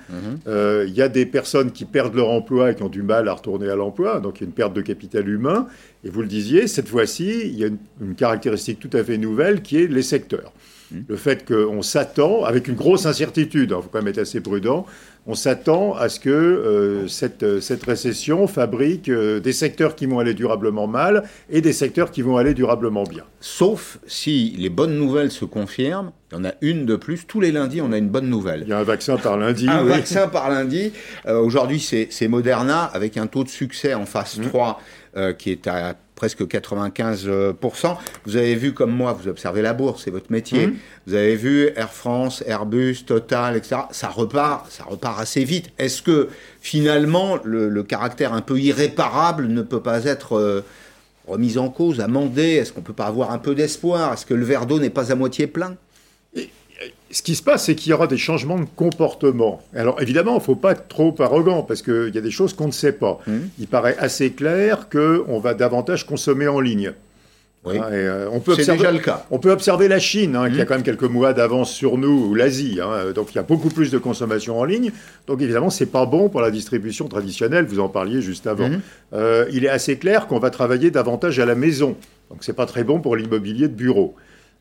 Euh, 0.46 0.84
il 0.86 0.94
y 0.94 1.00
a 1.00 1.08
des 1.08 1.24
personnes 1.24 1.70
qui 1.70 1.86
perdent 1.86 2.14
leur 2.14 2.28
emploi 2.28 2.72
et 2.72 2.74
qui 2.74 2.82
ont 2.82 2.90
du 2.90 3.02
mal 3.02 3.28
à 3.28 3.32
retourner 3.32 3.70
à 3.70 3.76
l'emploi, 3.76 4.20
donc 4.20 4.40
il 4.40 4.42
y 4.42 4.44
a 4.44 4.48
une 4.48 4.52
perte 4.52 4.74
de 4.74 4.82
capital 4.82 5.26
humain. 5.26 5.66
Et 6.04 6.10
vous 6.10 6.22
le 6.22 6.28
disiez, 6.28 6.66
cette 6.66 6.88
fois-ci, 6.88 7.40
il 7.44 7.58
y 7.58 7.64
a 7.64 7.68
une, 7.68 8.14
caractéristique 8.14 8.78
tout 8.78 8.94
à 8.94 9.04
fait 9.04 9.18
nouvelle 9.18 9.62
qui 9.62 9.78
est 9.78 9.86
les 9.86 10.02
secteurs. 10.02 10.52
Mmh. 10.90 10.98
Le 11.09 11.16
fait 11.16 11.46
qu'on 11.46 11.83
s'attend, 11.83 12.44
avec 12.44 12.68
une 12.68 12.74
grosse 12.74 13.07
incertitude, 13.07 13.70
il 13.70 13.74
hein, 13.74 13.81
faut 13.83 13.88
quand 13.90 13.98
même 13.98 14.09
être 14.09 14.18
assez 14.18 14.40
prudent, 14.40 14.87
on 15.26 15.35
s'attend 15.35 15.94
à 15.94 16.09
ce 16.09 16.18
que 16.18 16.31
euh, 16.31 17.07
cette, 17.07 17.61
cette, 17.61 17.85
récession 17.85 18.46
fabrique 18.46 19.09
euh, 19.09 19.38
des 19.38 19.53
secteurs 19.53 19.94
qui 19.94 20.07
vont 20.07 20.18
aller 20.18 20.35
durablement 20.35 20.87
mal 20.87 21.24
et 21.50 21.61
des 21.61 21.72
secteurs 21.72 22.11
qui 22.11 22.22
vont 22.22 22.37
aller 22.37 22.55
durablement 22.55 23.05
bien. 23.05 23.24
Sauf 23.40 23.98
si 24.07 24.55
les 24.59 24.70
bonnes 24.70 24.96
nouvelles 24.96 25.31
se 25.31 25.44
confirment, 25.44 26.12
il 26.33 26.37
y 26.37 26.38
en 26.40 26.44
a 26.44 26.53
une 26.62 26.87
de 26.87 26.96
plus. 26.96 27.26
Tous 27.26 27.40
les 27.40 27.53
lundis, 27.53 27.81
on 27.81 27.92
a 27.92 27.98
une 27.98 28.09
bonne 28.09 28.31
nouvelle. 28.31 28.62
Il 28.62 28.70
y 28.70 28.72
a 28.72 28.79
un 28.79 28.85
vaccin 28.85 29.16
par 29.16 29.37
lundi. 29.37 29.68
un 29.68 29.83
vaccin 29.83 30.26
par 30.29 30.48
lundi. 30.48 30.92
Euh, 31.26 31.38
aujourd'hui, 31.38 31.81
c'est 31.81 32.29
Moderna 32.29 32.85
avec 32.85 33.16
un 33.16 33.26
taux 33.26 33.44
de 33.44 33.48
succès 33.48 33.94
en 33.94 34.07
phase 34.07 34.40
3 34.42 34.70
mmh. 34.70 34.76
Euh, 35.16 35.32
qui 35.32 35.50
est 35.50 35.66
à 35.66 35.96
presque 36.14 36.42
95%. 36.42 37.96
Vous 38.26 38.36
avez 38.36 38.54
vu, 38.54 38.72
comme 38.74 38.92
moi, 38.92 39.12
vous 39.12 39.26
observez 39.26 39.60
la 39.60 39.72
bourse, 39.72 40.02
c'est 40.04 40.12
votre 40.12 40.30
métier. 40.30 40.68
Mmh. 40.68 40.76
Vous 41.08 41.14
avez 41.14 41.34
vu 41.34 41.70
Air 41.74 41.92
France, 41.92 42.44
Airbus, 42.46 42.98
Total, 43.06 43.56
etc. 43.56 43.80
Ça 43.90 44.06
repart, 44.06 44.70
ça 44.70 44.84
repart 44.84 45.18
assez 45.18 45.42
vite. 45.42 45.70
Est-ce 45.78 46.02
que 46.02 46.28
finalement, 46.60 47.38
le, 47.42 47.82
caractère 47.82 48.34
un 48.34 48.40
peu 48.40 48.60
irréparable 48.60 49.48
ne 49.48 49.62
peut 49.62 49.80
pas 49.80 50.04
être 50.04 50.38
euh, 50.38 50.64
remis 51.26 51.58
en 51.58 51.70
cause, 51.70 51.98
amendé? 52.00 52.42
Est-ce 52.42 52.72
qu'on 52.72 52.82
peut 52.82 52.92
pas 52.92 53.06
avoir 53.06 53.32
un 53.32 53.38
peu 53.38 53.56
d'espoir? 53.56 54.12
Est-ce 54.12 54.26
que 54.26 54.34
le 54.34 54.44
verre 54.44 54.66
d'eau 54.66 54.78
n'est 54.78 54.90
pas 54.90 55.10
à 55.10 55.16
moitié 55.16 55.48
plein? 55.48 55.74
Ce 57.10 57.22
qui 57.22 57.34
se 57.34 57.42
passe, 57.42 57.64
c'est 57.64 57.74
qu'il 57.74 57.90
y 57.90 57.92
aura 57.92 58.06
des 58.06 58.16
changements 58.16 58.58
de 58.58 58.66
comportement. 58.76 59.60
Alors 59.74 60.00
évidemment, 60.00 60.32
il 60.32 60.36
ne 60.36 60.40
faut 60.40 60.54
pas 60.54 60.72
être 60.72 60.88
trop 60.88 61.14
arrogant, 61.18 61.62
parce 61.62 61.82
qu'il 61.82 62.12
y 62.14 62.18
a 62.18 62.20
des 62.20 62.30
choses 62.30 62.54
qu'on 62.54 62.66
ne 62.66 62.72
sait 62.72 62.92
pas. 62.92 63.18
Mmh. 63.26 63.38
Il 63.58 63.66
paraît 63.66 63.96
assez 63.98 64.32
clair 64.32 64.88
qu'on 64.90 65.38
va 65.40 65.54
davantage 65.54 66.06
consommer 66.06 66.48
en 66.48 66.60
ligne. 66.60 66.92
Oui. 67.64 67.76
Hein, 67.76 67.88
euh, 67.90 68.28
on 68.32 68.40
peut 68.40 68.54
c'est 68.54 68.72
déjà 68.72 68.90
le 68.90 69.00
cas. 69.00 69.26
On 69.30 69.38
peut 69.38 69.50
observer 69.50 69.86
la 69.86 69.98
Chine, 69.98 70.34
hein, 70.34 70.50
qui 70.50 70.60
a 70.60 70.64
mmh. 70.64 70.66
quand 70.66 70.74
même 70.74 70.82
quelques 70.82 71.02
mois 71.02 71.34
d'avance 71.34 71.72
sur 71.72 71.98
nous, 71.98 72.28
ou 72.28 72.34
l'Asie. 72.34 72.78
Hein, 72.82 73.12
donc 73.14 73.32
il 73.32 73.36
y 73.36 73.38
a 73.38 73.42
beaucoup 73.42 73.68
plus 73.68 73.90
de 73.90 73.98
consommation 73.98 74.58
en 74.58 74.64
ligne. 74.64 74.92
Donc 75.26 75.42
évidemment, 75.42 75.68
c'est 75.68 75.86
pas 75.86 76.06
bon 76.06 76.28
pour 76.28 76.40
la 76.40 76.50
distribution 76.50 77.08
traditionnelle. 77.08 77.66
Vous 77.66 77.80
en 77.80 77.88
parliez 77.88 78.22
juste 78.22 78.46
avant. 78.46 78.68
Mmh. 78.68 78.80
Euh, 79.14 79.46
il 79.52 79.64
est 79.64 79.68
assez 79.68 79.98
clair 79.98 80.26
qu'on 80.26 80.38
va 80.38 80.50
travailler 80.50 80.90
davantage 80.90 81.38
à 81.38 81.44
la 81.44 81.54
maison. 81.54 81.96
Donc 82.30 82.38
c'est 82.42 82.54
pas 82.54 82.66
très 82.66 82.84
bon 82.84 83.00
pour 83.00 83.16
l'immobilier 83.16 83.68
de 83.68 83.74
bureau. 83.74 84.14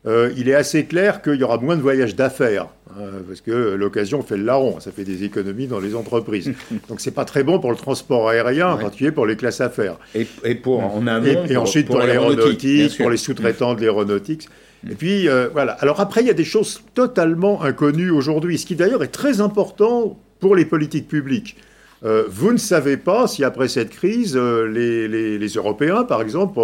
Euh, 0.06 0.32
il 0.36 0.48
est 0.48 0.54
assez 0.54 0.86
clair 0.86 1.20
qu'il 1.20 1.34
y 1.34 1.44
aura 1.44 1.58
moins 1.58 1.76
de 1.76 1.82
voyages 1.82 2.16
d'affaires, 2.16 2.68
hein, 2.90 3.02
parce 3.28 3.42
que 3.42 3.74
l'occasion 3.74 4.22
fait 4.22 4.38
le 4.38 4.44
larron, 4.44 4.80
ça 4.80 4.92
fait 4.92 5.04
des 5.04 5.24
économies 5.24 5.66
dans 5.66 5.78
les 5.78 5.94
entreprises. 5.94 6.52
Donc 6.88 7.00
c'est 7.00 7.10
pas 7.10 7.26
très 7.26 7.44
bon 7.44 7.58
pour 7.58 7.70
le 7.70 7.76
transport 7.76 8.28
aérien, 8.30 8.70
en 8.72 8.78
particulier 8.78 9.12
pour 9.12 9.26
les 9.26 9.36
classes 9.36 9.60
affaires. 9.60 9.98
Et, 10.14 10.54
pour 10.54 10.80
en 10.80 11.06
et, 11.24 11.56
ensuite 11.56 11.86
pour, 11.86 11.98
l'aéronautique, 11.98 12.96
pour 12.96 13.10
les 13.10 13.18
sous-traitants 13.18 13.74
de 13.74 13.80
l'aéronautique. 13.80 14.48
Et 14.90 14.94
puis 14.94 15.28
euh, 15.28 15.48
voilà. 15.52 15.72
Alors 15.72 16.00
après, 16.00 16.22
il 16.22 16.26
y 16.26 16.30
a 16.30 16.34
des 16.34 16.44
choses 16.44 16.82
totalement 16.94 17.62
inconnues 17.62 18.10
aujourd'hui, 18.10 18.56
ce 18.56 18.64
qui 18.64 18.76
d'ailleurs 18.76 19.02
est 19.02 19.08
très 19.08 19.42
important 19.42 20.18
pour 20.38 20.56
les 20.56 20.64
politiques 20.64 21.08
publiques. 21.08 21.56
Euh, 22.04 22.24
vous 22.28 22.52
ne 22.52 22.58
savez 22.58 22.96
pas 22.96 23.26
si 23.26 23.44
après 23.44 23.68
cette 23.68 23.90
crise, 23.90 24.34
euh, 24.36 24.66
les, 24.66 25.48
Européens, 25.48 26.04
par 26.04 26.22
exemple, 26.22 26.58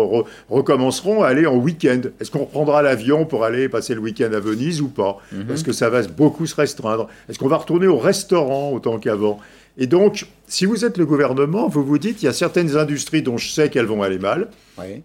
recommenceront 0.49 1.23
à 1.23 1.29
aller 1.29 1.47
en 1.47 1.57
week-end. 1.57 2.01
Est-ce 2.21 2.31
qu'on 2.31 2.41
reprendra 2.41 2.83
l'avion 2.83 3.27
pour 3.27 3.45
aller 3.45 3.69
passer 3.69 3.95
le 3.95 4.01
week-end 4.01 4.33
à 4.33 4.41
Venise 4.41 4.81
ou 4.81 4.89
pas 4.89 5.19
mhm. 5.33 5.51
Est-ce 5.53 5.65
que 5.65 5.73
ça 5.73 5.91
va 5.91 6.03
beaucoup 6.03 6.47
se 6.47 6.55
restreindre 6.55 7.09
Est-ce 7.29 7.39
qu'on 7.39 7.49
va 7.49 7.59
retourner 7.59 7.87
au 7.87 7.99
restaurant 7.99 8.73
autant 8.73 8.99
qu'avant 8.99 9.39
Et 9.77 9.87
donc, 9.87 10.27
si 10.49 10.65
vous 10.65 10.85
êtes 10.85 10.97
le 10.97 11.05
gouvernement, 11.05 11.69
vous 11.69 11.85
vous 11.85 11.99
dites, 11.99 12.23
il 12.23 12.27
y 12.27 12.29
a 12.29 12.33
certaines 12.33 12.77
industries 12.77 13.23
dont 13.23 13.37
je 13.37 13.49
sais 13.49 13.69
qu'elles 13.69 13.87
vont 13.87 14.03
aller 14.03 14.19
mal. 14.19 14.49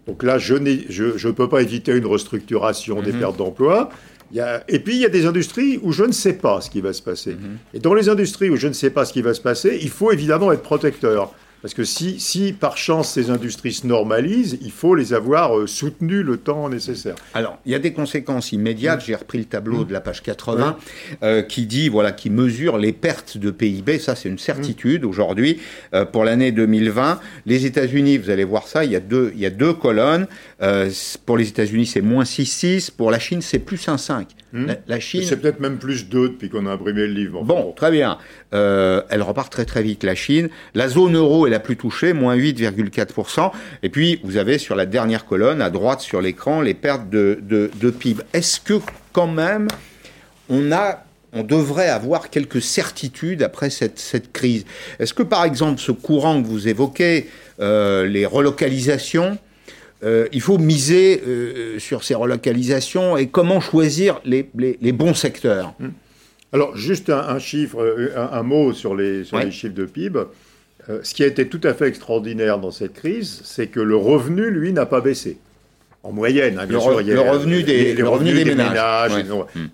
Donc 0.06 0.22
là, 0.22 0.38
je 0.38 0.54
ne 0.54 0.76
je, 0.88 1.28
peux 1.28 1.48
pas 1.48 1.62
éviter 1.62 1.92
une 1.96 2.06
restructuration 2.06 3.00
des 3.02 3.12
Et 4.68 4.78
puis, 4.78 4.94
il 4.94 5.00
y 5.00 5.04
a 5.04 5.10
des 5.10 5.26
industries 5.26 5.78
où 5.82 5.92
je 5.92 6.04
ne 6.04 6.12
sais 6.12 6.32
pas 6.34 6.60
ce 6.60 6.70
qui 6.70 6.80
va 6.80 6.92
se 6.92 7.02
passer. 7.02 7.32
Mhm. 7.32 7.58
Et 7.74 7.78
dans 7.78 7.94
les 7.94 8.08
industries 8.08 8.50
où 8.50 8.56
je 8.56 8.68
ne 8.68 8.72
sais 8.72 8.90
pas 8.90 9.04
ce 9.04 9.12
qui 9.12 9.22
va 9.22 9.34
se 9.34 9.40
passer, 9.40 9.78
il 9.82 9.90
faut 9.90 10.10
évidemment 10.10 10.52
être 10.52 10.62
protecteur. 10.62 11.32
Parce 11.62 11.74
que 11.74 11.84
si, 11.84 12.18
si, 12.18 12.52
par 12.52 12.76
chance 12.76 13.12
ces 13.12 13.30
industries 13.30 13.72
se 13.72 13.86
normalisent, 13.86 14.58
il 14.62 14.72
faut 14.72 14.96
les 14.96 15.14
avoir 15.14 15.56
euh, 15.56 15.68
soutenues 15.68 16.24
le 16.24 16.36
temps 16.36 16.68
nécessaire. 16.68 17.14
Alors, 17.34 17.58
il 17.64 17.70
y 17.70 17.74
a 17.76 17.78
des 17.78 17.92
conséquences 17.92 18.50
immédiates. 18.50 19.04
J'ai 19.06 19.14
repris 19.14 19.38
le 19.38 19.44
tableau 19.44 19.84
de 19.84 19.92
la 19.92 20.00
page 20.00 20.22
80 20.22 20.76
euh, 21.22 21.42
qui 21.42 21.66
dit, 21.66 21.88
voilà, 21.88 22.10
qui 22.10 22.30
mesure 22.30 22.78
les 22.78 22.92
pertes 22.92 23.38
de 23.38 23.52
PIB. 23.52 24.00
Ça, 24.00 24.16
c'est 24.16 24.28
une 24.28 24.40
certitude 24.40 25.04
aujourd'hui 25.04 25.60
euh, 25.94 26.04
pour 26.04 26.24
l'année 26.24 26.50
2020. 26.50 27.20
Les 27.46 27.64
États-Unis, 27.64 28.18
vous 28.18 28.30
allez 28.30 28.44
voir 28.44 28.66
ça, 28.66 28.84
il 28.84 28.90
y 28.90 28.96
a 28.96 29.00
deux, 29.00 29.30
il 29.34 29.40
y 29.40 29.46
a 29.46 29.50
deux 29.50 29.72
colonnes. 29.72 30.26
pour 31.24 31.36
les 31.36 31.48
États-Unis, 31.48 31.86
c'est 31.86 32.00
moins 32.00 32.24
6,6. 32.24 32.90
Pour 32.90 33.12
la 33.12 33.20
Chine, 33.20 33.40
c'est 33.40 33.60
plus 33.60 33.86
1,5. 33.86 34.26
Hmm. 34.52 34.66
La, 34.86 35.00
Chine. 35.00 35.22
C'est 35.24 35.38
peut-être 35.38 35.60
même 35.60 35.78
plus 35.78 36.08
2 36.08 36.28
depuis 36.30 36.50
qu'on 36.50 36.66
a 36.66 36.72
imprimé 36.72 37.06
le 37.06 37.14
livre. 37.14 37.42
Bon, 37.42 37.72
très 37.72 37.90
bien. 37.90 38.18
elle 38.52 39.22
repart 39.22 39.50
très 39.50 39.64
très 39.64 39.82
vite, 39.82 40.04
la 40.04 40.14
Chine. 40.14 40.50
La 40.74 40.88
zone 40.88 41.16
euro 41.16 41.46
est 41.46 41.50
la 41.50 41.60
plus 41.60 41.76
touchée, 41.76 42.12
moins 42.12 42.36
8,4%. 42.36 43.50
Et 43.82 43.88
puis, 43.88 44.20
vous 44.24 44.36
avez 44.36 44.58
sur 44.58 44.74
la 44.74 44.86
dernière 44.86 45.24
colonne, 45.24 45.62
à 45.62 45.70
droite 45.70 46.00
sur 46.00 46.20
l'écran, 46.20 46.60
les 46.60 46.74
pertes 46.74 47.08
de, 47.08 47.40
de, 47.42 47.90
PIB. 47.90 48.22
Est-ce 48.32 48.60
que 48.60 48.74
quand 49.12 49.26
même, 49.26 49.68
on 50.48 50.72
a 50.72 51.04
on 51.34 51.42
devrait 51.42 51.88
avoir 51.88 52.28
quelques 52.28 52.60
certitudes 52.60 53.42
après 53.42 53.70
cette, 53.70 53.98
cette 53.98 54.32
crise? 54.32 54.66
Est-ce 54.98 55.14
que 55.14 55.22
par 55.22 55.44
exemple 55.44 55.80
ce 55.80 55.92
courant 55.92 56.42
que 56.42 56.46
vous 56.46 56.68
évoquez, 56.68 57.30
euh, 57.60 58.06
les 58.06 58.26
relocalisations, 58.26 59.38
euh, 60.04 60.26
il 60.32 60.40
faut 60.40 60.58
miser 60.58 61.22
euh, 61.26 61.78
sur 61.78 62.02
ces 62.04 62.14
relocalisations 62.14 63.16
et 63.16 63.28
comment 63.28 63.60
choisir 63.60 64.20
les, 64.24 64.48
les, 64.56 64.92
bons 64.92 65.14
secteurs 65.14 65.74
mmh. 65.78 65.88
Alors, 66.54 66.76
juste 66.76 67.08
un, 67.08 67.38
chiffre, 67.38 67.80
euh, 67.80 68.12
un, 68.14 68.42
mot 68.42 68.74
sur 68.74 68.94
les, 68.94 69.24
sur 69.24 69.38
les 69.38 69.50
chiffres 69.50 69.74
de 69.74 69.86
PIB. 69.86 70.20
Euh, 70.90 71.00
ce 71.02 71.14
qui 71.14 71.22
a 71.22 71.26
été 71.26 71.48
tout 71.48 71.60
à 71.64 71.72
fait 71.72 71.86
extraordinaire 71.88 72.58
dans 72.58 72.70
cette 72.70 72.92
crise, 72.92 73.40
c'est 73.44 73.68
que 73.68 73.80
le 73.80 73.96
revenu, 73.96 74.50
lui, 74.50 74.72
n'a 74.72 74.84
pas 74.84 75.00
baissé 75.00 75.38
en 76.04 76.12
moyenne, 76.12 76.58
hein, 76.58 76.66
bien 76.66 76.78
le, 76.78 76.82
sûr. 76.82 77.00
Il 77.00 77.06
y 77.06 77.12
a, 77.12 77.14
le 77.14 77.20
revenu 77.20 77.62
des, 77.62 77.94
les, 77.94 78.02
revenus, 78.02 78.34
des, 78.34 78.44
ménages. 78.44 79.12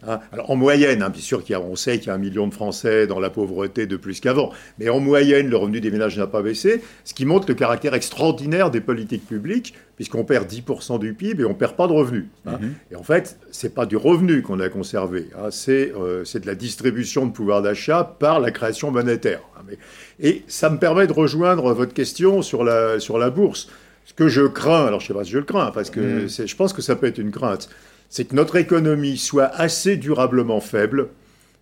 Hein. 0.06 0.20
alors, 0.30 0.50
en 0.50 0.56
moyenne, 0.56 1.02
hein, 1.02 1.08
bien 1.08 1.22
sûr 1.22 1.42
qu'on 1.42 1.74
sait 1.74 1.98
qu'il 1.98 2.08
y 2.08 2.10
a 2.10 2.14
un 2.14 2.18
million 2.18 2.46
de 2.46 2.52
Français 2.52 3.06
dans 3.06 3.18
la 3.18 3.30
pauvreté 3.30 3.86
de 3.86 3.96
plus 3.96 4.20
qu'avant, 4.20 4.52
mais 4.78 4.90
en 4.90 5.00
moyenne, 5.00 5.48
le 5.48 5.56
revenu 5.56 5.80
des 5.80 5.90
ménages 5.90 6.18
n'a 6.18 6.26
pas 6.26 6.42
baissé, 6.42 6.82
ce 7.04 7.14
qui 7.14 7.24
montre 7.24 7.46
le 7.48 7.54
caractère 7.54 7.94
extraordinaire 7.94 8.70
des 8.70 8.82
politiques 8.82 9.26
publiques, 9.26 9.74
puisqu'on 9.96 10.24
perd 10.24 10.46
10% 10.46 10.98
du 10.98 11.14
PIB 11.14 11.42
et 11.42 11.46
on 11.46 11.50
ne 11.50 11.54
perd 11.54 11.76
pas 11.76 11.86
de 11.86 11.92
revenus. 11.92 12.26
Hein. 12.46 12.58
Mhm. 12.60 12.74
Et 12.92 12.96
en 12.96 13.02
fait, 13.02 13.38
ce 13.50 13.66
n'est 13.66 13.72
pas 13.72 13.86
du 13.86 13.96
revenu 13.96 14.42
qu'on 14.42 14.60
a 14.60 14.68
conservé, 14.68 15.28
euh, 15.34 16.24
c'est 16.24 16.40
de 16.40 16.46
la 16.46 16.54
distribution 16.54 17.26
de 17.26 17.32
pouvoir 17.32 17.62
d'achat 17.62 18.04
par 18.04 18.38
la 18.38 18.50
création 18.50 18.90
monétaire. 18.90 19.40
et 20.20 20.42
ça 20.46 20.68
me 20.68 20.78
permet 20.78 21.06
de 21.06 21.12
rejoindre 21.12 21.72
votre 21.72 21.94
question 21.94 22.42
sur 22.42 22.64
la, 22.64 23.00
sur 23.00 23.18
la 23.18 23.30
bourse. 23.30 23.68
Ce 24.08 24.14
que 24.14 24.28
je 24.28 24.40
crains, 24.40 24.86
alors 24.86 25.00
je 25.00 25.04
ne 25.04 25.08
sais 25.08 25.14
pas 25.14 25.24
si 25.24 25.30
je 25.32 25.38
le 25.38 25.44
crains, 25.44 25.70
parce 25.70 25.90
que 25.90 26.24
mm. 26.24 26.46
je 26.46 26.56
pense 26.56 26.72
que 26.72 26.80
ça 26.80 26.96
peut 26.96 27.06
être 27.06 27.18
une 27.18 27.30
crainte, 27.30 27.68
c'est 28.08 28.24
que 28.24 28.34
notre 28.34 28.56
économie 28.56 29.18
soit 29.18 29.50
assez 29.54 29.98
durablement 29.98 30.60
faible. 30.60 31.08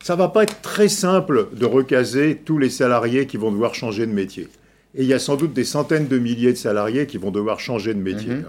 Ça 0.01 0.15
va 0.15 0.29
pas 0.29 0.45
être 0.45 0.63
très 0.63 0.89
simple 0.89 1.49
de 1.53 1.67
recaser 1.67 2.41
tous 2.45 2.59
les 2.59 2.71
salariés 2.71 3.27
qui 3.27 3.37
vont 3.37 3.51
devoir 3.51 3.75
changer 3.75 4.07
de 4.07 4.13
métier. 4.13 4.47
Et 4.95 5.03
il 5.03 5.09
y 5.09 5.13
a 5.13 5.19
sans 5.19 5.35
doute 5.35 5.55
des 5.55 5.65
centaines 5.65 6.07
de 6.07 6.19
milliers 6.19 6.53
de 6.53 6.59
salariés 6.59 7.07
qui 7.07 7.19
vont 7.19 7.33
devoir 7.33 7.59
changer 7.59 7.95
de 7.95 7.99
métier. 7.99 8.35
Mm-hmm. 8.35 8.45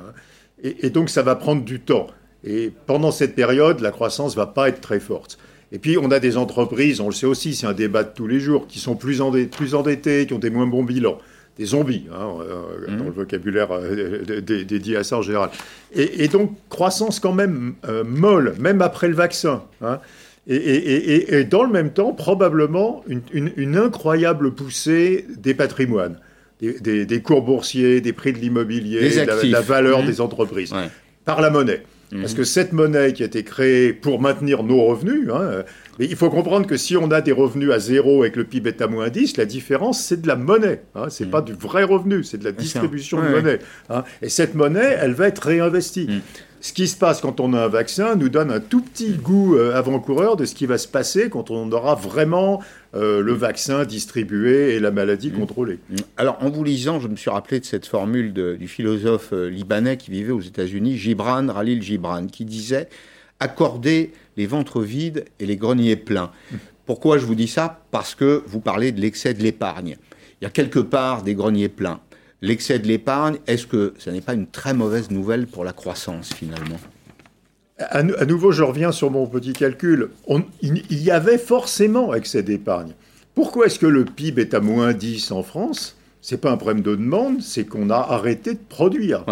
Hein. 0.64 0.74
Et, 0.84 0.92
donc 0.92 1.10
ça 1.10 1.24
va 1.24 1.36
prendre 1.36 1.64
du 1.64 1.80
temps. 1.80 2.06
Et 2.44 2.72
pendant 2.86 3.12
cette 3.12 3.34
période, 3.34 3.80
la 3.80 3.90
croissance 3.90 4.36
va 4.36 4.46
pas 4.46 4.70
être 4.70 4.80
très 4.80 5.00
forte. 5.00 5.40
Et 5.72 5.80
puis, 5.80 5.98
on 5.98 6.12
a 6.12 6.20
des 6.20 6.38
entreprises, 6.38 7.02
on 7.02 7.08
le 7.08 7.14
sait 7.14 7.26
aussi, 7.26 7.56
c'est 7.56 7.68
un 7.68 7.74
débat 7.74 8.04
de 8.04 8.12
tous 8.14 8.28
les 8.28 8.40
jours, 8.40 8.68
qui 8.68 8.80
sont 8.80 8.96
plus, 8.96 9.22
plus 9.52 9.76
endettées, 9.76 10.26
qui 10.28 10.34
ont 10.34 10.40
des 10.40 10.52
moins 10.52 10.68
bons 10.68 10.84
bilans 10.84 11.18
des 11.58 11.66
zombies, 11.66 12.04
hein, 12.14 12.28
euh, 12.42 12.92
mmh. 12.92 12.98
dans 12.98 13.06
le 13.06 13.12
vocabulaire 13.12 13.70
euh, 13.72 14.42
dédié 14.42 14.98
à 14.98 15.04
ça 15.04 15.18
en 15.18 15.22
général. 15.22 15.50
Et, 15.96 16.28
donc, 16.28 16.52
croissance 16.70 17.20
quand 17.20 17.34
même 17.34 17.76
euh, 17.88 18.04
molle, 18.04 18.56
même 18.60 18.82
après 18.82 19.08
le 19.08 19.16
vaccin. 19.16 19.64
Hein. 19.82 20.00
et, 20.48 21.44
dans 21.46 21.64
le 21.64 21.72
même 21.72 21.92
temps, 21.92 22.14
probablement 22.14 23.04
une, 23.08 23.76
incroyable 23.76 24.52
poussée 24.52 25.26
des 25.38 25.54
patrimoines, 25.54 26.20
des, 26.62 27.22
cours 27.24 27.42
boursiers, 27.42 28.02
des 28.02 28.14
prix 28.14 28.34
de 28.34 28.38
l'immobilier, 28.38 29.10
de 29.10 29.52
la, 29.52 29.62
valeur 29.62 30.04
mmh. 30.04 30.06
des 30.06 30.22
entreprises, 30.22 30.74
par 31.26 31.42
la 31.42 31.50
monnaie. 31.50 31.84
Parce 32.10 32.34
mmh. 32.34 32.38
que 32.38 32.44
cette 32.46 32.72
monnaie 32.72 33.12
qui 33.12 33.24
a 33.24 33.26
été 33.26 33.44
créée 33.44 33.92
pour 33.92 34.22
maintenir 34.22 34.64
nos 34.64 34.86
revenus, 34.86 35.28
hein, 35.30 35.64
mais 36.00 36.06
il 36.06 36.16
faut 36.16 36.30
comprendre 36.30 36.68
que 36.68 36.78
si 36.78 36.96
on 36.98 37.12
a 37.12 37.22
des 37.22 37.32
revenus 37.32 37.72
à 37.72 37.80
zéro 37.80 38.24
que 38.30 38.40
le 38.40 38.46
PIB 38.46 38.70
est 38.70 38.82
à 38.82 38.88
moins 38.88 39.10
10, 39.10 39.38
la 39.38 39.46
différence, 39.46 40.02
c'est 40.02 40.22
de 40.22 40.28
la 40.28 40.36
monnaie. 40.36 40.82
Hein. 40.96 41.10
Ce 41.10 41.24
n'est 41.24 41.30
pas 41.30 41.42
mm. 41.42 41.46
du 41.46 41.54
vrai 41.54 41.84
revenu, 41.84 42.24
c'est 42.24 42.38
de 42.38 42.44
la 42.44 42.52
distribution 42.52 43.22
de 43.22 43.30
monnaie. 43.30 43.60
Hein. 43.90 44.04
Et 44.22 44.30
cette 44.30 44.56
monnaie, 44.56 44.98
elle 45.00 45.14
va 45.14 45.28
être 45.28 45.40
réinvestie. 45.40 46.08
Mm. 46.08 46.22
Ce 46.60 46.74
qui 46.74 46.88
se 46.88 46.98
passe 46.98 47.22
quand 47.22 47.40
on 47.40 47.54
a 47.54 47.66
un 47.66 47.68
vaccin 47.68 48.16
nous 48.16 48.30
donne 48.30 48.52
un 48.52 48.60
tout 48.60 48.82
petit 48.82 49.14
goût 49.14 49.56
euh, 49.56 49.76
avant-coureur 49.76 50.36
de 50.36 50.46
ce 50.46 50.56
qui 50.56 50.66
va 50.66 50.80
se 50.80 50.88
passer 50.88 51.30
quand 51.30 51.52
on 51.52 51.72
aura 51.72 51.94
vraiment 51.94 52.64
euh, 52.96 53.22
le 53.22 53.34
vaccin 53.34 53.86
distribué 53.86 54.74
et 54.74 54.80
la 54.80 54.90
maladie 54.90 55.30
mm. 55.30 55.40
contrôlée. 55.40 55.80
Alors, 56.18 56.38
en 56.42 56.50
vous 56.50 56.64
lisant, 56.64 57.00
je 57.00 57.08
me 57.08 57.16
suis 57.16 57.30
rappelé 57.30 57.60
de 57.60 57.66
cette 57.66 57.86
formule 57.86 58.34
du 58.34 58.68
philosophe 58.68 59.30
euh, 59.34 59.50
libanais 59.50 59.98
qui 59.98 60.12
vivait 60.12 60.32
aux 60.32 60.42
États-Unis, 60.42 60.98
Gibran, 60.98 61.48
Khalil 61.48 61.82
Gibran, 61.82 62.26
qui 62.28 62.44
disait 62.44 62.90
accorder 63.40 64.12
les 64.38 64.46
ventres 64.46 64.82
vides 64.82 65.26
et 65.40 65.46
les 65.46 65.58
greniers 65.58 65.96
pleins. 65.96 66.32
Pourquoi 66.86 67.18
je 67.18 67.26
vous 67.26 67.36
dis 67.36 67.48
ça? 67.48 67.82
Parce 67.92 68.16
que 68.16 68.44
vous 68.48 68.62
parlez 68.62 68.92
de 68.92 69.02
l'excès 69.02 69.34
de 69.34 69.44
l'épargne. 69.44 69.98
Il 70.40 70.46
y 70.46 70.48
a 70.48 70.52
quelque 70.52 70.80
part 70.80 71.24
des 71.24 71.36
greniers 71.36 71.70
pleins. 71.70 72.00
L'excès 72.42 72.78
de 72.80 72.88
l'épargne, 72.88 73.38
est-ce 73.48 73.66
que 73.66 73.96
ce 73.98 74.12
n'est 74.12 74.22
pas 74.22 74.36
une 74.36 74.48
très 74.48 74.74
mauvaise 74.74 75.10
nouvelle 75.10 75.48
pour 75.48 75.66
la 75.66 75.74
croissance 75.74 76.34
finalement? 76.34 76.78
À, 77.80 78.04
nouveau, 78.04 78.52
je 78.52 78.64
reviens 78.64 78.92
sur 78.92 79.12
mon 79.12 79.28
petit 79.28 79.54
calcul. 79.54 80.10
il, 80.62 81.04
y 81.04 81.12
avait 81.12 81.38
forcément 81.38 82.14
excès 82.14 82.42
d'épargne. 82.42 82.94
Pourquoi 83.36 83.68
est-ce 83.68 83.78
que 83.78 83.86
le 83.86 84.06
PIB 84.06 84.42
est 84.42 84.54
à 84.56 84.62
moins 84.62 84.94
10 84.94 85.32
en 85.32 85.44
France? 85.44 85.96
C'est 86.22 86.42
pas 86.42 86.52
un 86.52 86.58
problème 86.58 86.82
de 86.82 86.96
demande, 86.96 87.42
c'est 87.42 87.66
qu'on 87.66 87.92
a 87.92 87.98
arrêté 87.98 88.54
de 88.54 88.60
produire. 88.68 89.26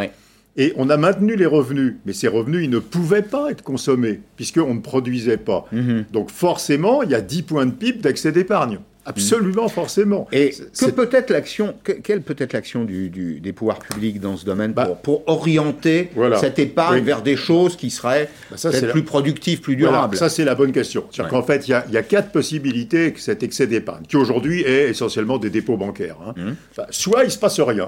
Et 0.58 0.74
on 0.78 0.90
a 0.90 0.98
maintenu 0.98 1.36
les 1.36 1.46
revenus, 1.46 1.96
mais 2.06 2.14
ces 2.14 2.28
revenus, 2.28 2.64
ils 2.64 2.70
ne 2.70 2.80
pouvaient 2.80 3.22
pas 3.22 3.52
être 3.52 3.62
consommés, 3.62 4.22
puisqu'on 4.38 4.76
ne 4.76 4.80
produisait 4.80 5.38
pas. 5.38 5.66
Mhm. 5.72 6.06
Donc 6.14 6.32
forcément, 6.32 7.04
il 7.04 7.12
y 7.12 7.16
a 7.16 7.22
10 7.22 7.44
points 7.44 7.66
de 7.66 7.72
PIB 7.72 8.00
d'excès 8.00 8.32
d'épargne. 8.32 8.80
Absolument, 9.08 9.68
forcément. 9.68 10.28
Et 10.32 10.52
que 10.80 10.90
peut 10.90 11.10
être 11.12 11.30
l'action, 11.30 11.76
quelle 12.04 12.22
peut 12.22 12.36
être 12.40 12.54
l'action 12.54 12.86
du, 12.86 13.40
des 13.40 13.54
pouvoirs 13.54 13.78
publics 13.78 14.20
dans 14.20 14.36
ce 14.36 14.46
domaine 14.46 14.74
bah, 14.74 15.00
pour, 15.04 15.22
orienter 15.28 16.10
cette 16.40 16.58
épargne 16.58 17.04
vers 17.04 17.22
des 17.22 17.36
choses 17.36 17.78
qui 17.78 17.92
seraient 17.92 18.30
bah, 18.50 18.58
peut-être 18.62 18.92
plus 18.92 19.04
productives, 19.04 19.62
plus 19.62 19.76
durables? 19.76 20.18
Ça, 20.18 20.30
c'est 20.30 20.44
la 20.44 20.56
bonne 20.56 20.72
question. 20.72 21.06
C'est-à-dire 21.12 21.30
qu'en 21.30 21.44
fait, 21.44 21.68
il 21.68 21.72
y, 21.72 21.98
a 21.98 22.04
quatre 22.04 22.32
possibilités 22.32 23.14
que 23.14 23.20
cet 23.20 23.44
excès 23.44 23.68
d'épargne, 23.68 24.06
qui 24.08 24.18
aujourd'hui 24.18 24.62
est 24.62 24.90
essentiellement 24.90 25.38
des 25.38 25.52
dépôts 25.52 25.78
bancaires. 25.78 26.18
Hein. 26.26 26.34
Mhm. 26.36 26.56
soit 26.90 27.24
il 27.24 27.28
ne 27.28 27.32
se 27.32 27.38
passe 27.38 27.60
rien. 27.60 27.88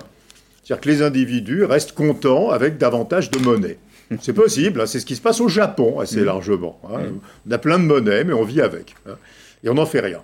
C'est-à-dire 0.68 0.82
que 0.82 0.90
les 0.90 1.02
individus 1.02 1.64
restent 1.64 1.94
contents 1.94 2.50
avec 2.50 2.78
davantage 2.78 3.32
de 3.32 3.40
monnaie. 3.40 3.78
C'est 4.22 4.34
possible, 4.34 4.82
hein, 4.82 4.86
c'est 4.86 5.00
ce 5.00 5.06
qui 5.06 5.16
se 5.16 5.22
passe 5.22 5.40
au 5.40 5.48
Japon 5.48 6.02
assez 6.02 6.20
mm. 6.20 6.26
largement. 6.26 6.82
Hein. 6.90 7.04
Mm. 7.04 7.20
On 7.48 7.52
a 7.52 7.58
plein 7.58 7.80
de 7.80 7.86
monnaie, 7.86 8.26
mais 8.26 8.34
on 8.34 8.44
vit 8.44 8.60
avec. 8.60 8.96
Hein. 9.08 9.16
et 9.64 9.70
on 9.70 9.76
n'en 9.76 9.86
fait 9.86 10.02
rien. 10.02 10.22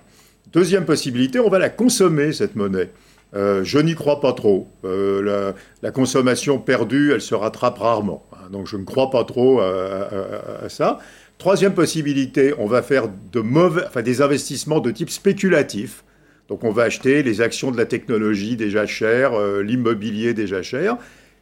Deuxième 0.52 0.84
possibilité, 0.84 1.40
on 1.40 1.50
va 1.50 1.60
la 1.60 1.70
consommer, 1.70 2.34
cette 2.34 2.58
monnaie. 2.58 2.90
Euh, 3.36 3.64
je 3.64 3.80
n'y 3.80 3.96
crois 3.96 4.20
pas 4.20 4.34
trop. 4.34 4.68
Euh, 4.84 5.54
la, 5.82 5.92
consommation 5.92 6.60
perdue, 6.60 7.14
elle 7.14 7.22
se 7.22 7.36
rattrape 7.36 7.78
rarement. 7.78 8.26
donc 8.52 8.68
je 8.68 8.76
ne 8.76 8.84
crois 8.84 9.10
pas 9.10 9.24
trop 9.24 9.62
à, 9.62 10.68
ça. 10.68 11.00
Troisième 11.38 11.74
possibilité, 11.74 12.54
on 12.58 12.68
va 12.68 12.82
faire 12.82 13.08
de 13.32 13.40
mauvais, 13.40 13.84
enfin, 13.88 14.02
des 14.02 14.22
investissements 14.22 14.82
de 14.82 14.92
type 14.92 15.10
spéculatif. 15.10 16.04
Donc 16.50 16.64
on 16.64 16.72
va 16.72 16.84
acheter 16.84 17.24
les 17.24 17.42
actions 17.42 17.72
de 17.72 17.78
la 17.78 17.86
technologie 17.86 18.56
déjà 18.56 18.86
chères, 18.86 19.34
euh, 19.34 19.62
l'immobilier 19.64 20.34
déjà 20.34 20.62
cher. 20.62 20.98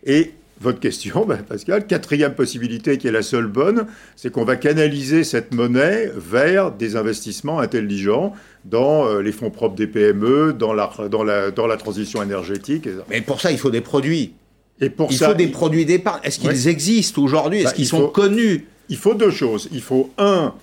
Et 0.05 0.31
votre 0.61 0.79
question, 0.79 1.25
ben, 1.27 1.37
Pascal, 1.37 1.87
quatrième 1.87 2.35
possibilité 2.35 2.97
qui 2.97 3.07
est 3.07 3.11
la 3.11 3.23
seule 3.23 3.47
bonne, 3.47 3.87
c'est 4.15 4.31
qu'on 4.31 4.45
va 4.45 4.55
canaliser 4.55 5.23
cette 5.23 5.53
monnaie 5.53 6.11
vers 6.15 6.71
des 6.71 6.95
investissements 6.95 7.59
intelligents 7.59 8.33
dans 8.65 9.07
euh, 9.07 9.21
les 9.21 9.31
fonds 9.31 9.49
propres 9.49 9.75
des 9.75 9.87
PME, 9.87 10.53
dans 10.53 10.73
la, 10.73 10.91
dans 11.09 11.23
la, 11.23 11.51
dans 11.51 11.67
la 11.67 11.77
transition 11.77 12.21
énergétique. 12.21 12.87
Mais 13.09 13.21
pour 13.21 13.41
ça, 13.41 13.51
il 13.51 13.57
faut 13.57 13.71
des 13.71 13.81
produits. 13.81 14.33
Et 14.79 14.89
pour 14.89 15.11
il 15.11 15.17
faut 15.17 15.33
des 15.33 15.47
produits 15.47 15.85
d'épargne. 15.85 16.21
Est-ce 16.23 16.39
qu'ils 16.39 16.67
existent 16.67 17.21
aujourd'hui? 17.21 17.59
Est-ce 17.59 17.65
bah, 17.65 17.73
qu'ils 17.73 17.87
sont 17.87 18.07
connus? 18.07 18.65
Il 18.89 18.97
faut 18.97 19.13
deux 19.13 19.31
choses. 19.31 19.69
Il 19.71 19.81
faut 19.81 20.09
un, 20.17 20.53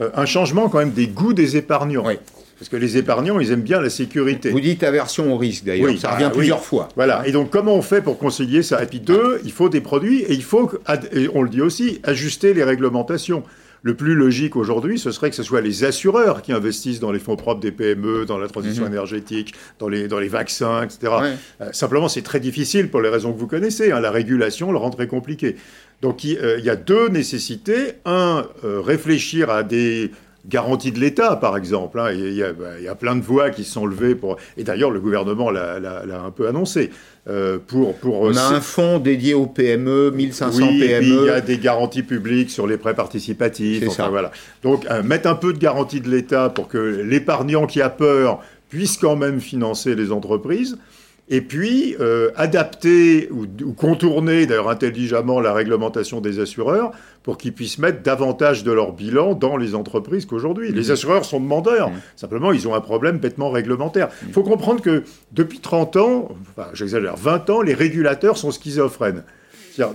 euh, 0.00 0.10
un 0.14 0.26
changement 0.26 0.68
quand 0.68 0.78
même 0.78 0.92
des 0.92 1.06
goûts 1.06 1.32
des 1.32 1.56
épargnants. 1.56 2.06
Oui. 2.06 2.14
Parce 2.58 2.68
que 2.68 2.76
les 2.76 2.96
épargnants, 2.96 3.40
ils 3.40 3.50
aiment 3.50 3.62
bien 3.62 3.80
la 3.80 3.90
sécurité. 3.90 4.50
Vous 4.50 4.60
dites 4.60 4.82
aversion 4.82 5.34
au 5.34 5.36
risque, 5.36 5.64
d'ailleurs. 5.64 5.90
Oui, 5.90 5.98
ça 5.98 6.12
revient 6.12 6.28
ah, 6.28 6.30
plusieurs 6.30 6.64
fois. 6.64 6.88
Voilà. 6.96 7.26
Et 7.26 7.32
donc, 7.32 7.50
comment 7.50 7.74
on 7.74 7.82
fait 7.82 8.00
pour 8.00 8.18
concilier 8.18 8.62
ça? 8.62 8.82
Et 8.82 8.86
puis, 8.86 9.00
deux, 9.00 9.40
il 9.44 9.52
faut 9.52 9.68
des 9.68 9.80
produits 9.80 10.22
et 10.22 10.32
il 10.32 10.44
faut, 10.44 10.70
et 11.12 11.28
on 11.34 11.42
le 11.42 11.48
dit 11.48 11.60
aussi, 11.60 12.00
ajuster 12.04 12.54
les 12.54 12.64
réglementations. 12.64 13.42
Le 13.84 13.94
plus 13.94 14.14
logique 14.14 14.54
aujourd'hui, 14.54 14.96
ce 14.96 15.10
serait 15.10 15.28
que 15.28 15.34
ce 15.34 15.42
soit 15.42 15.60
les 15.60 15.82
assureurs 15.82 16.42
qui 16.42 16.52
investissent 16.52 17.00
dans 17.00 17.10
les 17.10 17.18
fonds 17.18 17.34
propres 17.34 17.60
des 17.60 17.72
PME, 17.72 18.26
dans 18.26 18.38
la 18.38 18.46
transition 18.46 18.84
mhm. 18.84 18.92
énergétique, 18.92 19.54
dans 19.80 19.88
les, 19.88 20.06
dans 20.06 20.20
les 20.20 20.28
vaccins, 20.28 20.84
etc. 20.84 21.12
Euh, 21.60 21.72
simplement, 21.72 22.08
c'est 22.08 22.22
très 22.22 22.38
difficile 22.38 22.90
pour 22.90 23.00
les 23.00 23.08
raisons 23.08 23.32
que 23.32 23.38
vous 23.38 23.48
connaissez. 23.48 23.90
Hein. 23.90 23.98
La 23.98 24.12
régulation 24.12 24.70
le 24.70 24.78
rend 24.78 24.90
très 24.90 25.08
compliqué. 25.08 25.56
Donc, 26.00 26.22
il, 26.22 26.38
euh, 26.38 26.60
y 26.60 26.70
a 26.70 26.76
deux 26.76 27.08
nécessités. 27.08 27.94
Un, 28.04 28.46
euh, 28.64 28.80
réfléchir 28.80 29.50
à 29.50 29.64
des 29.64 30.12
garantie 30.46 30.92
de 30.92 30.98
l'État, 30.98 31.36
par 31.36 31.56
exemple. 31.56 32.00
Hein. 32.00 32.12
Il, 32.12 32.34
y 32.34 32.42
a, 32.88 32.94
plein 32.94 33.16
de 33.16 33.22
voix 33.22 33.50
qui 33.50 33.64
sont 33.64 33.86
levées 33.86 34.14
pour. 34.14 34.36
Et 34.56 34.64
d'ailleurs, 34.64 34.90
le 34.90 35.00
gouvernement 35.00 35.50
l'a 35.50 36.22
un 36.24 36.30
peu 36.30 36.48
annoncé. 36.48 36.90
Euh, 37.28 37.58
pour, 37.64 37.94
pour, 37.94 38.22
On 38.22 38.36
a 38.36 38.42
un 38.42 38.60
fonds 38.60 38.98
dédié 38.98 39.34
aux 39.34 39.46
PME, 39.46 40.10
1500 40.10 40.58
PME. 40.58 40.82
Et 40.82 41.06
il 41.06 41.26
y 41.26 41.30
a 41.30 41.40
des 41.40 41.58
garanties 41.58 42.02
publiques 42.02 42.50
sur 42.50 42.66
les 42.66 42.76
prêts 42.76 42.94
participatifs. 42.94 43.84
Enfin, 43.86 44.08
voilà. 44.08 44.32
Donc, 44.64 44.86
euh, 44.90 45.02
mettre 45.04 45.28
un 45.28 45.36
peu 45.36 45.52
de 45.52 45.58
garantie 45.58 46.00
de 46.00 46.10
l'État 46.10 46.48
pour 46.48 46.66
que 46.66 46.78
l'épargnant 46.78 47.66
qui 47.66 47.80
a 47.80 47.90
peur 47.90 48.40
puisse 48.68 48.96
quand 48.96 49.16
même 49.16 49.40
financer 49.40 49.94
les 49.94 50.10
entreprises 50.10 50.78
et 51.28 51.40
puis 51.40 51.96
euh, 52.00 52.30
adapter 52.36 53.30
ou, 53.30 53.46
contourner 53.72 54.46
d'ailleurs 54.46 54.68
intelligemment 54.68 55.40
la 55.40 55.52
réglementation 55.52 56.20
des 56.20 56.40
assureurs 56.40 56.92
pour 57.22 57.38
qu'ils 57.38 57.52
puissent 57.52 57.78
mettre 57.78 58.02
davantage 58.02 58.64
de 58.64 58.72
leur 58.72 58.92
bilan 58.92 59.34
dans 59.34 59.56
les 59.56 59.74
entreprises 59.74 60.26
qu'aujourd'hui. 60.26 60.72
Les 60.72 60.88
mmh. 60.88 60.92
assureurs 60.92 61.24
sont 61.24 61.40
demandeurs, 61.40 61.90
mmh. 61.90 62.00
simplement 62.16 62.52
ils 62.52 62.66
ont 62.66 62.74
un 62.74 62.80
problème 62.80 63.18
bêtement 63.18 63.50
réglementaire. 63.50 64.08
Il 64.22 64.28
mmh. 64.28 64.32
faut 64.32 64.42
comprendre 64.42 64.82
que 64.82 65.04
depuis 65.32 65.60
30 65.60 65.96
ans, 65.96 66.28
enfin 66.50 66.68
j'exagère, 66.74 67.16
20 67.16 67.50
ans, 67.50 67.62
les 67.62 67.74
régulateurs 67.74 68.36
sont 68.36 68.50
schizophrènes. 68.50 69.22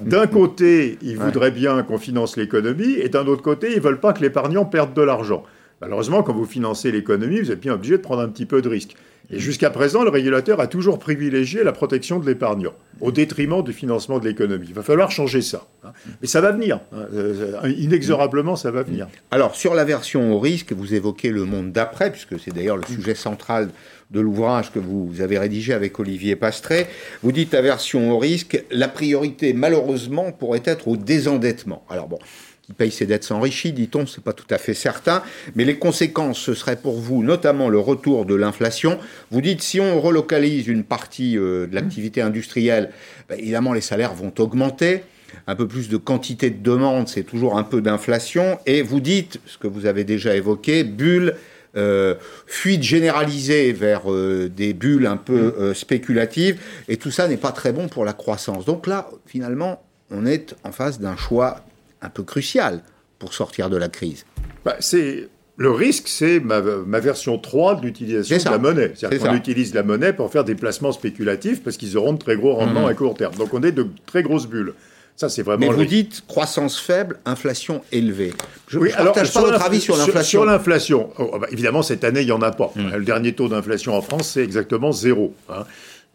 D'un 0.02 0.26
côté, 0.26 0.98
ils 1.02 1.18
voudraient 1.18 1.52
bien 1.52 1.84
qu'on 1.84 2.00
finance 2.00 2.36
l'économie, 2.36 2.94
et 2.94 3.10
d'un 3.10 3.28
autre 3.28 3.44
côté, 3.44 3.74
ils 3.76 3.82
veulent 3.82 4.00
pas 4.00 4.14
que 4.14 4.22
l'épargnant 4.22 4.66
perde 4.66 4.94
de 4.94 5.02
l'argent. 5.02 5.44
Malheureusement, 5.82 6.24
quand 6.24 6.34
vous 6.34 6.46
financez 6.46 6.92
l'économie, 6.92 7.40
vous 7.40 7.52
êtes 7.52 7.60
bien 7.60 7.74
obligé 7.74 7.98
de 7.98 8.02
prendre 8.02 8.22
un 8.22 8.30
petit 8.30 8.48
peu 8.48 8.62
de 8.62 8.70
risque. 8.70 8.96
Et 9.30 9.40
jusqu'à 9.40 9.70
présent, 9.70 10.04
le 10.04 10.10
régulateur 10.10 10.62
a 10.62 10.68
toujours 10.68 11.00
privilégié 11.00 11.64
la 11.64 11.74
protection 11.74 12.20
de 12.20 12.26
l'épargnant 12.26 12.74
au 13.02 13.12
détriment 13.12 13.62
du 13.62 13.74
financement 13.74 14.20
de 14.20 14.26
l'économie. 14.26 14.68
Il 14.70 14.74
va 14.74 14.84
falloir 14.84 15.12
changer 15.12 15.42
ça. 15.42 15.68
Hein. 15.84 15.92
Mais 16.22 16.28
ça 16.28 16.40
va 16.40 16.52
venir. 16.52 16.80
Hein. 16.94 17.06
Euh, 17.14 17.74
inexorablement, 17.78 18.56
ça 18.56 18.72
va 18.72 18.84
venir. 18.84 19.08
Alors, 19.32 19.56
sur 19.56 19.74
l'aversion 19.74 20.34
au 20.34 20.40
risque, 20.40 20.72
vous 20.72 20.94
évoquez 20.94 21.30
le 21.30 21.44
monde 21.44 21.72
d'après, 21.72 22.12
puisque 22.12 22.40
c'est 22.40 22.54
d'ailleurs 22.54 22.78
le 22.78 22.86
sujet 22.86 23.16
central 23.16 23.70
de 24.12 24.22
l'ouvrage 24.22 24.72
que 24.72 24.80
vous 24.80 25.20
avez 25.20 25.38
rédigé 25.38 25.74
avec 25.74 26.00
Olivier 26.00 26.38
Pastré. 26.38 26.88
Vous 27.24 27.34
dites 27.34 27.54
aversion 27.54 28.12
au 28.12 28.18
risque, 28.18 28.64
la 28.72 28.88
priorité, 28.88 29.52
malheureusement, 29.52 30.32
pourrait 30.32 30.64
être 30.64 30.88
au 30.88 30.96
désendettement. 30.96 31.84
Alors 31.90 32.08
bon, 32.08 32.20
qui 32.68 32.74
paye 32.74 32.92
ses 32.92 33.06
dettes 33.06 33.24
s'enrichit, 33.24 33.72
dit-on, 33.72 34.06
c'est 34.06 34.22
pas 34.22 34.34
tout 34.34 34.46
à 34.50 34.58
fait 34.58 34.74
certain, 34.74 35.24
mais 35.56 35.64
les 35.64 35.78
conséquences, 35.78 36.38
ce 36.38 36.54
serait 36.54 36.76
pour 36.76 37.00
vous 37.00 37.24
notamment 37.24 37.70
le 37.70 37.80
retour 37.80 38.26
de 38.26 38.36
l'inflation. 38.36 39.00
Vous 39.32 39.40
dites 39.40 39.62
si 39.62 39.80
on 39.80 40.02
relocalise 40.02 40.68
une 40.68 40.84
partie 40.84 41.38
euh, 41.38 41.66
de 41.66 41.74
l'activité 41.74 42.22
industrielle, 42.22 42.92
bah, 43.30 43.36
évidemment 43.38 43.72
les 43.72 43.80
salaires 43.80 44.14
vont 44.14 44.34
augmenter. 44.40 45.04
Un 45.46 45.56
peu 45.56 45.66
plus 45.66 45.88
de 45.88 45.96
quantité 45.96 46.50
de 46.50 46.62
demande, 46.62 47.08
c'est 47.08 47.24
toujours 47.24 47.58
un 47.58 47.64
peu 47.64 47.82
d'inflation. 47.82 48.60
Et 48.66 48.82
vous 48.82 49.00
dites, 49.00 49.40
ce 49.46 49.58
que 49.58 49.68
vous 49.68 49.86
avez 49.86 50.04
déjà 50.04 50.36
évoqué, 50.36 50.84
bulle, 50.84 51.36
euh, 51.78 52.16
fuite 52.48 52.84
généralisée 52.84 53.72
vers 53.72 54.12
euh, 54.12 54.50
des 54.54 54.74
bulles 54.74 55.06
un 55.06 55.16
peu 55.18 55.74
spéculatives, 55.74 56.60
et 56.90 56.98
tout 56.98 57.12
ça 57.12 57.30
n'est 57.30 57.38
pas 57.38 57.54
très 57.54 57.72
bon 57.72 57.88
pour 57.88 58.04
la 58.04 58.14
croissance. 58.14 58.66
Donc 58.66 58.88
là, 58.88 59.10
finalement, 59.26 59.84
on 60.12 60.26
est 60.26 60.54
en 60.64 60.74
face 60.74 61.00
d'un 61.00 61.16
choix 61.16 61.67
un 62.08 62.10
peu 62.10 62.24
crucial 62.24 62.82
pour 63.20 63.34
sortir 63.34 63.70
de 63.70 63.78
la 63.78 63.90
crise. 63.90 64.26
Bah, 64.66 64.76
c'est 64.80 65.30
le 65.58 65.72
risque, 65.72 66.08
c'est 66.08 66.40
ma, 66.40 66.60
version 67.00 67.38
3 67.38 67.76
de 67.76 67.86
l'utilisation 67.86 68.38
de 68.38 68.56
la 68.56 68.60
monnaie. 68.60 68.92
C'est-à-dire 68.96 69.20
qu'on 69.20 69.36
utilise 69.36 69.74
la 69.74 69.84
monnaie 69.84 70.14
pour 70.14 70.32
faire 70.32 70.44
des 70.44 70.56
placements 70.56 70.92
spéculatifs 70.92 71.64
parce 71.64 71.78
qu'ils 71.78 71.98
auront 71.98 72.14
de 72.14 72.20
très 72.20 72.38
gros 72.38 72.54
rendements 72.54 72.84
mhm. 72.84 72.90
à 72.90 72.94
court 72.94 73.16
terme. 73.16 73.36
Donc 73.36 73.54
on 73.54 73.64
est 73.64 73.72
de 73.72 73.88
très 74.06 74.24
grosses 74.24 74.48
bulles. 74.48 74.74
Ça, 75.16 75.30
c'est 75.30 75.42
vraiment. 75.42 75.68
Mais 75.68 75.74
vous 75.74 75.86
dites 75.86 76.24
croissance 76.28 76.80
faible, 76.80 77.18
inflation 77.26 77.82
élevée. 77.92 78.34
Je 78.68 78.78
ne 78.78 78.88
partage 78.88 79.34
pas 79.34 79.42
votre 79.42 79.66
avis 79.66 79.82
sur 79.82 79.98
l'inflation. 79.98 80.42
Sur 80.42 80.46
l'inflation, 80.46 81.10
oh, 81.18 81.40
bah, 81.42 81.48
évidemment, 81.52 81.82
cette 81.82 82.04
année, 82.04 82.22
il 82.22 82.28
n'y 82.28 82.32
en 82.32 82.44
a 82.44 82.52
pas. 82.52 82.72
Mhm. 82.76 82.98
Le 82.98 83.04
dernier 83.04 83.34
taux 83.34 83.48
d'inflation 83.48 83.96
en 83.96 84.04
France, 84.04 84.30
c'est 84.34 84.44
exactement 84.44 84.92
zéro. 84.92 85.34
Hein. 85.50 85.66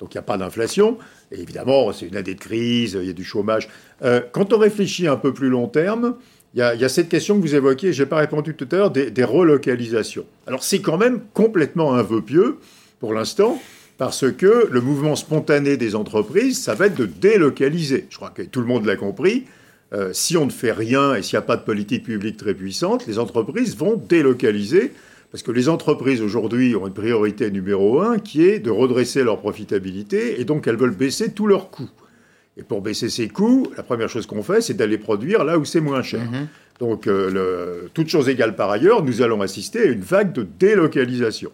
Donc 0.03 0.13
il 0.15 0.17
n'y 0.17 0.21
a 0.21 0.23
pas 0.23 0.37
d'inflation. 0.37 0.99
Et 1.31 1.41
évidemment, 1.41 1.93
c'est 1.93 2.07
une 2.07 2.17
année 2.17 2.35
de 2.35 2.41
crise, 2.41 2.99
il 3.01 3.07
y 3.07 3.11
a 3.11 3.13
du 3.13 3.23
chômage. 3.23 3.69
Euh, 4.03 4.21
quand 4.33 4.53
on 4.53 4.59
réfléchit 4.59 5.07
un 5.07 5.17
peu 5.17 5.33
plus 5.33 5.49
long 5.49 5.69
terme, 5.69 6.17
il 6.55 6.59
y, 6.59 6.63
a, 6.63 6.89
cette 6.89 7.09
question 7.09 7.37
que 7.37 7.41
vous 7.41 7.55
évoquiez, 7.55 7.93
je 7.93 8.03
n'ai 8.03 8.09
pas 8.09 8.19
répondu 8.19 8.55
tout 8.55 8.69
à 8.73 8.77
l'heure, 8.77 8.91
des, 8.91 9.25
relocalisations. 9.25 10.27
Alors 10.47 10.65
c'est 10.65 10.81
quand 10.81 10.99
même 10.99 11.21
complètement 11.33 11.95
un 11.95 12.03
vœu 12.03 12.21
pieux 12.21 12.59
pour 12.99 13.15
l'instant, 13.15 13.63
parce 13.97 14.31
que 14.31 14.69
le 14.71 14.81
mouvement 14.81 15.17
spontané 15.17 15.77
des 15.77 15.95
entreprises, 15.95 16.61
ça 16.61 16.75
va 16.75 16.89
être 16.89 16.97
de 16.97 17.07
délocaliser. 17.07 18.07
Je 18.11 18.17
crois 18.17 18.31
que 18.31 18.43
tout 18.43 18.61
le 18.61 18.67
monde 18.67 18.85
l'a 18.85 18.97
compris. 18.97 19.45
Euh, 19.95 20.11
si 20.13 20.37
on 20.37 20.47
ne 20.47 20.51
fait 20.51 20.73
rien 20.73 21.15
et 21.15 21.23
s'il 21.23 21.37
n'y 21.37 21.45
a 21.45 21.47
pas 21.47 21.57
de 21.57 21.63
politique 21.63 22.05
publique 22.05 22.37
très 22.37 22.55
puissante, 22.55 23.07
les 23.07 23.19
entreprises 23.19 23.77
vont 23.77 23.97
délocaliser 23.97 24.93
parce 25.33 25.43
que 25.43 25.51
les 25.51 25.71
entreprises 25.71 26.21
aujourd'hui 26.21 26.77
ont 26.77 26.87
une 26.87 26.93
priorité 26.93 27.51
numéro 27.51 28.03
un 28.03 28.19
qui 28.19 28.45
est 28.45 28.59
de 28.59 28.71
redresser 28.71 29.25
leur 29.25 29.39
profitabilité 29.39 30.41
et 30.41 30.45
donc 30.45 30.67
elles 30.69 30.77
veulent 30.77 30.95
baisser 30.95 31.33
tous 31.33 31.47
leurs 31.47 31.71
coûts. 31.71 31.91
Et 32.59 32.63
pour 32.63 32.83
baisser 32.83 33.09
ces 33.09 33.29
coûts, 33.29 33.67
la 33.79 33.83
première 33.83 34.11
chose 34.11 34.27
qu'on 34.27 34.43
fait, 34.43 34.61
c'est 34.61 34.75
d'aller 34.75 34.99
produire 34.99 35.43
là 35.43 35.57
où 35.57 35.65
c'est 35.65 35.81
moins 35.81 36.03
cher. 36.03 36.21
Mhm. 36.21 36.49
Donc, 36.81 37.07
euh, 37.07 37.31
le, 37.31 37.91
toute 37.95 38.09
chose 38.09 38.29
égale 38.29 38.55
par 38.57 38.71
ailleurs, 38.71 39.03
nous 39.03 39.23
allons 39.23 39.41
assister 39.41 39.81
à 39.81 39.85
une 39.87 40.03
vague 40.03 40.35
de 40.35 40.47
délocalisation. 40.59 41.51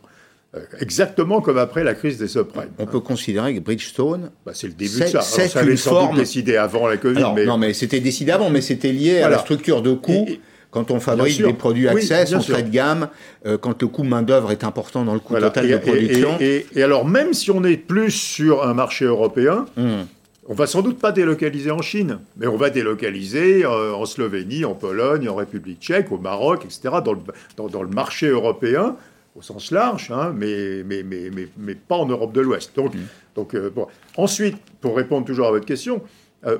Euh, 0.57 0.61
exactement 0.81 1.41
comme 1.41 1.59
après 1.59 1.85
la 1.85 1.95
crise 1.95 2.19
des 2.19 2.27
subprimes. 2.27 2.71
On 2.79 2.87
peut 2.87 3.01
considérer 3.01 3.55
que 3.55 3.61
Bridgestone. 3.61 4.31
Bah, 4.45 4.53
c'est 4.55 4.67
le 4.67 4.73
début 4.73 4.99
de 5.01 5.07
ça. 5.07 5.21
C'est 5.21 5.47
ça 5.47 5.61
avait 5.61 5.77
sans 5.77 5.91
forme... 5.91 6.11
doute 6.13 6.21
décidé 6.21 6.57
avant 6.57 6.89
la 6.89 6.97
Covid. 6.97 7.27
mais... 7.37 7.45
Non, 7.45 7.59
mais 7.59 7.75
c'était 7.75 8.01
décidé 8.01 8.33
avant, 8.33 8.51
mais 8.51 8.63
c'était 8.63 8.91
lié 8.91 9.21
à 9.21 9.29
la 9.29 9.39
structure 9.39 9.83
de 9.83 9.93
coûts. 9.93 10.27
Quand 10.71 10.91
on 10.91 11.01
fabrique 11.01 11.43
des 11.43 11.55
produits 11.55 11.89
Access, 11.89 12.33
on 12.35 12.39
de 12.39 12.69
gamme, 12.69 13.09
euh, 13.47 13.57
quand 13.57 13.81
le 13.81 13.89
coût 13.89 14.03
main-d'œuvre 14.03 14.51
est 14.51 14.65
important 14.65 15.05
dans 15.05 15.15
le 15.15 15.21
coût 15.21 15.35
total 15.35 15.69
de 15.69 15.77
production. 15.79 16.37
Et, 16.41 16.67
alors, 16.83 17.07
même 17.07 17.33
si 17.33 17.51
on 17.51 17.65
est 17.65 17.79
plus 17.79 18.11
sur 18.11 18.65
un 18.65 18.75
marché 18.75 19.07
européen, 19.07 19.65
on 19.77 19.83
hmm. 19.83 20.07
on 20.49 20.55
va 20.55 20.67
sans 20.67 20.83
doute 20.83 20.99
pas 20.99 21.11
délocaliser 21.11 21.71
en 21.71 21.81
Chine, 21.81 22.19
mais 22.37 22.47
on 22.47 22.57
va 22.57 22.69
délocaliser 22.69 23.65
euh, 23.65 23.95
en 23.95 24.05
Slovénie, 24.05 24.67
en 24.67 24.75
Pologne, 24.75 25.29
en 25.29 25.37
République 25.37 25.81
tchèque, 25.81 26.13
au 26.13 26.19
Maroc, 26.19 26.67
etc., 26.67 26.97
dans 27.03 27.15
le, 27.15 27.21
dans, 27.57 27.83
le 27.83 27.89
marché 27.89 28.27
européen 28.27 28.97
au 29.37 29.43
sens 29.43 29.71
large, 29.71 30.11
hein, 30.11 30.35
mais, 30.37 30.83
mais, 30.85 31.03
mais, 31.03 31.31
mais, 31.57 31.75
pas 31.77 31.95
en 31.95 32.07
Europe 32.07 32.33
de 32.33 32.41
l'Ouest. 32.41 32.73
Donc, 32.77 32.95
hmm. 32.95 32.99
donc 33.37 33.55
euh, 33.55 33.71
bon. 33.75 33.87
Ensuite, 34.19 34.57
pour 34.83 34.97
répondre 34.97 35.25
toujours 35.25 35.47
à 35.47 35.51
votre 35.51 35.67
question, 35.67 36.03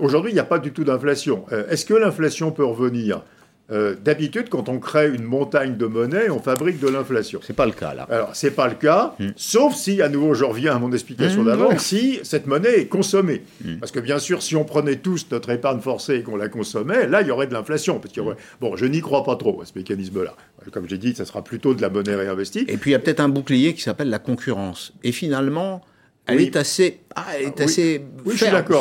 aujourd'hui, 0.01 0.33
il 0.33 0.35
n'y 0.35 0.41
a 0.41 0.45
pas 0.45 0.59
du 0.59 0.73
tout 0.73 0.83
d'inflation. 0.83 1.45
Est-ce 1.71 1.87
que 1.87 1.95
l'inflation 1.95 2.51
peut 2.51 2.65
revenir? 2.65 3.23
Euh, 3.71 3.95
d'habitude, 4.03 4.49
quand 4.49 4.71
on 4.71 4.79
crée 4.79 5.09
une 5.09 5.25
montagne 5.25 5.77
de 5.77 5.85
monnaie, 5.85 6.31
on 6.31 6.41
fabrique 6.41 6.81
de 6.81 6.89
l'inflation. 6.89 7.41
C'est 7.43 7.55
pas 7.55 7.67
le 7.67 7.73
cas 7.73 7.93
là. 7.93 8.07
Alors 8.11 8.35
c'est 8.35 8.53
pas 8.53 8.67
le 8.67 8.75
cas, 8.75 9.15
hmm. 9.19 9.31
sauf 9.37 9.75
si, 9.75 10.01
à 10.01 10.09
nouveau, 10.09 10.33
je 10.33 10.45
reviens 10.45 10.75
à 10.75 10.79
mon 10.79 10.91
explication 10.93 11.43
hmm, 11.43 11.47
d'avant, 11.47 11.79
si 11.79 12.19
cette 12.23 12.47
monnaie 12.47 12.81
est 12.81 12.87
consommée. 12.87 13.43
Hmm. 13.63 13.77
Parce 13.77 13.93
que 13.93 14.01
bien 14.01 14.19
sûr, 14.19 14.43
si 14.43 14.57
on 14.57 14.65
prenait 14.65 14.97
tous 14.97 15.27
notre 15.31 15.51
épargne 15.51 15.81
forcée 15.81 16.17
et 16.17 16.23
qu'on 16.23 16.37
la 16.37 16.49
consommait, 16.49 17.07
là, 17.07 17.21
il 17.21 17.29
y 17.29 17.31
aurait 17.31 17.47
de 17.47 17.53
l'inflation. 17.53 18.01
Parce 18.01 18.15
Bon, 18.61 18.75
je 18.77 18.87
n'y 18.87 19.01
crois 19.01 19.23
pas 19.23 19.37
trop 19.37 19.61
à 19.61 19.67
ce 19.67 19.73
mécanisme-là. 19.77 20.35
Comme 20.73 20.89
j'ai 20.89 20.99
dit, 20.99 21.15
ça 21.15 21.25
sera 21.25 21.45
plutôt 21.45 21.75
de 21.75 21.83
la 21.83 21.91
monnaie 21.91 22.15
réinvestie. 22.15 22.65
Et 22.69 22.79
puis 22.79 22.91
il 22.91 22.93
y 22.93 22.97
a 22.97 22.99
peut-être 22.99 23.21
un 23.21 23.29
bouclier 23.29 23.75
qui 23.75 23.83
s'appelle 23.83 24.09
la 24.09 24.19
concurrence. 24.19 24.93
Et 25.05 25.13
finalement, 25.13 25.83
elle 26.27 26.41
est 26.41 26.57
assez, 26.57 27.01
ah, 27.15 27.27
elle 27.39 27.47
est 27.47 27.61
assez 27.61 28.03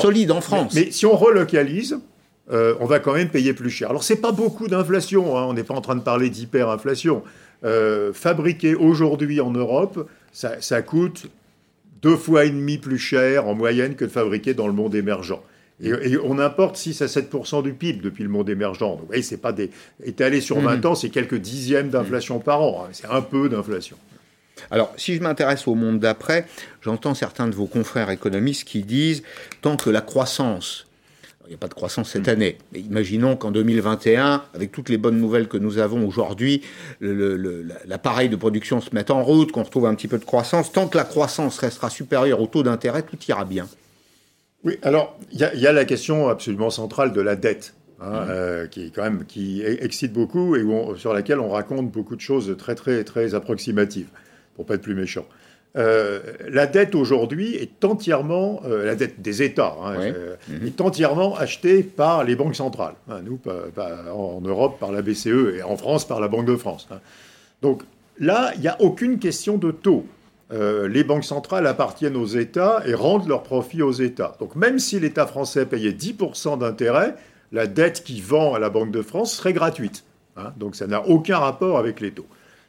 solide 0.01 0.31
en 0.31 0.41
France. 0.41 0.73
mais 0.73 0.91
si 0.91 1.05
on 1.05 1.15
relocalise, 1.15 1.99
euh, 2.51 2.75
on 2.79 2.85
va 2.85 2.99
quand 2.99 3.13
même 3.13 3.29
payer 3.29 3.53
plus 3.53 3.69
cher. 3.69 3.89
Alors, 3.89 4.03
c'est 4.03 4.17
pas 4.17 4.31
beaucoup 4.31 4.67
d'inflation, 4.67 5.37
hein. 5.37 5.45
on 5.47 5.53
n'est 5.53 5.63
pas 5.63 5.73
en 5.73 5.81
train 5.81 5.95
de 5.95 6.01
parler 6.01 6.29
d'hyperinflation. 6.29 7.23
Euh, 7.63 8.13
fabriquer 8.13 8.75
aujourd'hui 8.75 9.41
en 9.41 9.51
Europe, 9.51 10.09
ça, 10.31 10.81
coûte 10.81 11.27
deux 12.01 12.15
fois 12.15 12.45
et 12.45 12.49
demi 12.49 12.77
plus 12.77 12.99
cher 12.99 13.47
en 13.47 13.55
moyenne 13.55 13.95
que 13.95 14.05
de 14.05 14.09
fabriquer 14.09 14.53
dans 14.53 14.67
le 14.67 14.73
monde 14.73 14.95
émergent. 14.95 15.41
Et, 15.81 16.17
on 16.23 16.39
importe 16.39 16.75
6 16.75 17.01
à 17.03 17.07
7 17.07 17.29
du 17.63 17.73
PIB 17.73 18.01
depuis 18.01 18.23
le 18.23 18.29
monde 18.29 18.49
émergent. 18.49 18.79
Donc, 18.79 19.07
voyez, 19.07 19.21
c'est 19.21 19.37
pas 19.37 19.51
des 19.51 19.69
étalé 20.03 20.41
sur 20.41 20.59
20 20.59 20.77
mmh. 20.77 20.87
ans, 20.87 20.95
c'est 20.95 21.09
quelques 21.09 21.37
dixièmes 21.37 21.89
d'inflation 21.89 22.39
par 22.39 22.61
an. 22.61 22.85
Hein. 22.85 22.89
C'est 22.93 23.07
un 23.07 23.21
peu 23.21 23.49
d'inflation. 23.49 23.97
Alors, 24.71 24.91
si 24.97 25.15
je 25.15 25.21
m'intéresse 25.21 25.67
au 25.67 25.75
monde 25.75 25.99
d'après, 25.99 26.47
j'entends 26.81 27.13
certains 27.13 27.47
de 27.47 27.53
vos 27.53 27.67
confrères 27.67 28.09
économistes 28.09 28.67
qui 28.67 28.83
disent 28.83 29.21
tant 29.61 29.77
que 29.77 29.89
la 29.89 30.01
croissance 30.01 30.86
il 31.47 31.51
n'y 31.51 31.55
a 31.55 31.57
pas 31.57 31.67
de 31.69 31.73
croissance 31.73 32.11
cette 32.11 32.27
année. 32.27 32.57
Mais 32.73 32.81
imaginons 32.81 33.37
qu'en 33.37 33.51
2021, 33.51 34.43
avec 34.53 34.71
toutes 34.71 34.89
les 34.89 34.97
bonnes 34.97 35.17
nouvelles 35.17 35.47
que 35.47 35.57
nous 35.57 35.77
avons 35.77 36.05
aujourd'hui, 36.05 36.61
l'appareil 36.99 38.27
de 38.27 38.35
production 38.35 38.81
se 38.81 38.89
mette 38.93 39.11
en 39.11 39.23
route, 39.23 39.53
qu'on 39.53 39.63
retrouve 39.63 39.85
un 39.85 39.95
petit 39.95 40.09
peu 40.09 40.17
de 40.17 40.25
croissance. 40.25 40.71
Tant 40.73 40.87
que 40.87 40.97
la 40.97 41.05
croissance 41.05 41.57
restera 41.59 41.89
supérieure 41.89 42.41
au 42.41 42.47
taux 42.47 42.63
d'intérêt, 42.63 43.01
tout 43.03 43.17
ira 43.29 43.45
bien. 43.45 43.67
Oui, 44.63 44.77
alors 44.81 45.17
il 45.31 45.39
y, 45.39 45.67
a 45.67 45.71
la 45.71 45.85
question 45.85 46.27
absolument 46.27 46.69
centrale 46.69 47.13
de 47.13 47.21
la 47.21 47.35
dette. 47.35 47.73
Hein, 47.99 48.11
mmh. 48.11 48.29
euh, 48.29 48.67
qui 48.67 48.91
quand 48.91 49.01
même 49.01 49.25
qui 49.25 49.63
excite 49.63 50.13
beaucoup 50.13 50.55
et 50.55 50.63
sur 50.97 51.15
laquelle 51.15 51.39
on 51.39 51.49
raconte 51.49 51.89
beaucoup 51.91 52.15
de 52.15 52.21
choses 52.21 52.55
très 52.55 52.75
très 52.75 53.03
très 53.03 53.33
approximatives 53.33 54.09
pour 54.55 54.67
pas 54.67 54.75
être 54.75 54.83
plus 54.83 54.93
méchant. 54.93 55.25
Euh, 55.75 56.19
la 56.49 56.65
dette 56.65 56.95
aujourd'hui 56.95 57.55
est 57.55 57.83
entièrement, 57.85 58.61
euh, 58.65 58.85
la 58.85 58.95
dette 58.95 59.21
des 59.21 59.43
États, 59.43 59.75
hein, 59.83 59.95
euh, 59.99 60.35
mhm. 60.47 60.67
est 60.67 60.81
entièrement 60.81 61.35
achetée 61.35 61.83
par 61.83 62.23
les 62.23 62.35
banques 62.35 62.55
centrales. 62.55 62.95
Hein, 63.09 63.19
nous, 63.23 63.39
en 64.11 64.41
Europe, 64.41 64.79
par 64.79 64.91
la 64.91 65.01
BCE 65.01 65.55
et 65.57 65.63
en 65.63 65.77
France, 65.77 66.07
par 66.07 66.19
la 66.19 66.27
Banque 66.29 66.45
de 66.45 66.55
France. 66.55 66.87
Hein. 66.89 66.99
Donc 67.61 67.83
là, 68.19 68.51
il 68.55 68.61
n'y 68.61 68.67
a 68.67 68.81
aucune 68.81 69.19
question 69.19 69.57
de 69.57 69.71
taux. 69.71 70.05
les 70.51 71.03
banques 71.03 71.25
centrales 71.25 71.67
appartiennent 71.67 72.15
aux 72.15 72.25
États 72.25 72.81
et 72.85 72.93
rendent 72.93 73.27
leurs 73.27 73.43
profits 73.43 73.81
aux 73.81 73.91
États. 73.91 74.35
Donc 74.39 74.55
même 74.55 74.79
si 74.79 74.99
l'État 74.99 75.27
français 75.27 75.65
payait 75.65 75.91
10% 75.91 76.59
d'intérêt, 76.59 77.15
la 77.51 77.67
dette 77.67 78.03
qui 78.03 78.21
vend 78.21 78.53
à 78.53 78.59
la 78.59 78.69
Banque 78.69 78.91
de 78.91 79.01
France 79.01 79.33
serait 79.33 79.53
gratuite. 79.53 80.05
donc 80.55 80.75
ça 80.75 80.87
n'a 80.87 81.05
aucun 81.07 81.37
rapport 81.37 81.77
avec 81.77 81.99
les 81.99 82.11
taux. 82.11 82.27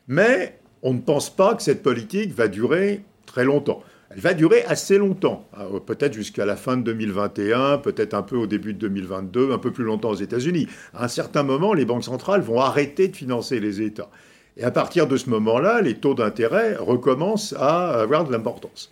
Mais 0.09 0.58
on 0.83 0.95
ne 0.95 1.01
pense 1.01 1.35
pas 1.35 1.55
que 1.55 1.63
cette 1.63 1.83
politique 1.83 2.33
va 2.33 2.49
durer 2.49 3.03
très 3.27 3.45
longtemps. 3.45 3.83
Elle 4.11 4.21
va 4.21 4.33
durer 4.33 4.65
assez 4.65 4.97
longtemps, 4.97 5.47
hein, 5.55 5.67
peut-être 5.85 6.15
jusqu'à 6.15 6.47
la 6.47 6.57
fin 6.57 6.79
de 6.79 6.83
2021, 6.83 7.79
peut-être 7.79 8.15
un 8.15 8.23
peu 8.23 8.37
au 8.37 8.47
début 8.47 8.73
de 8.73 8.79
2022, 8.79 9.53
un 9.53 9.59
peu 9.59 9.71
plus 9.71 9.85
longtemps 9.85 10.11
aux 10.11 10.15
États-Unis. 10.15 10.67
À 10.95 11.05
un 11.05 11.09
certain 11.09 11.43
moment, 11.43 11.75
les 11.75 11.85
banques 11.85 12.05
centrales 12.05 12.41
vont 12.41 12.61
arrêter 12.61 13.09
de 13.09 13.17
financer 13.17 13.61
les 13.61 13.83
États. 13.83 14.09
Et 14.57 14.65
à 14.65 14.71
partir 14.71 15.07
de 15.07 15.17
ce 15.17 15.29
moment-là, 15.31 15.83
les 15.83 15.95
taux 15.95 16.15
d'intérêt 16.15 16.75
recommencent 16.77 17.55
à 17.59 18.01
avoir 18.01 18.25
de 18.25 18.33
l'importance. 18.33 18.91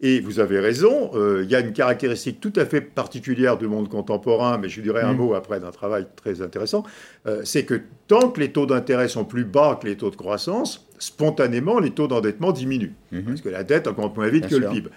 Et 0.00 0.20
vous 0.20 0.38
avez 0.38 0.60
raison, 0.60 1.10
euh, 1.14 1.40
il 1.42 1.50
y 1.50 1.56
a 1.56 1.60
une 1.60 1.72
caractéristique 1.72 2.38
tout 2.38 2.52
à 2.54 2.64
fait 2.64 2.80
particulière 2.80 3.56
du 3.56 3.66
monde 3.66 3.88
contemporain, 3.88 4.56
mais 4.58 4.68
je 4.68 4.80
dirais 4.80 5.02
un 5.02 5.14
mm. 5.14 5.16
mot 5.16 5.34
après 5.34 5.58
d'un 5.58 5.72
travail 5.72 6.06
très 6.14 6.40
intéressant, 6.40 6.84
euh, 7.26 7.40
c'est 7.44 7.64
que 7.64 7.80
tant 8.06 8.28
que 8.28 8.38
les 8.38 8.52
taux 8.52 8.66
d'intérêt 8.66 9.08
sont 9.08 9.24
plus 9.24 9.44
bas 9.44 9.76
que 9.80 9.88
les 9.88 9.96
taux 9.96 10.10
de 10.10 10.16
croissance, 10.16 10.87
spontanément, 10.98 11.78
les 11.78 11.90
taux 11.90 12.08
d'endettement 12.08 12.52
diminuent. 12.52 12.94
Mm-hmm. 13.12 13.24
Parce 13.24 13.40
que 13.40 13.48
la 13.48 13.64
dette 13.64 13.86
augmente 13.86 14.16
moins 14.16 14.28
vite 14.28 14.48
que 14.48 14.56
le 14.56 14.68
PIB. 14.68 14.90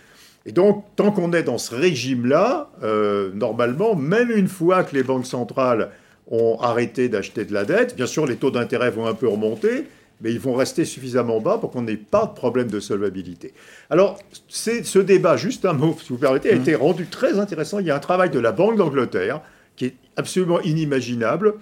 Et 0.46 0.52
donc, 0.52 0.86
tant 0.96 1.12
qu'on 1.12 1.34
est 1.34 1.44
dans 1.44 1.58
ce 1.58 1.76
régime-là, 1.76 2.72
euh, 2.84 3.32
normalement, 3.34 3.96
même 3.96 4.32
une 4.32 4.48
fois 4.48 4.84
que 4.84 4.96
les 4.96 5.04
banques 5.04 5.28
centrales 5.28 5.92
ont 6.28 6.58
arrêté 6.62 7.10
d'acheter 7.10 7.46
de 7.46 7.54
la 7.54 7.66
dette, 7.66 7.96
bien 7.96 8.08
sûr, 8.08 8.26
les 8.26 8.38
taux 8.38 8.52
d'intérêt 8.52 8.90
vont 8.90 9.06
un 9.06 9.14
peu 9.14 9.28
remonter, 9.28 9.86
mais 10.22 10.32
ils 10.32 10.40
vont 10.40 10.54
rester 10.54 10.86
suffisamment 10.86 11.40
bas 11.40 11.58
pour 11.58 11.72
qu'on 11.72 11.84
n'ait 11.84 11.98
pas 11.98 12.26
de 12.26 12.34
problème 12.34 12.70
de 12.70 12.80
solvabilité. 12.80 13.54
Alors, 13.90 14.20
ce 14.48 15.00
débat, 15.00 15.38
juste 15.38 15.66
un 15.66 15.74
mot, 15.74 15.96
si 16.02 16.10
vous 16.10 16.18
permettez, 16.18 16.52
a 16.52 16.56
mmh. 16.56 16.62
été 16.62 16.76
rendu 16.76 17.06
très 17.08 17.40
intéressant. 17.40 17.80
Il 17.80 17.88
y 17.88 17.92
a 17.92 17.96
un 17.96 18.00
travail 18.00 18.30
de 18.30 18.40
la 18.40 18.52
Banque 18.52 18.78
d'Angleterre 18.78 19.42
qui 19.76 19.86
est 19.86 19.96
absolument 20.16 20.62
inimaginable, 20.62 21.56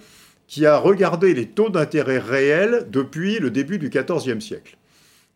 qui 0.50 0.66
a 0.66 0.76
regardé 0.78 1.32
les 1.32 1.46
taux 1.46 1.70
d'intérêt 1.70 2.18
réels 2.18 2.88
depuis 2.90 3.38
le 3.38 3.50
début 3.52 3.78
du 3.78 3.88
XIVe 3.88 4.40
siècle. 4.40 4.76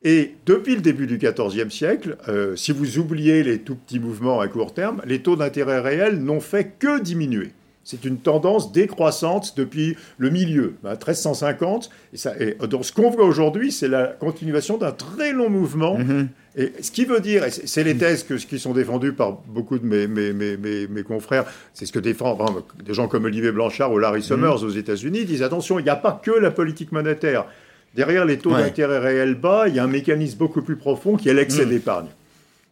Et 0.02 0.34
depuis 0.44 0.74
le 0.74 0.80
début 0.80 1.06
du 1.06 1.18
XIVe 1.18 1.70
siècle, 1.70 2.16
euh, 2.28 2.56
si 2.56 2.72
vous 2.72 2.98
oubliez 2.98 3.44
les 3.44 3.60
tout 3.60 3.76
petits 3.76 4.00
mouvements 4.00 4.40
à 4.40 4.48
court 4.48 4.74
terme, 4.74 5.00
les 5.06 5.22
taux 5.22 5.36
d'intérêt 5.36 5.78
réels 5.78 6.18
n'ont 6.18 6.40
fait 6.40 6.72
que 6.80 7.00
diminuer. 7.00 7.52
C'est 7.84 8.04
une 8.04 8.18
tendance 8.18 8.72
décroissante 8.72 9.54
depuis 9.56 9.96
le 10.18 10.30
milieu, 10.30 10.74
1350. 10.82 11.90
Et, 12.12 12.16
ça, 12.16 12.32
et 12.40 12.56
donc 12.66 12.84
ce 12.84 12.92
qu'on 12.92 13.10
voit 13.10 13.24
aujourd'hui, 13.24 13.70
c'est 13.70 13.88
la 13.88 14.08
continuation 14.08 14.78
d'un 14.78 14.92
très 14.92 15.32
long 15.32 15.48
mouvement. 15.48 15.96
Mm-hmm. 15.96 16.26
Et 16.56 16.72
ce 16.80 16.90
qui 16.90 17.04
veut 17.04 17.20
dire, 17.20 17.44
c'est 17.48 17.82
les 17.82 17.96
thèses 17.96 18.22
que, 18.22 18.34
qui 18.34 18.58
sont 18.58 18.72
défendues 18.72 19.12
par 19.12 19.32
beaucoup 19.48 19.78
de 19.78 19.84
mes, 19.84 20.06
mes, 20.06 20.32
mes, 20.32 20.86
mes 20.86 21.02
confrères, 21.02 21.44
c'est 21.72 21.84
ce 21.84 21.92
que 21.92 21.98
défendent 21.98 22.62
des 22.84 22.94
gens 22.94 23.08
comme 23.08 23.24
Olivier 23.24 23.50
Blanchard 23.50 23.92
ou 23.92 23.98
Larry 23.98 24.22
Summers 24.22 24.58
mm-hmm. 24.58 24.66
aux 24.66 24.70
États-Unis, 24.70 25.24
disent 25.24 25.42
attention, 25.42 25.78
il 25.78 25.82
n'y 25.82 25.90
a 25.90 25.96
pas 25.96 26.20
que 26.22 26.30
la 26.30 26.50
politique 26.50 26.92
monétaire. 26.92 27.46
Derrière 27.94 28.24
les 28.24 28.38
taux 28.38 28.52
d'intérêt 28.52 28.98
réels 28.98 29.34
bas, 29.34 29.68
il 29.68 29.74
y 29.74 29.78
a 29.78 29.84
un 29.84 29.88
mécanisme 29.88 30.38
beaucoup 30.38 30.62
plus 30.62 30.76
profond 30.76 31.16
qui 31.16 31.28
est 31.28 31.34
l'excès 31.34 31.66
mm. 31.66 31.70
d'épargne 31.70 32.08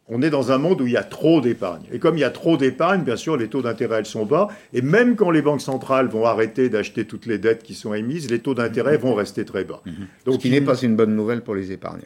on 0.08 0.20
est 0.20 0.30
dans 0.30 0.52
un 0.52 0.58
monde 0.58 0.80
où 0.80 0.86
il 0.86 0.92
y 0.92 0.96
a 0.96 1.04
trop 1.04 1.40
d'épargne. 1.40 1.84
Et 1.90 1.98
comme 1.98 2.18
il 2.18 2.20
y 2.20 2.24
a 2.24 2.30
trop 2.30 2.56
d'épargne, 2.56 3.02
bien 3.02 3.16
sûr, 3.16 3.36
les 3.36 3.48
taux 3.48 3.62
d'intérêt 3.62 4.04
sont 4.04 4.26
bas. 4.26 4.48
Et 4.74 4.82
même 4.82 5.16
quand 5.16 5.30
les 5.30 5.42
banques 5.42 5.62
centrales 5.62 6.08
vont 6.08 6.26
arrêter 6.26 6.68
d'acheter 6.68 7.06
toutes 7.06 7.24
les 7.24 7.38
dettes 7.38 7.62
qui 7.62 7.74
sont 7.74 7.94
émises, 7.94 8.30
les 8.30 8.40
taux 8.40 8.54
d'intérêt 8.54 8.98
vont 8.98 9.14
rester 9.14 9.44
très 9.44 9.64
bas. 9.64 9.80
Donc, 10.26 10.34
Ce 10.34 10.38
qui 10.38 10.50
n'est 10.50 10.60
pas 10.60 10.76
une 10.76 10.96
bonne 10.96 11.14
nouvelle 11.14 11.40
pour 11.40 11.54
les 11.54 11.72
épargnants. 11.72 12.02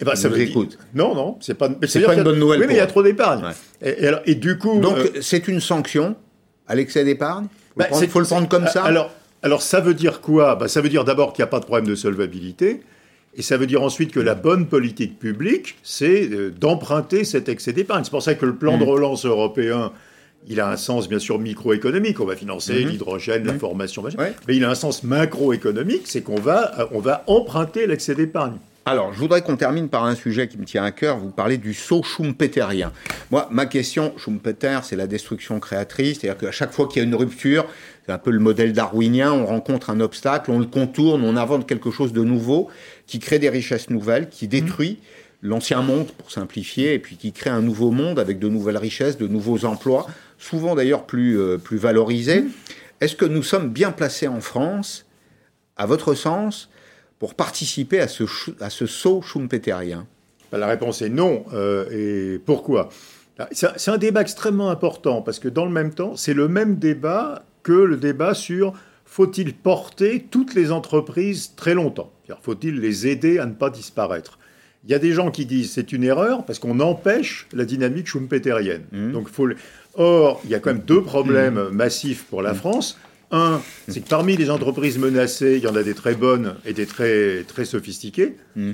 Eh 0.00 0.04
ben, 0.04 0.14
ça 0.14 0.28
vous 0.28 0.40
écoute. 0.40 0.78
Non, 0.94 1.14
non, 1.14 1.36
c'est 1.40 1.54
pas. 1.54 1.68
C'est 1.86 2.00
pas 2.00 2.14
une 2.14 2.22
bonne 2.22 2.38
nouvelle. 2.38 2.60
Oui, 2.60 2.66
mais 2.66 2.74
il 2.74 2.78
y 2.78 2.80
a 2.80 2.86
trop 2.86 3.02
d'épargne. 3.02 3.42
Et, 3.82 4.34
du 4.34 4.58
coup. 4.58 4.80
Donc, 4.80 4.96
euh, 4.96 5.08
c'est 5.20 5.48
une 5.48 5.60
sanction 5.60 6.16
à 6.66 6.74
l'excès 6.74 7.04
d'épargne? 7.04 7.46
Il 7.76 7.80
bah, 7.80 7.86
faut 8.08 8.20
le 8.20 8.26
prendre 8.26 8.48
comme 8.48 8.66
ça? 8.66 8.84
Alors, 8.84 9.10
alors, 9.42 9.62
ça 9.62 9.80
veut 9.80 9.94
dire 9.94 10.20
quoi? 10.20 10.54
Bah, 10.54 10.68
ça 10.68 10.80
veut 10.80 10.88
dire 10.88 11.04
d'abord 11.04 11.32
qu'il 11.32 11.42
n'y 11.42 11.48
a 11.48 11.50
pas 11.50 11.60
de 11.60 11.64
problème 11.64 11.86
de 11.86 11.94
solvabilité. 11.94 12.82
Et 13.36 13.42
ça 13.42 13.56
veut 13.56 13.66
dire 13.66 13.82
ensuite 13.82 14.12
que 14.12 14.20
la 14.20 14.34
bonne 14.34 14.66
politique 14.66 15.18
publique, 15.18 15.76
c'est 15.82 16.28
euh, 16.30 16.50
d'emprunter 16.50 17.24
cet 17.24 17.48
excès 17.48 17.72
d'épargne. 17.72 18.02
C'est 18.04 18.10
pour 18.10 18.22
ça 18.22 18.34
que 18.34 18.44
le 18.44 18.56
plan 18.56 18.76
de 18.76 18.84
mm. 18.84 18.88
relance 18.88 19.24
européen, 19.24 19.92
il 20.48 20.60
a 20.60 20.68
un 20.68 20.76
sens 20.76 21.08
bien 21.08 21.20
sûr 21.20 21.38
microéconomique. 21.38 22.20
On 22.20 22.24
va 22.24 22.34
financer 22.34 22.74
mm-hmm. 22.74 22.88
l'hydrogène, 22.88 23.46
la 23.46 23.52
mm. 23.52 23.58
formation, 23.58 24.02
mais 24.48 24.56
il 24.56 24.64
a 24.64 24.70
un 24.70 24.74
sens 24.74 25.04
macroéconomique, 25.04 26.02
c'est 26.06 26.22
qu'on 26.22 26.40
va, 26.40 26.80
euh, 26.80 26.86
on 26.92 26.98
va 26.98 27.22
emprunter 27.28 27.86
l'excès 27.86 28.14
d'épargne. 28.14 28.56
Alors, 28.86 29.12
je 29.12 29.18
voudrais 29.18 29.42
qu'on 29.42 29.56
termine 29.56 29.90
par 29.90 30.04
un 30.04 30.14
sujet 30.14 30.48
qui 30.48 30.56
me 30.56 30.64
tient 30.64 30.82
à 30.82 30.90
cœur. 30.90 31.18
Vous 31.18 31.30
parlez 31.30 31.58
du 31.58 31.74
saut 31.74 32.02
schumpeterien. 32.02 32.92
Moi, 33.30 33.46
ma 33.50 33.66
question, 33.66 34.14
Schumpeter, 34.16 34.80
c'est 34.84 34.96
la 34.96 35.06
destruction 35.06 35.60
créatrice. 35.60 36.20
C'est-à-dire 36.20 36.40
qu'à 36.40 36.50
chaque 36.50 36.72
fois 36.72 36.88
qu'il 36.88 37.02
y 37.02 37.04
a 37.04 37.06
une 37.06 37.14
rupture, 37.14 37.66
c'est 38.06 38.12
un 38.12 38.18
peu 38.18 38.30
le 38.30 38.38
modèle 38.38 38.72
darwinien, 38.72 39.32
on 39.32 39.44
rencontre 39.44 39.90
un 39.90 40.00
obstacle, 40.00 40.50
on 40.50 40.58
le 40.58 40.64
contourne, 40.64 41.22
on 41.24 41.36
invente 41.36 41.68
quelque 41.68 41.90
chose 41.90 42.14
de 42.14 42.24
nouveau 42.24 42.68
qui 43.06 43.18
crée 43.18 43.38
des 43.38 43.50
richesses 43.50 43.90
nouvelles, 43.90 44.30
qui 44.30 44.48
détruit 44.48 44.98
l'ancien 45.42 45.82
monde, 45.82 46.08
pour 46.18 46.30
simplifier, 46.30 46.94
et 46.94 46.98
puis 46.98 47.16
qui 47.16 47.32
crée 47.32 47.50
un 47.50 47.62
nouveau 47.62 47.90
monde 47.90 48.18
avec 48.18 48.38
de 48.38 48.48
nouvelles 48.48 48.76
richesses, 48.76 49.18
de 49.18 49.26
nouveaux 49.26 49.64
emplois, 49.64 50.06
souvent 50.38 50.74
d'ailleurs 50.74 51.04
plus, 51.04 51.38
euh, 51.38 51.58
plus 51.58 51.76
valorisés. 51.76 52.44
Est-ce 53.00 53.14
que 53.14 53.24
nous 53.24 53.42
sommes 53.42 53.70
bien 53.70 53.92
placés 53.92 54.28
en 54.28 54.40
France, 54.40 55.06
à 55.76 55.86
votre 55.86 56.14
sens, 56.14 56.70
pour 57.20 57.34
participer 57.34 58.00
à 58.00 58.08
ce, 58.08 58.24
à 58.60 58.70
ce 58.70 58.86
saut 58.86 59.22
schumpeterien 59.22 60.06
bah, 60.50 60.58
La 60.58 60.66
réponse 60.66 61.02
est 61.02 61.10
non. 61.10 61.44
Euh, 61.52 62.34
et 62.34 62.38
pourquoi? 62.38 62.88
Bah, 63.38 63.48
C'est 63.52 63.90
un 63.90 63.98
débat 63.98 64.22
extrêmement 64.22 64.70
important 64.70 65.22
parce 65.22 65.38
que 65.38 65.48
dans 65.48 65.66
le 65.66 65.70
même 65.70 65.94
temps, 65.94 66.16
c'est 66.16 66.34
le 66.34 66.48
même 66.48 66.76
débat 66.76 67.44
que 67.62 67.72
le 67.72 67.98
débat 67.98 68.34
sur 68.34 68.74
faut-il 69.04 69.54
porter 69.54 70.26
toutes 70.30 70.54
les 70.54 70.72
entreprises 70.72 71.52
très 71.56 71.74
longtemps? 71.74 72.10
Faut-il 72.42 72.80
les 72.80 73.08
aider 73.08 73.38
à 73.38 73.46
ne 73.46 73.52
pas 73.52 73.68
disparaître? 73.68 74.38
Il 74.84 74.90
y 74.90 74.94
a 74.94 74.98
des 74.98 75.12
gens 75.12 75.30
qui 75.30 75.44
disent 75.44 75.72
c'est 75.72 75.92
une 75.92 76.04
erreur 76.04 76.44
parce 76.46 76.58
qu'on 76.58 76.80
empêche 76.80 77.48
la 77.52 77.66
dynamique 77.66 78.06
schumpeterienne. 78.06 78.84
Mmh. 78.92 79.12
Donc 79.12 79.28
faut... 79.28 79.48
Or, 79.94 80.40
il 80.44 80.50
y 80.50 80.54
a 80.54 80.60
quand 80.60 80.72
même 80.72 80.84
deux 80.86 81.02
problèmes 81.02 81.60
mmh. 81.60 81.70
massifs 81.70 82.24
pour 82.24 82.40
la 82.40 82.52
mmh. 82.52 82.56
France. 82.56 82.98
Un, 83.32 83.60
c'est 83.86 84.00
que 84.00 84.08
parmi 84.08 84.36
les 84.36 84.50
entreprises 84.50 84.98
menacées, 84.98 85.56
il 85.58 85.62
y 85.62 85.68
en 85.68 85.76
a 85.76 85.84
des 85.84 85.94
très 85.94 86.14
bonnes 86.14 86.56
et 86.66 86.72
des 86.72 86.86
très, 86.86 87.44
très 87.44 87.64
sophistiquées. 87.64 88.36
Hmm. 88.56 88.72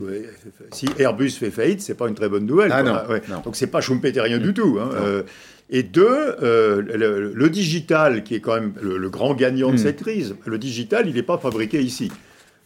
Si 0.73 0.89
Airbus 0.99 1.31
fait 1.31 1.51
faillite, 1.51 1.83
c'est 1.83 1.95
pas 1.95 2.09
une 2.09 2.15
très 2.15 2.31
bonne 2.31 2.47
nouvelle. 2.47 2.71
Ah 2.73 2.83
non, 2.83 2.97
Donc 3.45 3.55
c'est 3.55 3.67
pas 3.67 3.83
schumpeterien 3.83 4.39
du 4.39 4.55
tout. 4.55 4.79
Hein. 4.81 4.91
Euh, 4.95 5.23
et 5.69 5.83
deux, 5.83 6.07
euh, 6.43 7.33
le, 7.35 7.51
digital, 7.51 8.23
qui 8.23 8.35
est 8.37 8.41
quand 8.41 8.55
même 8.55 8.73
le, 8.81 9.11
grand 9.11 9.35
gagnant 9.35 9.71
de 9.71 9.75
hmm. 9.75 9.79
cette 9.79 10.03
crise, 10.03 10.37
le 10.47 10.59
digital, 10.59 11.09
il 11.09 11.15
n'est 11.15 11.23
pas 11.23 11.39
fabriqué 11.39 11.83
ici. 11.83 12.11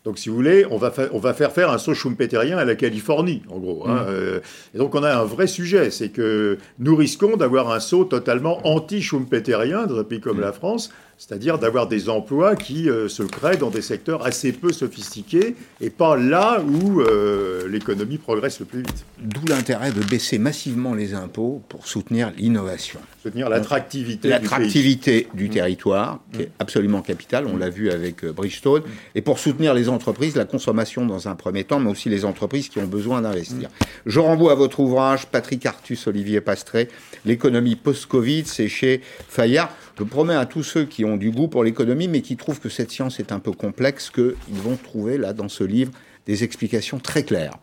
Donc, 0.05 0.19
si 0.19 0.29
vous 0.29 0.35
voulez, 0.35 0.65
on 0.71 0.79
va, 0.79 0.93
on 1.13 1.19
va 1.19 1.35
faire 1.35 1.53
faire 1.53 1.71
un 1.71 1.77
saut 1.77 1.93
schumpeterien 1.93 2.57
à 2.57 2.65
la 2.65 2.75
Californie, 2.75 3.43
en 3.51 3.59
gros. 3.59 3.87
Hein. 3.87 3.97
Hmm. 3.97 4.09
Euh, 4.09 4.41
et 4.75 4.79
donc, 4.79 4.95
on 4.95 5.03
a 5.03 5.15
un 5.15 5.25
vrai 5.25 5.47
sujet, 5.47 5.91
c'est 5.91 6.11
que 6.11 6.59
nous 6.79 6.95
risquons 6.95 7.37
d'avoir 7.37 7.71
un 7.73 7.81
saut 7.81 8.05
totalement 8.05 8.67
anti-schumpeterien 8.67 9.87
dans 9.87 9.99
un 9.99 10.05
pays 10.05 10.21
comme 10.21 10.41
la 10.41 10.53
France, 10.53 10.91
c'est-à-dire 11.21 11.59
d'avoir 11.59 11.87
des 11.87 12.09
emplois 12.09 12.57
qui 12.57 12.89
euh, 12.89 13.07
se 13.07 13.23
créent 13.23 13.59
dans 13.59 13.69
des 13.69 13.83
secteurs 13.83 14.25
assez 14.25 14.53
peu 14.53 14.73
sophistiqués 14.73 15.55
et 15.83 15.91
pas 15.91 16.17
là 16.17 16.63
où 16.63 17.03
euh, 17.03 17.69
l'économie 17.69 18.17
progresse 18.17 18.59
le 18.59 18.65
plus 18.65 18.79
vite. 18.79 19.05
D'où 19.19 19.43
l'intérêt 19.47 19.93
de 19.93 20.03
baisser 20.03 20.39
massivement 20.39 20.95
les 20.95 21.13
impôts 21.13 21.63
pour 21.69 21.87
soutenir 21.87 22.33
l'innovation. 22.39 23.01
Soutenir 23.23 23.51
l'attractivité 23.51 24.29
L'attractivité 24.29 25.29
du, 25.35 25.49
du, 25.49 25.51
territoire, 25.51 26.21
qui 26.33 26.41
est 26.41 26.47
mmh. 26.47 26.53
absolument 26.59 27.03
capitale, 27.03 27.47
on 27.47 27.59
l'a 27.59 27.69
vu 27.69 27.91
avec 27.91 28.25
euh, 28.25 28.33
Bridgestone, 28.33 28.83
et 29.15 29.21
pour 29.21 29.39
soutenir 29.39 29.75
les 29.75 29.91
entreprises, 29.91 30.37
la 30.37 30.47
consommation 30.47 31.05
dans 31.05 31.29
un 31.29 31.35
premier 31.35 31.65
temps, 31.65 31.81
mais 31.81 31.91
aussi 31.91 32.09
les 32.09 32.25
entreprises 32.25 32.71
qui 32.71 32.79
ont 32.79 32.87
besoin 32.87 33.21
d'investir. 33.21 33.69
Mmh. 33.69 33.85
Je 34.07 34.21
renvoie 34.21 34.53
à 34.53 34.55
votre 34.55 34.81
ouvrage, 34.81 35.27
Patrick 35.27 35.67
Artus, 35.67 36.07
Olivier 36.07 36.41
Pastré, 36.41 36.89
L'économie 37.27 37.77
post-Covid, 37.77 38.45
c'est 38.47 38.69
chez 38.69 39.03
Fayard. 39.29 39.71
Je 39.99 40.05
promets 40.05 40.35
à 40.35 40.47
tous 40.47 40.63
ceux 40.63 40.85
qui 40.85 41.05
ont 41.05 41.17
du 41.17 41.31
goût 41.31 41.49
pour 41.49 41.65
l'économie, 41.65 42.09
mais 42.09 42.23
qui 42.23 42.37
trouvent 42.37 42.61
que 42.61 42.69
cette 42.69 42.91
science 42.91 43.21
est 43.21 43.33
un 43.33 43.39
peu 43.39 43.53
complexe, 43.53 44.11
qu'ils 44.11 44.35
vont 44.49 44.77
trouver 44.77 45.19
là, 45.19 45.33
dans 45.33 45.49
ce 45.49 45.65
livre, 45.65 45.93
des 46.27 46.45
explications 46.45 46.99
très 46.99 47.23
claires 47.23 47.59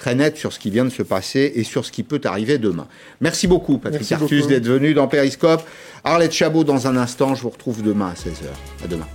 très 0.00 0.14
nettes 0.14 0.38
sur 0.38 0.52
ce 0.52 0.58
qui 0.58 0.70
vient 0.70 0.86
de 0.86 0.90
se 0.90 1.02
passer 1.02 1.52
et 1.54 1.62
sur 1.62 1.84
ce 1.84 1.92
qui 1.92 2.02
peut 2.02 2.22
arriver 2.24 2.56
demain. 2.56 2.88
Merci 3.20 3.46
beaucoup, 3.46 3.76
Patrick 3.76 4.10
Artus, 4.10 4.46
d'être 4.46 4.66
venu 4.66 4.94
dans 4.94 5.06
Periscope. 5.06 5.62
Arlette 6.04 6.32
Chabot, 6.32 6.64
dans 6.64 6.86
un 6.86 6.96
instant, 6.96 7.34
je 7.34 7.42
vous 7.42 7.50
retrouve 7.50 7.82
demain 7.82 8.08
à 8.08 8.14
16h. 8.14 8.82
À 8.82 8.88
demain. 8.88 9.06